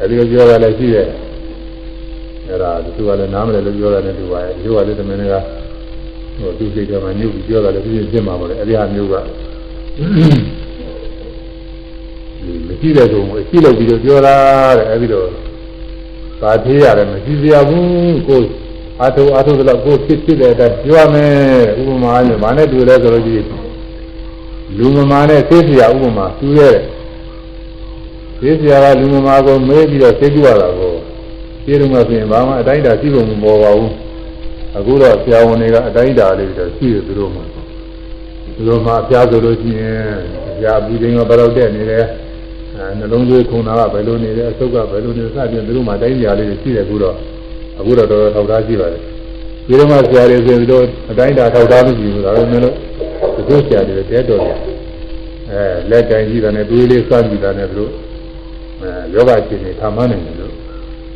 [0.01, 1.07] အဲဒီလိုပြောရလည်းရှိတယ်
[2.49, 5.35] အဲဒါသူကလည်းနားမလဲလို့ပြောရတယ်သူကလည်းသူကလည်းတမင်က
[6.39, 10.62] ဟိုသူစိတ်ကမှညှုပ်ပြီးပြောတာလည်းပြင်းပြင်းမှာပါလေအဲဒီဟာမျိုးကမ
[12.83, 14.37] ရှိတဲ့ကုံကိုအရှိလုပ်ပြီးတော့ပြောတာ
[14.79, 15.27] တဲ့အဲဒီတော့
[16.41, 18.43] သာသေးရတယ်မရှိစရာဘူးကို
[19.01, 21.33] အာထုအာထုတော့ကိုဖြစ်ဖြစ်တဲ့အတိုင်းပြောရမယ်
[21.81, 23.47] ဥပမာနဲ့မနဲ့တွေ့လဲဆိုလို့ရှိရင်
[24.79, 26.77] လူမမာနဲ့သိစရာဥပမာသူရဲ့
[28.41, 30.95] သိစရာကလူမမာကိုမေးပြီးတော့သိကြရတာကို
[31.65, 33.93] ဒီလိုမှဆိုရင်ဘာမှအတိုင်းတာရှိဖို့မပေါ်ပါဘူး
[34.77, 37.41] အခုတော့ဆရာဝန်တွေကအတိုင်းတာလေးတွေရှိတယ်သူတို့မှ
[38.55, 40.03] သူတို့မှအပြားဆိုလို့ရှိရင်
[40.57, 42.01] ဆရာဘူးတိုင်းကဘယ်တော့တက်နေလဲ
[42.77, 47.17] အဲနှလုံးသွေးခုန်တာကဘယ်လိုနေလဲအဆုတ်ကဘယ်လိုနေစသည်သူတို့မှတိုင်းကြာလေးတွေရှိတယ်အခုတော့
[47.79, 49.01] အခုတော့တော်တော်ထောက်ထားရှိပါတယ်
[49.67, 52.75] ဒီလိုမှဆရာတွေဆိုရင်တို့အတိုင်းတာထောက်ထားမရှိဘူးဒါပေမဲ့လို့
[53.49, 54.57] ဒီဆရာတွေတဲတော်တယ်
[55.51, 57.91] အဲလက်တိုင်ကြည့်တာနဲ့တွေးလေးစမ်းကြည့်တာနဲ့သူတို့
[58.81, 60.53] အဲယောဂရှင်တွေထားမှန်းနိုင်တယ်လို့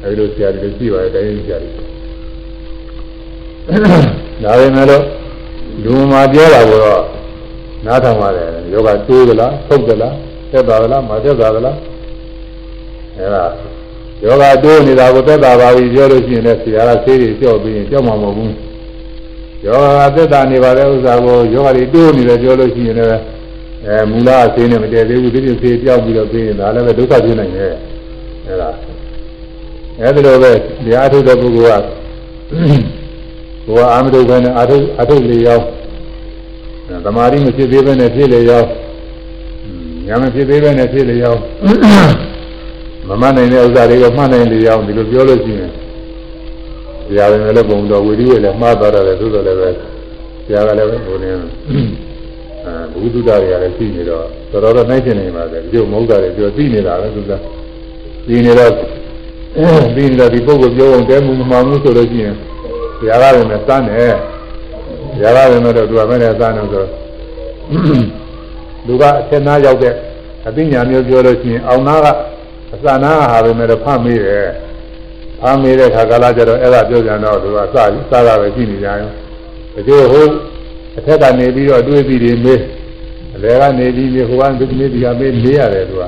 [0.02, 5.02] အဲဒီလိုဆရာတွေရှိပါတယ်တိုင်းဆရာတွေဒါပေမဲ့လို့
[5.84, 7.02] လူမှာပြောတာကတော့
[7.86, 10.14] နားထောင်ရတယ်ယောဂတိုးသလားထုတ်သလား
[10.50, 11.76] သက်သာသလားမသက်သာသလား
[13.18, 13.44] အဲဒါ
[14.22, 18.54] ယောဂတိုးနေတာကိုသက်သာပါပြီပြောလို့ရှိရင်လည်းဆရာကဆေးတွေကြောက်ပြီးရင်ကြောက်မှာမဟုတ်ဘူး
[19.64, 23.20] ယောဂသက်သာနေပါတဲ့ဥစ္စာကိုယောဂတွေတိုးနေတယ်ပြောလို့ရှိရင်လည်း
[23.86, 27.72] အဲမူလအသေးနဲ့မတည့်သေးဘူးဒီပြည့်ဆေးပြောက်ပြီးတော့ပြီးရင်ဒါလည်းပဲဒုက္ခဖြစ်နိုင်တယ်
[28.46, 28.68] အဲဒါ
[30.00, 30.52] အဲဒီလိုပဲ
[30.84, 31.84] တရားထုတ်တဲ့ပုဂ္ဂိုလ်က
[33.66, 35.64] ဘဝအာမတုပဲနဲ့အာထုအာထုလေရောက်
[37.04, 38.68] သမာဓိမဖြစ်သေးပဲနဲ့ဖြစ်လေရောက်
[40.06, 41.40] ညာမဖြစ်သေးပဲနဲ့ဖြစ်လေရောက်
[43.08, 45.70] မမနိုင်တဲ့ဥစ္စာတွေကိုမှတ်နိုင်လေရောက်ဒီလိုပြောလို့ရှိရင်
[47.08, 49.68] တရားဝင်လည်းပုံတော်ဝိရိယလည်းမှားသွားတယ်သို့တော်လည်းပဲ
[50.46, 51.38] တရားကလည်းပဲဟိုနေအဲ
[52.92, 57.32] ဘုဒ္ဓတွေကလည်းသိနေတော့တော်တော်နိုင်ချင်နေပါတယ်ဒီလိုမဟုတ်တာတွေပြောသိနေတာပဲသူက
[58.28, 58.72] သိနေတော့
[59.96, 62.34] သိနေတော့ဒီပုဂ္ဂိုလ်ပြောအောင်တဲမှုမမှန်ဘူးဆိုလို့ရှိရင်
[63.00, 64.14] တရားကလည်းစမ်းတယ်
[65.18, 66.84] တရားကလည်းတော့သူကမဲ့နဲ့စမ်းတယ်ဆို
[68.86, 69.94] လူကအထက်နာရောက်တဲ့
[70.46, 72.06] အသိဉာဏ်မျိုးပြောလို့ရှိရင်အောင်နာက
[72.74, 74.48] အစနာဟာပဲမဲ့တော့ဖတ်မိတယ်
[75.40, 79.08] ဖတ်မိတဲ့ခါကလာကျတော့အဲ့ဒါပြောကြတော့သူကစပြီးစားတာပဲရှိနေကြတယ်
[79.74, 80.26] တချို့ဟို
[80.98, 82.60] အထက်ကနေပြီးတော့တွေးပြီးနေမေး
[83.34, 86.04] အလဲကနေပြီးဟိုကဒီနေ့ဒီကမေးမေးရတယ်သူက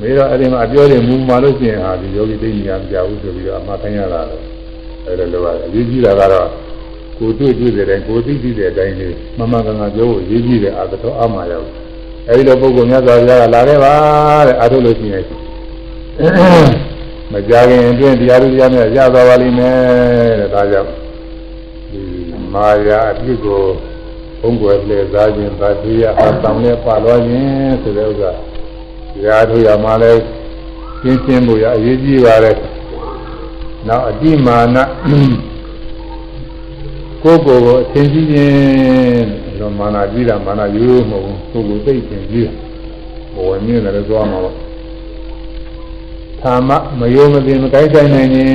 [0.00, 4.36] မေးတော့အဲ့ဒီမှာအပြောတယ်မူမှလို့ရှိရင်ဟာဒီယောဂီသိဉာဏ်မကြဘူးဆိုပြီးတော့အမှတ်ခိုင်းရတာလေ
[5.06, 6.48] အဲ့ဒါလိုပါအရေးကြီးတာကတော့
[7.18, 11.83] ကိုတွေ့တွေ့တဲ့ကိုသိသိတဲ့အတိုင်းလေးမမကငါပြောဖို့အရေးကြီးတယ်အာတော်အမှားရောက်
[12.28, 13.94] အဲ့ဒီလိုပုဂ္ဂိုလ်မြတ်စွာဘုရားကလာခဲ့ပါ
[14.46, 15.24] တဲ့အားထုတ်လို့ရှိရင်
[17.32, 19.76] မကြခင်အတွင်းတရားသူတရားများရသွားပါလိမ့်မယ်
[20.40, 20.90] တဲ့ဒါကြောင့်
[21.90, 22.02] ဒီ
[22.52, 23.60] မာယာအပြစ်ကို
[24.40, 28.30] ဘုံကွယ်လေစားခြင်းဗတိယအဆောင်နဲ့ပါလွားခြင်းဆိုတဲ့ဥစ္စာ
[29.14, 30.22] တရားထုတ်ရမှလည်း
[31.02, 32.56] ရှင်းရှင်းဖို့ရအရေးကြီးပါတယ်
[33.88, 34.76] နောက်အတိမာန
[37.22, 42.50] ကိုယ်ကိုယ်ကိုအသင်ကြီးခြင်း လောမာနကြီးတာမာနရိုးမဟုတ်ဘူးကိုယ်ကိုသိခြင်းကြီး
[43.34, 44.54] ဘဝမြင့်တယ်လို့ပြောမှာပေါ့
[46.40, 48.52] သာမမယုံမသိမကိုင်းဆိုင်နိုင်ရင်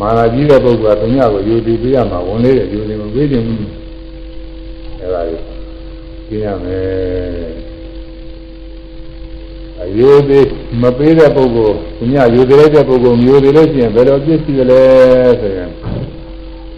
[0.00, 3.58] မာနကြီးတဲ့ပုဂ္ဂိုလ်ကသူညကိုယူတည်ပေးရမှာဝန်လေးတယ်ယူတည်မပေးခြင်းဘူး
[5.00, 5.42] အဲဒါကြီး
[6.28, 7.50] သိရမယ်
[9.80, 10.46] အယုသေး
[10.82, 14.82] မပေးတဲ့ပုဂ္ဂိုလ်သူညယူတည်လိုက်တဲ့ပုဂ္ဂိုလ်မျိုးသေးလို့ရှိရင်ဘယ်လိုပြည့်စည်လဲ
[15.40, 15.70] ဆိုရင်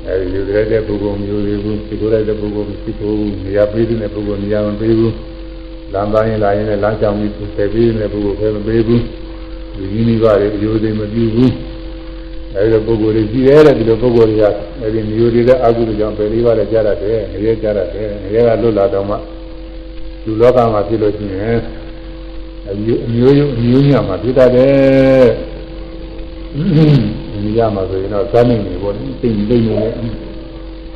[0.07, 5.15] အဲဒီယူတည်လိုက်တဲ့ပုဂ္ဂိုလ်မျိုးသေးဘူးသိကိုလိုက်တဲ့ပုဂ္ဂိုလ်မရှိဘူးနေရာပေးတဲ့ပုဂ္ဂိုလ်နေရာမပေးဘူး
[5.93, 9.03] လမ်းသားရင်လာရင်လည်းလမ်းကြောင်ပြီးဆယ်ပေးတဲ့ပုဂ္ဂိုလ်ပဲမပေးဘူး
[9.77, 11.53] ဒီနည်းနည်းပါလေအယုသေးမပြုဘူး
[12.55, 14.45] အဲဒီလိုပုဂ္ဂိုလ်တွေရှိတယ်တဲ့ဒီလိုပုဂ္ဂိုလ်တွေက
[14.81, 19.17] အဲဒီမျိုးတွေတဲ့အကုသိုလ်ကြောင့်ပယ်လေးပါးလည်းကြားရတယ်ငရဲကြားရတယ်ငရဲကလွတ်လာတော့မှ
[20.25, 21.59] လူလောကမှာဖြစ်လို့ရှိရင်
[22.71, 25.25] အမျိုးအမျိုးအမျိုးညမှာဖြစ်တတ်တယ်
[27.55, 30.09] ဒီညမှာဆိုရင်တော့ဇာနေနေပေါ့သိသိနေနေ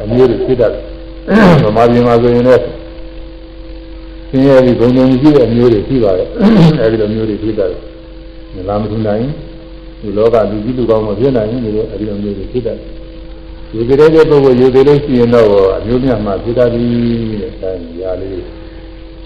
[0.01, 0.83] အမျိုးတွေဖြစ်တတ်တယ်
[1.65, 2.65] ဗမာပြည်မှာဆိုရင်လည်း
[4.31, 6.29] ဆင်းရဲပြီးဘုံဘုံရှိတဲ့အမျိုးတွေရှိပါတယ်
[6.81, 7.71] အဲဒီလိုမျိုးတွေဖြစ်တတ်
[8.55, 9.23] တယ်လာမထူနိုင်
[10.01, 12.87] ဒီလောကလူကြီးလူကောင်းမဖြစ်နိုင်ဘူးလို့အဲဒီလိုမျိုးတွေဖြစ်တတ်တယ်
[13.75, 15.47] ယူသေးတဲ့ပုဂ္ဂိုလ်ယူသေးလို့ရှိရင်တော့
[15.77, 16.85] အမျိုးမြတ်မှာဖြစ်တတ်ပြီ
[17.41, 17.71] တဲ့အဲ
[18.03, 18.33] ဒါလေး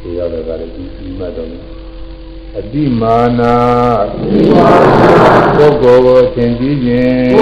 [0.01, 1.49] ဒီရောက်တော့လည်းဒီမှတ်တော့
[2.59, 3.57] အတိမာနာ
[5.57, 7.33] ပုဂ္ဂိုလ်ကိုသင်ကြည့်ခြင်း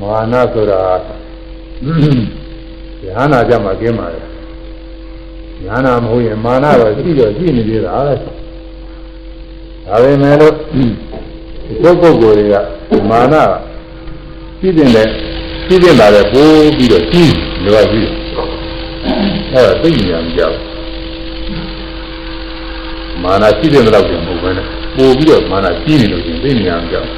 [0.00, 0.82] မာနဆိုတာ
[3.04, 4.33] ဉာဏ်နာကြမှာကျင်းပါတ
[5.64, 10.84] ယ်ဉာဏ်နာမဟုတ်ရင်မာနတော့ရှိတော့ရှိနေသေးတာလေဒါပေမဲ့လို့ဒီ
[11.82, 12.44] ပုဂ္ဂိုလ်တွေ
[12.90, 13.34] ကမာန
[14.60, 15.06] ရှိတဲ့နဲ့
[15.66, 17.34] ရှိတဲ့လာတဲ့ပိုးပြီးတော့ကြီး
[17.64, 18.08] လောကကြီး
[19.52, 20.56] အဲ့ဒါသိဉာဏ်ကြောက်
[23.22, 24.66] မာနရှိတဲ့လောက်ကျမဟုတ်ဘဲနဲ့
[24.96, 27.08] ပို့ပြီးတော့မာနကြီးနေလို့ရှင်သိဉာဏ်ကြောက်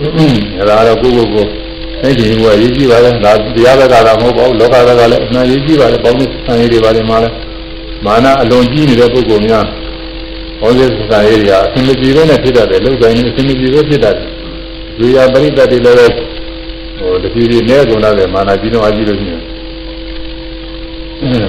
[0.00, 1.61] အဲ့ဒါတော့ကိုယ့်ကိုယ်ကို
[2.02, 7.30] အဲ့ဒီဘုရားရေးကြည့်ပါလေဒါတရားဘက်ကလာမဟုတ်ပါဘူးလောကဘက်ကလည်းအမှန်ရေးကြည့်ပါလေပေါင်းစုဆံရည်တွေပါလေမှာလဲ
[8.06, 9.64] မာနအလွန်ကြီးနေတဲ့ပုဂ္ဂိုလ်များ
[10.60, 14.26] ဟောဒီဆံရည်တွေကအစဉ်မပြေပဲနဲ့ဖြစ်တတ်တယ်လောက်တိုင်းအစဉ်မပြေပဲဖြစ်တတ်တယ်
[14.98, 16.14] ဝိယာပရိသတ်တွေလည်း
[16.98, 19.40] ဟိုတတိယနဲ့ကုန်လာတဲ့မာနကြီးတော့အကြီးလို့ရှိရင်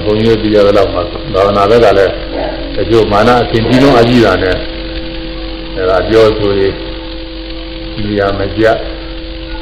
[0.04, 0.98] ဘုန်းကြီးတို့ပြရတော့မှ
[1.34, 2.12] ဘာဝနာဘက်ကလည်း
[2.74, 4.56] တချို့မာနအစဉ်ကြီးတော့အကြီးတာနဲ့
[5.76, 6.74] အဲဒါပြောဆိုရင်
[7.96, 8.64] နေရာမကျ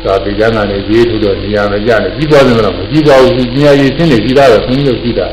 [0.05, 5.27] သာတိကျမ်းကနေရေးထူတော့နေရာမကျနဲ့ကြီးပွားတယ်မလားမကြီးပွားဘူးပညာရည်ရှင်းနေကြီးတာတော့ခွန်ကြီးတို့ကြည့်တာ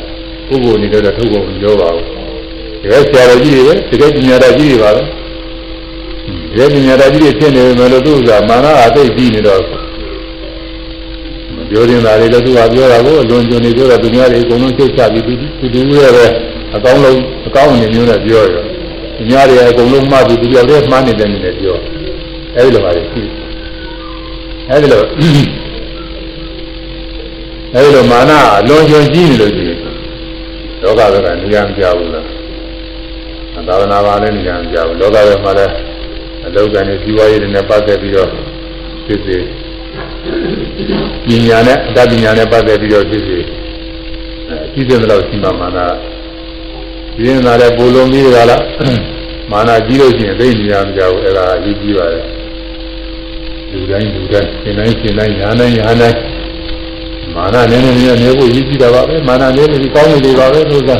[0.47, 2.05] ပုဂ္ဂိုလ်နေတော့ထုတ်ဖို့မပြောပါဘူး
[2.81, 5.01] တကယ်ဆရာတော်ကြီးတွေပဲတကယ်ပညာတော်ကြီးတွေပါပဲ
[6.53, 9.61] တကယ်ပညာတော်ကြီးတွေဖြစ်နေမယ်လို့သူကမာနအသိကြီးနေတော့
[11.55, 16.25] မပြောရင်ဒါတွေလည်းသူကပြောတာကိုအလွန်ကျွံနေပြောတာသူများတွေအကုန်လုံးချုပ်ချပြီးသူသူရဲ့ပဲ
[16.75, 18.63] အကောင်းဆုံးအကောင်းအနေမျိုးနဲ့ပြောရော
[19.17, 21.75] သူများတွေအကုန်လုံးမှတ်ပြီးသူပြောတယ်မှားနေတယ်နေတယ်ပြော
[22.55, 23.38] အဲဒီလိုပါလေရှိ
[24.69, 25.03] အဲဒီလို
[27.73, 29.79] အဲဒီလိုမာနအလွန်ကျွံကြီးနေလို့ရှိရင်
[30.81, 32.25] လောကဘက်ကနေရာမကြဘူးလား
[33.67, 35.73] သာဝနာပါလည်းနေရာမကြဘူးလောကဘက်မှာလည်း
[36.43, 38.29] အအလောကနဲ့ဇီဝရေးတွေနဲ့ပတ်သက်ပြီးတော့
[39.05, 39.37] ဖြစ်စေ
[41.27, 43.37] ပညာနဲ့အတ္တပညာနဲ့ပတ်သက်ပြီးတော့ဖြစ်စေ
[44.65, 45.85] အကြည့်တဲ့လောက်ရှိမှမာနာ
[47.17, 48.63] ပြင်းလာတဲ့ပူလုံးကြီးတွေကလား
[49.51, 52.38] မာနာကြီးလို့ရှိရင်သိနေရမှာကြောက်အဲ့ဒါအရေးကြီးပါတယ်
[53.71, 56.17] လူတိုင်းလူတိုင်းရှင်တိုင်းရှင်တိုင်းညာတိုင်းညာတိုင်း
[57.35, 60.91] မာနနည်းနည်းနဲ့နေဖို့ရည်ကြည့်တာပါပဲမာနနည်းနည်းကောင်းနေလေပါပဲလို့က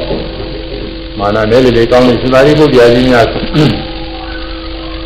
[1.20, 3.28] မာနနည်းလေကောင်းနေစင်သာရိပုတ္တရာကြီးများ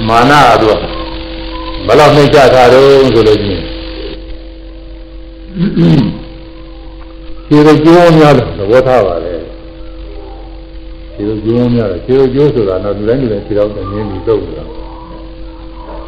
[0.08, 0.80] မာနအတော့
[1.86, 3.64] ဘယ်လောက်နှိမ့်ချတာတော့ဆိုလို့ရှိရင်
[7.48, 9.34] ခြေရကျိုးများလို့သဘောထားပါလေ
[11.16, 14.83] ခြေရကျိုးများတယ်ခြေရကျိုးဆိုတာတော့လူတိုင်းလူတိုင်းခြေတော့နင်းပြီးတော့တာ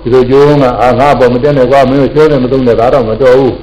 [0.06, 3.54] ခြေရကျိုးကအာငါပေါ်မတက်နဲ့ကွာမင်းကျိုးနဲ့မသုံးနဲ့ဒါတော့မတော်ဘူး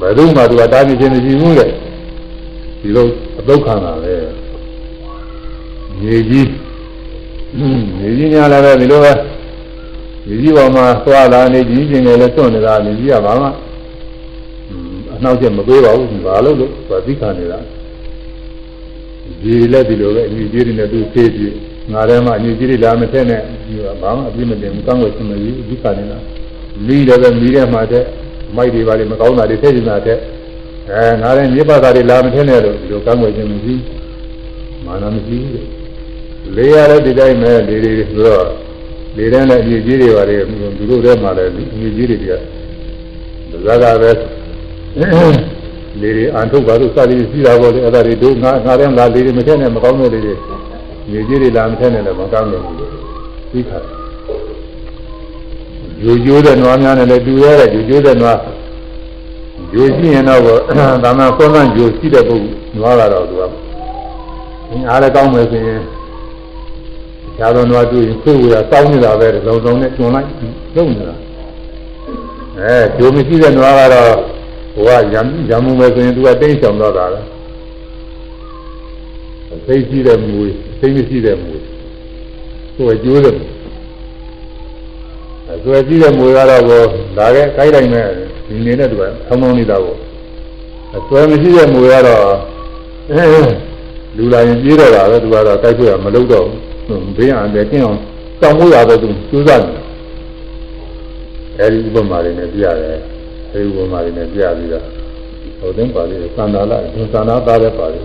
[0.00, 1.66] ဘယ်သူမှသူကတားပြီးခြင်းမရှိဘူးလေ
[2.80, 3.06] ဒီလို
[3.40, 4.14] အတုခံတာပဲ
[6.00, 6.48] မြေကြီး
[7.98, 9.12] မြေကြီးများလည်းပဲဒီလိုပဲ
[10.26, 13.46] မြေကြီးပေါ်မှာသွားလာနေကြီးကျင်တယ်လည်းစွန့်နေတာမြေကြီးကဘာမှ
[15.12, 17.58] အနှောက်အယှက်မပေးပါဘူးဘာလို့လို့သူသိခံနေတာ
[19.42, 26.18] ဒီလည်းဒီလိုပဲအညီကြီးတွေနဲ့သူသေးပြီး ငါထဲမှာအညီကြီးတွေလာမထက်နဲ့ဒီကဘာမှအပြစ်မတင်ဘူးကောင်းွယ်စမကြီးဒီခံနေတာ
[26.86, 28.04] မီးလည်းပဲမီးထဲမှာတဲ့
[28.56, 30.18] မိုက်တွေပါလေမကောင်းတာတွေထည့်နေတာတဲ့
[30.90, 33.74] အဲငါလည်းမြေပါသားတွေလာမထက်နဲ့လို့ဒီလိုကောင်းွယ်ခြင်းမရှိ
[34.84, 38.46] မာနမရှိဘူးလေရတဲ့ဒီတိုင်းပဲလေတွေဆိုတော့
[39.16, 40.36] လေတန်းနဲ့အညီကြီးတွေပါလေ
[40.78, 42.32] သူတို့ထဲမှာလည်းအညီကြီးတွေက
[43.66, 44.10] ဇာကပဲ
[46.00, 50.34] လေတွေအန်ထုတ်ပါလို့စသည်ရှိတာပေါ့လေအဲ့ဒါတွေတို့ငါငါလည်းငါလေတွေမထက်နဲ့မကောင်းတဲ့လေတွေ
[51.10, 52.62] ညီကြီးတွေလာမထက်နဲ့လည်းမကောင်းဘူး
[53.52, 53.78] သိခါ
[56.04, 58.38] ယူကျိုးတဲ့နွားများနဲ့လည်းတူရတဲ့ယူကျိုးတဲ့နွား
[59.74, 60.40] ယူရှိရင်တော့
[61.04, 63.42] သာမန်ကောင်းကယူရှိတဲ့ပုဂ္ဂိုလ်နွားကတော့သူက
[64.88, 65.80] အားလည်းကောင်းမယ်ဆိုရင်
[67.38, 70.28] ဇာတော်နွားတွေ့ရင်ကိုယ်ကတောင်းနေတာပဲလုံလုံနဲ့ကျွန်းလိုက်
[70.76, 71.16] လုံနေတာ
[72.58, 74.12] အဲဂျိုမရှိတဲ့နွားကတော့
[74.74, 75.20] ဟိုကရံ
[75.50, 77.26] ရံမှုပဲဆိုရင်သူကတိတ်ဆောင်တော့တာလား
[79.66, 80.38] သိရှိတဲ့မူ
[80.82, 81.52] သိမရှိတဲ့မူ
[82.74, 83.36] သူကကျိုးတယ်
[85.50, 86.82] အစွဲရှိတဲ့မူကတော့ကို
[87.16, 88.06] ဒါကခိုက်တိုင်းမဲ့
[88.46, 89.94] ဒီနေတဲ့သူကဆောင်းဆောင်းနေတာကို
[90.96, 92.24] အစွဲမရှိတဲ့မူကတော့
[94.16, 96.46] လူလာရင်ပြေးတော့တာပဲသူကတော့တိုက်ခွေမလုပ်တော့
[96.86, 97.98] ဘူးဘေးအန္တရာယ်ကင်းအောင်
[98.42, 99.82] တောင်းဖို့ရတော့သူစူးစမ်းတယ်
[101.58, 102.98] အဲဒီဥပမာတွေနဲ့ပြရတယ်
[103.52, 104.84] အဲဒီဥပမာတွေနဲ့ပြပြီးတော့
[105.60, 106.72] ဟိုသင်ပါလိသန္တာလ
[107.12, 108.00] သန္တာသားလည်းပါလိ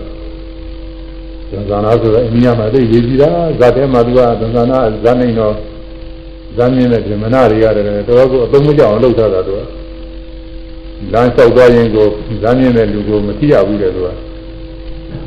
[1.50, 3.30] သန္တာဆိုတော့အိန္ဒိယမှာသိရေးကြည့်တာ
[3.60, 5.54] ဇာတဲမှာသူကသန္တာဇာနေတော့
[6.56, 9.60] ဇာမြင့်တဲ့ဓမ္မနာတွေရတယ်တော်ကိုအသုံးမကျအောင်လုပ်ထားတာသူက
[11.12, 12.06] လမ်းလျှောက်သွားရင်ကို
[12.42, 14.08] ဇာမြင့်တဲ့လူကိုမသိရဘူးတဲ့သူက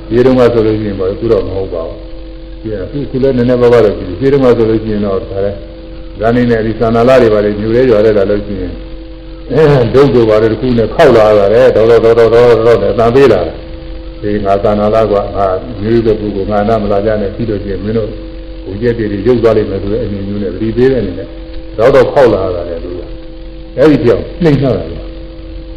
[0.09, 1.97] ဒီတုန်းကဆိုလို့ရှိရင်ပေါ့အခုတော့မဟုတ်ပါဘူး
[2.91, 5.57] ဒီကခုလည်းနည်းနည်းပါးပါးတော့ဒီဒီတုန်းကဆိုလို့ရှိရင်တော့ဒါလည်း
[6.19, 8.73] ဇာနေနဲ့ဒီသန္တာလတွေပါလေညူရဲကြွားတဲ့တာလို့ရှိရင်
[9.51, 9.63] အဲ
[9.95, 13.39] ဒုက္ခပါတဲ့တစ်ခုနဲ့ခောက်လာတာလေတော်တော်တော်တော်တော်တော်နဲ့တန်ပေးလာ
[14.21, 15.45] ဒီငါသန္တာလကငါ
[15.81, 18.09] ညူတဲ့ပုဂ္ဂိုလ်ငါနာမလာကြနဲ့ပြီးတော့ချင်းမင်းတို့
[18.65, 21.27] ဘုရားတည်းတွေရုပ်သွားလိမ့်မယ်ဆိုတဲ့အမြင်မျိုးနဲ့ပြီးသေးတဲ့အနေနဲ့
[21.77, 23.01] တော့တော့ခောက်လာတာလေသူက
[23.77, 24.95] အဲဒီပြောင်းနှိမ့်ထားတာလေ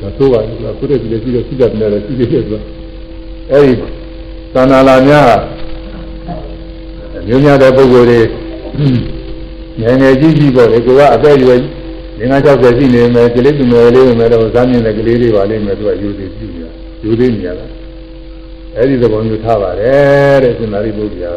[0.01, 2.61] ဒါဆိုပါဘူးခုတည်းကလည်းပြီးတော့စိတ်ကလည်းရှိသေးတယ်သူက
[3.53, 3.75] အဲဒီ
[4.55, 5.31] သန္တာလများ
[7.27, 8.21] မျိုးများတဲ့ပုဂ္ဂိုလ်တွေ
[9.81, 11.59] ငယ်ငယ်ကြီးကြီးပေါ့လေကိုကအသက်အရွယ်
[12.31, 16.71] ငါး60ရှိနေမယ်ကလေးသူငယ်လေးဝင်မယ်တော့ဇာမြင့်တဲ့ကလေးတွေပါလိမ့်မယ်သူကယူသေးပြုနေတာ
[17.05, 17.67] ယူသေးနေရတာ
[18.77, 21.33] အဲ့ဒီသဘောမျိုးထားပါတယ်တဲ့ရှင်သာရိပုတ္တရာ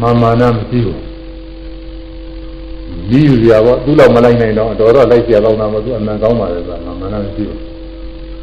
[0.00, 1.00] မာမာနမရှိဘူး
[3.10, 7.60] မိယူရပါသူ့လောက်မလိုက်နိုင်တော့တော်တော့လိုက်ပြတော့တာမဟုတ်ဘူးအမှန်ကောင်းပါလေဆိုတာမာမာနမရှိဘူး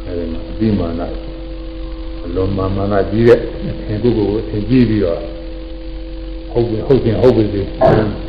[0.04, 1.00] အဲ့ဒီမှာအပြီးမာန
[2.24, 3.38] အလုံးမာမာနကြီးတဲ့
[3.70, 5.18] အထင်ကိုယ်ကိုအထင်ကြီးပြီးတော့
[6.52, 7.44] ဟုတ်ပြီဟုတ်ပြီဟုတ်ပြီ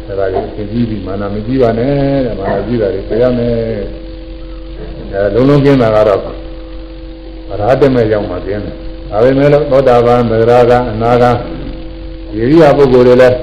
[0.06, 3.56] အဲ့ဒါကိုအထင်ကြီးပြီးမာနမကြီးပါနဲ့တဲ့မာနကြီးတာတွေပြရမယ်
[5.12, 6.20] အဲလုံးလုံးကျင်းတာကတော့
[7.60, 8.78] ရာတမဲရောက်မှကျင်းတယ်
[9.14, 11.26] ဒါပေမဲ့လို့သောတာပန်သရဂအနာဂ
[12.36, 13.38] ယေရိယပုဂ္ဂိုလ်တွေလည်း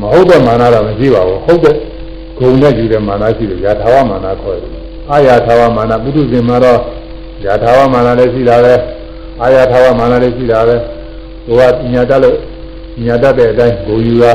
[0.00, 1.74] မဟုတ်တဲ့မာနတော့မရှိပါဘူးဟုတ်တဲ့
[2.38, 4.72] ဂုံနဲ့ယူတဲ့မာနရှိတယ်ယာထာဝမာနခေါ်တယ်
[5.10, 6.80] အာယာထာဝမာနပုထုဇဉ်မှာတော့
[7.44, 8.74] ယာထာဝမာနလည်းရှိတာပဲ
[9.42, 10.76] အာယာထာဝမာနလည်းရှိတာပဲ
[11.46, 12.36] ဟိုကညာတက်လို့
[13.04, 14.32] ညာတတ်တဲ့အတိုင်းဂုံယူတာ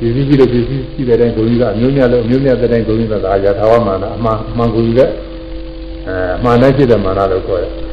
[0.00, 5.08] ဒီစည်းကြီးလို့ဒီစည်းရှိတဲ့အတိုင်းဂုံယူတာအမျိုးများလို့အမျိုးများတဲ့အတိုင်းဂုံယူတာဒါယာထာဝမာနအမှန်အမှန်ဂုံယူတဲ့
[6.06, 7.72] အဲအမှန်နဲ့ဖြစ်တဲ့မာနလို့ခေါ်တယ်။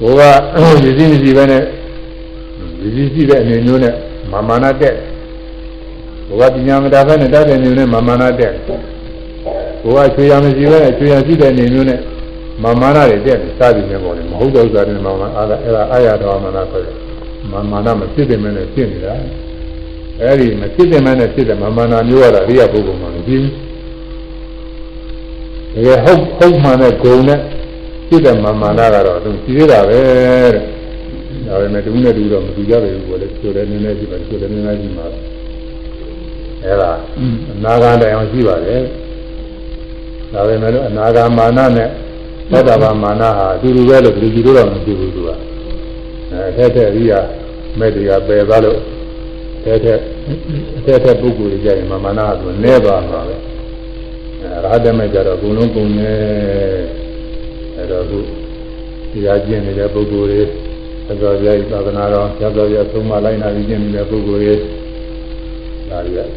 [0.00, 0.38] ဘုရား
[0.82, 1.62] ဒီစည်းမရှိဘဲနဲ့
[2.80, 3.94] ဒီစည်းရှိတဲ့အနေမျိုးနဲ့
[4.32, 4.94] မာမာနတက်
[6.28, 8.52] ဘုရားပညာမတာဘဲနဲ့တတ်တဲ့အနေနဲ့မာမာနတက်
[9.82, 11.98] ဘုရားချွေရမရှိဘဲနဲ့ချွေရရှိတဲ့အနေမျိုးနဲ့
[12.62, 16.96] မာမာနတွေတက်တယ်စသည်နဲ့ပေါ့လေမဟုတ်တဲ့ဥစ္စာတွေမာမာအဲ့ဒါအာရတော်မာနခေါ်တယ်
[17.52, 19.14] မာမာနမဖြစ်တဲ့မဲ့နဲ့ဖြစ်နေတာ
[20.20, 23.52] အဲအဲဒီမဖြစ်တဲ့မှနဲ့ဖြစ်တဲ့မမာနာမျိုးရတာရိယပုဂ္ဂိုလ်မှမကြည့်ဘူး
[25.74, 27.59] တကယ်ဟုတ်ဟုတ်မှန်တဲ့ဂုံနဲ့ဖြ
[28.16, 30.62] စ်တဲ့မမာနာကတော့သူကြည့်ရတာပဲတဲ့
[31.46, 35.06] ဒါပေမဲ့တူနဲ့တူတော့မတူကြပါဘူးကိုလည်းဆိုတယ်နည်းနည်းကြည့်ပါဆိုတယ်နည်းနည်းကြည့်ပါ
[36.64, 36.90] အဲဒါ
[37.52, 38.82] အနာဂတ်တိုင်အောင်ရှိပါတယ်
[40.32, 41.88] ဒါပေမဲ့လို့အနာဂတ်မာနနဲ့
[42.50, 45.30] သောတာပန်မာနဟာအတူတူပဲလို့ဒီလိုကြည့်လို့တော့မတူဘူးသူက
[46.30, 47.20] အဲထက်ထက်ရိယာ
[47.78, 48.78] မဲ့တွေကပယ်သွားလို့
[49.64, 49.98] ထက်ထက်
[50.84, 53.36] ထက်ထက်ပုဂ္ဂိုလ်တွေကြရင်မာနကသူနဲသွားမှာပဲ
[54.40, 56.12] အဲရာဟတမဲ့ကြတော့ဘုံလုံးကုန်နေ
[57.80, 58.18] အဲတော့သူ
[59.12, 60.42] တရားကျင့်နေတဲ့ပုဂ္ဂိုလ်တွေ
[61.06, 64.54] သစ္စာပြည့်သာသနာတော်သစ္စာပြည့်သုံးမလိုက်နာပြီးကျင့်နေတဲ့ပုဂ္ဂိုလ်တွေ
[65.90, 66.30] ဒါတွေက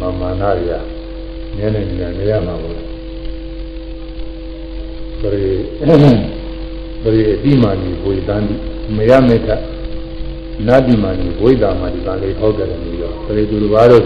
[0.00, 0.74] မာမနာတွေက
[1.56, 1.88] နည်းနည်း
[2.18, 2.74] နေရမှာပေါ့
[5.20, 5.52] ပရိ
[7.02, 8.54] ပရိအတိမာနီဝိသန္တိ
[8.96, 9.48] မယမေထ
[10.66, 14.04] နတ္တိမာနီဝိဒါမာဒီပါလေဟောကြတယ်ပြီးတော့ပရိသူတစ်ပါးတို့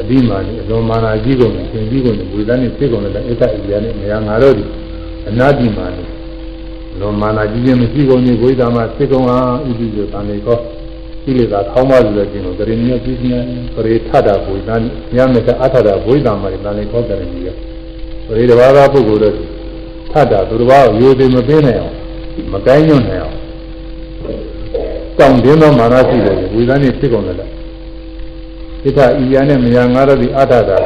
[0.00, 4.64] အတိမာနီအလွန်မာနာကြီးကုန်တယ်သင်ကြီးကုန်တယ်ဝိသန္တိဖြစ်ကုန်တယ်အိဋ္ဌဣရိယာနဲ့မယငါတို့ဒီ
[5.28, 6.04] အနာတိမာနီ
[7.00, 10.58] လွန်မာနာကြီးခြင်းမရှိကုန်ဘူးဝိဒါမာဖြစ်ကုန်ဟာဣတိဆိုတန်လေကော
[11.24, 13.38] ကိလေသာခေါင်းပါလို့ကျင်လို့တရင်မျိုးပြီးနေ
[13.74, 17.56] ပရိထတာဝိသန္တိညမေထအထတာဝိဒါမာဒီတန်လေကောကြတယ်ပြီးတော့
[18.26, 19.34] ပရိတဘာသာပုဂ္ဂိုလ်တို့
[20.12, 21.94] ထတာသူတစ်ပါးကိုရိုသေမပေးနိုင်အောင်
[22.52, 23.36] မကိုင်းညွန့်နိုင်အောင်
[25.18, 30.78] တောင်းတင်းသောမာနရှိတယ်ဝိသန်းနေဖြစ်ကုန်တယ်ဣဋ္ဌဤရနဲ့မယာငါတို့ဒီအထတာ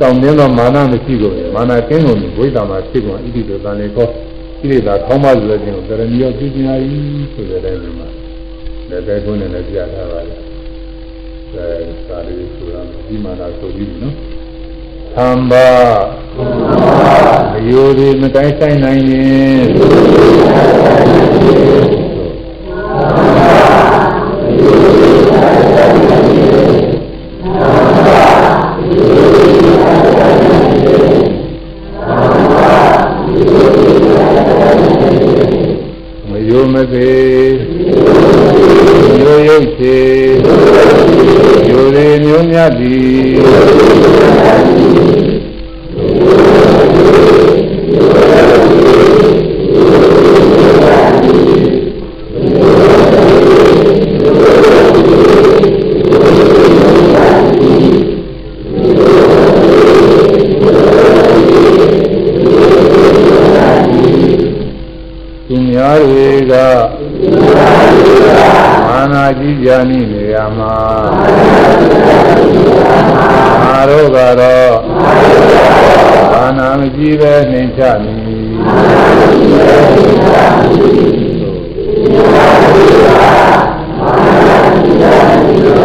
[0.00, 4.08] တောင်းတင်းသောမာနမရှိကုန်မာနကင်းကုန်ဝိသမှာဖြစ်ကုန်ဣတိတောတန်လေကော
[4.58, 6.94] ကိလေသာခေါင်းမဆိုတဲ့ခြင်းကိုတရဏီရောပြင်းညာဤ
[7.34, 8.08] ဆိုတဲ့တိုင်းမှာ
[8.88, 10.36] လည်းပဲကုန်းနဲ့လည်းပြထားပါလေ
[11.52, 11.68] အဲ
[12.08, 14.14] သာလေးဆိုတာဒီမာနဆိုပြီးနော်
[15.16, 15.68] သံဘာ
[17.56, 19.64] အယိုဒီမတိုင်းဆိုင်နိုင်ရင်
[36.28, 37.56] မယိုမသေး
[39.20, 39.98] ရိုးရုပ်ချေ
[41.68, 44.04] ယိုရေမျိုးမြတ်သည်
[65.48, 66.52] သူများတွေက
[68.86, 70.74] မာနာကြီးကြနိနေရမှာ
[73.62, 74.74] မာတို့ကတော့
[76.32, 78.54] မာ နာမကြီးပဲနှိမ်ချမည်
[85.06, 85.83] အဲဒီ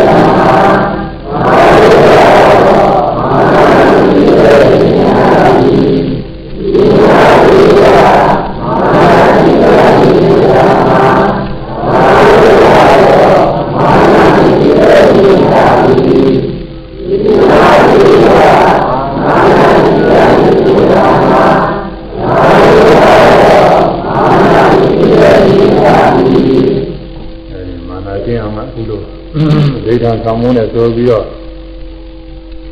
[29.99, 31.26] ဒိဋ္ဌာဆောင်မုန်းနဲ့ဆိုပြီးတော့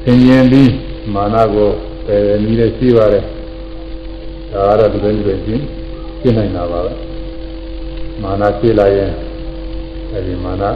[0.06, 0.72] သင်ရင်ပြီး
[1.14, 1.70] မာနာကို
[2.06, 3.24] ပယ်နည်းနဲ့ရှိပါတယ်
[4.52, 5.64] ဒါကတော့ဒီလိုမျိုးချင်း
[6.22, 6.94] ရှင်းနိုင်တာပါပဲ
[8.24, 9.12] မာနာရှိလာရင်
[10.12, 10.70] အဲဒီမာနာ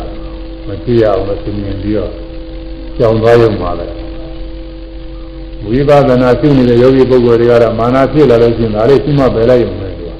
[0.67, 2.11] မကြည့်ရအောင်လို့သင်ရင်ပြီးတော့
[2.97, 3.85] ကြောင်သွားရုံပါပဲ
[5.63, 10.11] ဝိပဿနာရှုနေတဲ့ယောဂီပုဂ္ဂိုလ်တွေကတော့မာနာဖြစ်လာလို့ရှိရင်ဒါလေးရှိမှပယ်လိုက်ရုံပဲသူက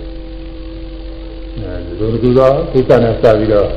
[1.60, 3.68] အဲဒီလိုတူသောကိစ္စနဲ့စပြီးတော့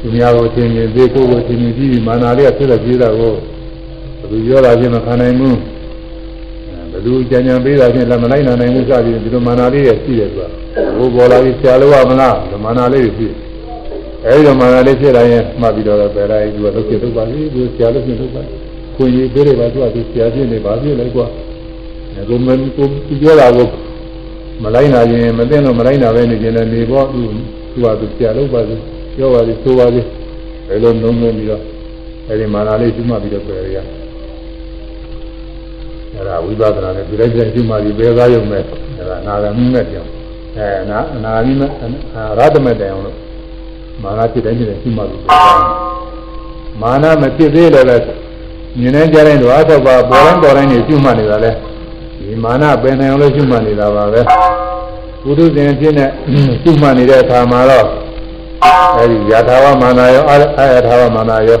[0.00, 5.56] သူများကိုသင်ရင်သေးကိုယ်ကိုသင်ရင်ပြီးပြီးမာနာလေးကဖြစ်တဲ့ပြေးတာကိုဘယ်သူပြောလာခြင်းမခံနိုင်ဘူး
[6.90, 10.46] ဘယ်သူကြံကြံပေးတာချင်းလည်းမလိုက်နိုင်ဘူးစပြီးဒီလိုမာနာလေးရရှိတယ်သူက
[10.96, 13.28] ဘိုးပေါ်လာပြီးဆရာလို့ရမလားဒီမာနာလေးတွေရှိ
[14.26, 18.42] အဲဒီတော့မာနာလေးဖြစ်လာရင်မှတ်ပြီးတော့ပယ်လိုက်သူကလုပ်ဖြစ်လုပ်ပါလိသူဆရာလုပ်ဖြစ်လုပ်ပါ
[18.96, 21.26] ခွင့်ရပေးတယ်ပါသူကသူဆရာဖြစ်နေပါပြီလေကွာ
[22.14, 22.86] အဲကိုမကို
[23.22, 23.68] ပြောတာကို
[24.62, 27.20] မလိုက်နိုင်ရင်မသိတော့မလိုက်နိုင်ပဲနေခြင်းလည်းနေပေါ့သူ
[27.72, 28.76] သူကသူဆရာလုပ်ပါစေ
[29.18, 30.00] ပြောပါစေဆိုပါစေ
[30.68, 31.62] ဘယ်လိုနှုံးနှုံးပြီးတော့
[32.28, 33.78] အဲဒီမာနာလေးရှိမှပြီးတော့ပယ်ရရ
[36.14, 38.62] အဲဒါဝိပဿနာနဲ့ဒီလိုက်တဲ့ရှိမှပြီးပယ်သားရုံနဲ့
[38.98, 40.10] အဲဒါနာဂမိမဲ့ပြောင်း
[40.56, 41.70] အဲနာနာဂမိမဲ့
[42.38, 43.16] ရတမဲ့တိုင်အောင်လို့
[44.02, 45.60] မာနဖြစ်တိုင်းဖြစ်တိုင်းရှိမှပြီးပယ်သား
[46.80, 47.96] မာနမဖြစ်သေးလည်းပဲ
[48.78, 51.50] မြင်နေကြတဲ့ဓဝါဆောက်ပါပေါ်တိုင်းပေါ်တိုင်းနေရှိမှနေတာလဲ
[52.18, 54.20] ဒီမာနပယ်နိုင်အောင်လို့ရှိမှနေတာပါပဲ
[55.22, 56.06] ပုထုဇဉ်ဖြစ်နေ
[56.62, 57.86] ရှိမှနေတဲ့အခါမှာတော့
[58.98, 61.60] အဲဒီယထာဝမာနာရောအာယထာဝမာနာရော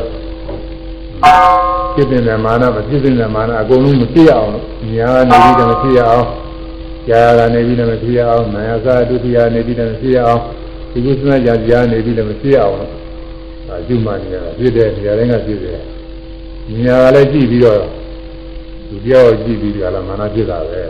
[1.94, 4.64] ဖြစ်တဲ့မာနမဖြစ်တဲ့မာနအကုန်လုံးမဖြစ်ရအောင်လို့
[4.94, 6.26] ညာနေပြီးတော့မဖြစ်ရအောင်
[7.08, 10.42] ကြာကနေပြီးတော့မဖြစ်ရအောင်နာယသာဒုတိယနေပြီးတော့မဖြစ်ရအောင်
[10.92, 12.92] ဒီကုသနာကြာကြာနေပြီးတော့မဖြစ်ရအောင်လို့
[13.68, 15.80] အကျုမှနေရတာဖြစ်တဲ့နေရာတိုင်းကဖြစ်တယ်
[16.84, 17.80] ညာကလည်းကြည့်ပြီးတော့
[18.88, 20.82] သူပြောကြည့်ပြီးကြလားမာနဖြစ်တာပဲ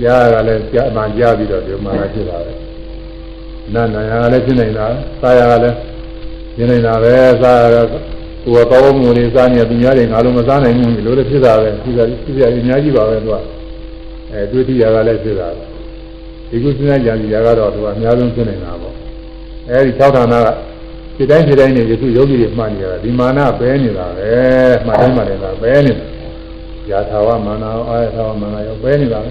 [0.00, 2.67] ကြားကလည်းကြားအမှန်ကြားပြီးတော့ဒီမာနဖြစ်တာပဲ
[3.74, 4.86] နာနာယကလည်းဖြစ်နေတာ
[5.20, 5.76] သာယကလည်း
[6.56, 7.92] ဖြစ်နေတာပဲသာယက
[8.44, 13.34] ကိုယ်ကောင်းမှုတွေစားနေသူများတွေငါလုံးမစားနိုင်ဘူးလို့လည်းဖြစ်တာပဲဖြစ်တာဖြစ်ရအများကြီးပါပဲသူက
[14.32, 15.48] အဲဒုတိယကလည်းဖြစ်တာ
[16.50, 18.94] ဒီကုသနာကြံစီရာကတော့သူကအများဆုံးဖြစ်နေတာပေါ့
[19.70, 20.46] အဲဒီ၆ဌာနက
[21.16, 24.30] ဖြစ်တိုင်းဖြစ်တိုင်းနေယခုယောဂီတွေမှတ်နေရတာဒီမာနပဲနေတာပဲ
[24.86, 26.06] မှတ်တိုင်းမှတ်နေတာပဲနေတာ
[26.90, 29.30] ယာထာဝမာနအာယထာဝမာနရောပဲနေတာပဲ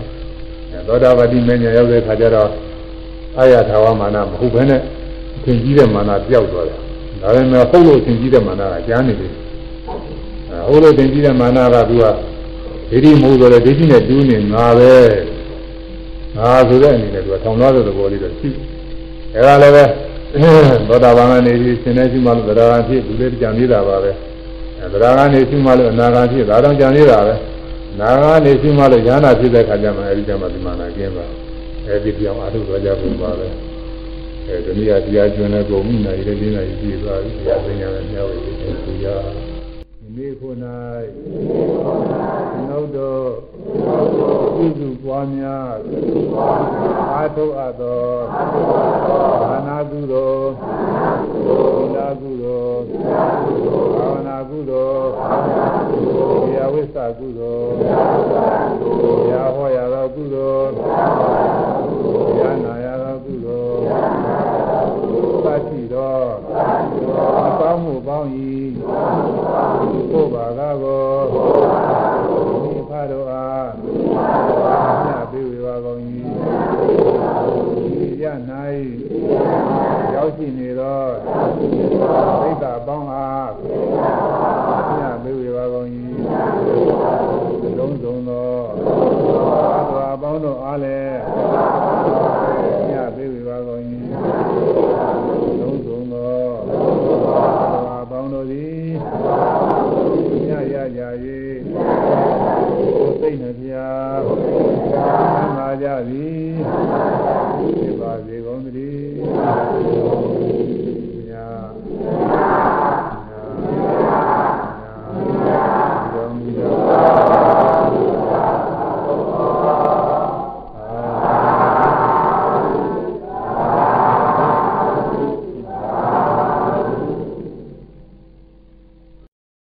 [0.88, 2.49] သောတာပတိမင်းညာရောက်တဲ့ခါကျတော့
[3.38, 4.81] အာယထာဝမာနမဟုတ်ဘဲနဲ့
[5.35, 6.80] အထင်ကြီးတဲ့မာနပြောက်သွားတယ်
[7.22, 9.31] ဒါပေမဲ့ဟုတ်လို့အထင်ကြီးတဲ့မာနကကြားနေတယ်
[10.49, 12.05] အဲဟုတ်လို့အထင်ကြီးတဲ့မာနကသူက
[12.91, 14.93] ဒိဋ္ဌိမဟုတ်တော့လေဒိဋ္ဌိနဲ့တူးနေငါပဲ
[16.38, 18.49] ငါဆိုတဲ့အနေနဲ့သူကထောင်သွားတဲ့သဘောလေးတော့ရှိ
[19.35, 19.84] အဲဒါလည်းပဲ
[20.88, 24.11] သောတာပန်ကနေပြီးရှင်နေရှိမှလို့သရဂံဖြစ်ဒီလေးကြံနေတာပါပဲ
[24.81, 27.35] အဲသရဂံနေရှိမှလို့အနာဂံဖြစ်ဒါတော့ကြံနေတာပဲ
[27.99, 31.47] နာဂံနေရှိမှလို့ဉာဏ်ဖြစ်တဲ့ခါကျမှအဲဒီကျမှဒီမာနကျင်းပါ
[31.89, 33.47] အဲဒီပြောင်းအထုသွားကြဖို့ပါပဲ
[34.47, 38.55] အဲဒီနေ့တရားကျွန်းတဲ့ကုန်မိနိုင်တဲ့ဒီနိုင်ကြည့်သွားပြီတရားပညာနဲ့မျှဝေပြီး
[38.85, 43.23] သူရဒီနေ့ခု၌နောက်တော့
[44.55, 45.69] ပြုစုပွားများ
[47.14, 48.01] အာထုအပ်သော
[49.49, 50.47] ဘာနာကုသိုလ်
[51.41, 52.80] သီလကုသိုလ်
[53.95, 55.05] ဘာဝနာကုသိုလ်
[56.45, 57.81] တရားဝိသကုသိုလ်တ
[59.31, 60.69] ရားဟောရသောကုသိုလ်
[65.48, 66.18] သတ်ရှိသော
[67.48, 68.30] အကောင်းမှုပေါင်း၏
[70.11, 71.03] ကိုယ်ပါကားကို
[72.64, 73.68] မိဖတို့အား
[75.06, 75.99] ညပေးဝေပါကုန်၏
[78.22, 78.26] ရ၌
[80.14, 81.02] ရောက်ရှိနေသော
[82.41, 83.52] သိက္ခာပေါင်းအား
[84.99, 85.88] ညပေးဝေပါကုန်၏
[87.78, 88.52] လုံးစုံသော
[89.95, 91.18] သာပေါင်းတို့အားလည်း
[92.91, 93.82] ညပေးဝေပါကုန်၏
[95.60, 96.38] လုံးစုံသော
[97.86, 98.85] သာပေါင်း တို့သည်
[100.47, 101.01] ညရကြ၍
[103.22, 103.89] သိနှပြာ
[104.91, 106.45] သံသာကြသည်
[107.80, 110.27] ဖြစ်ပါစေကုန်သတည်း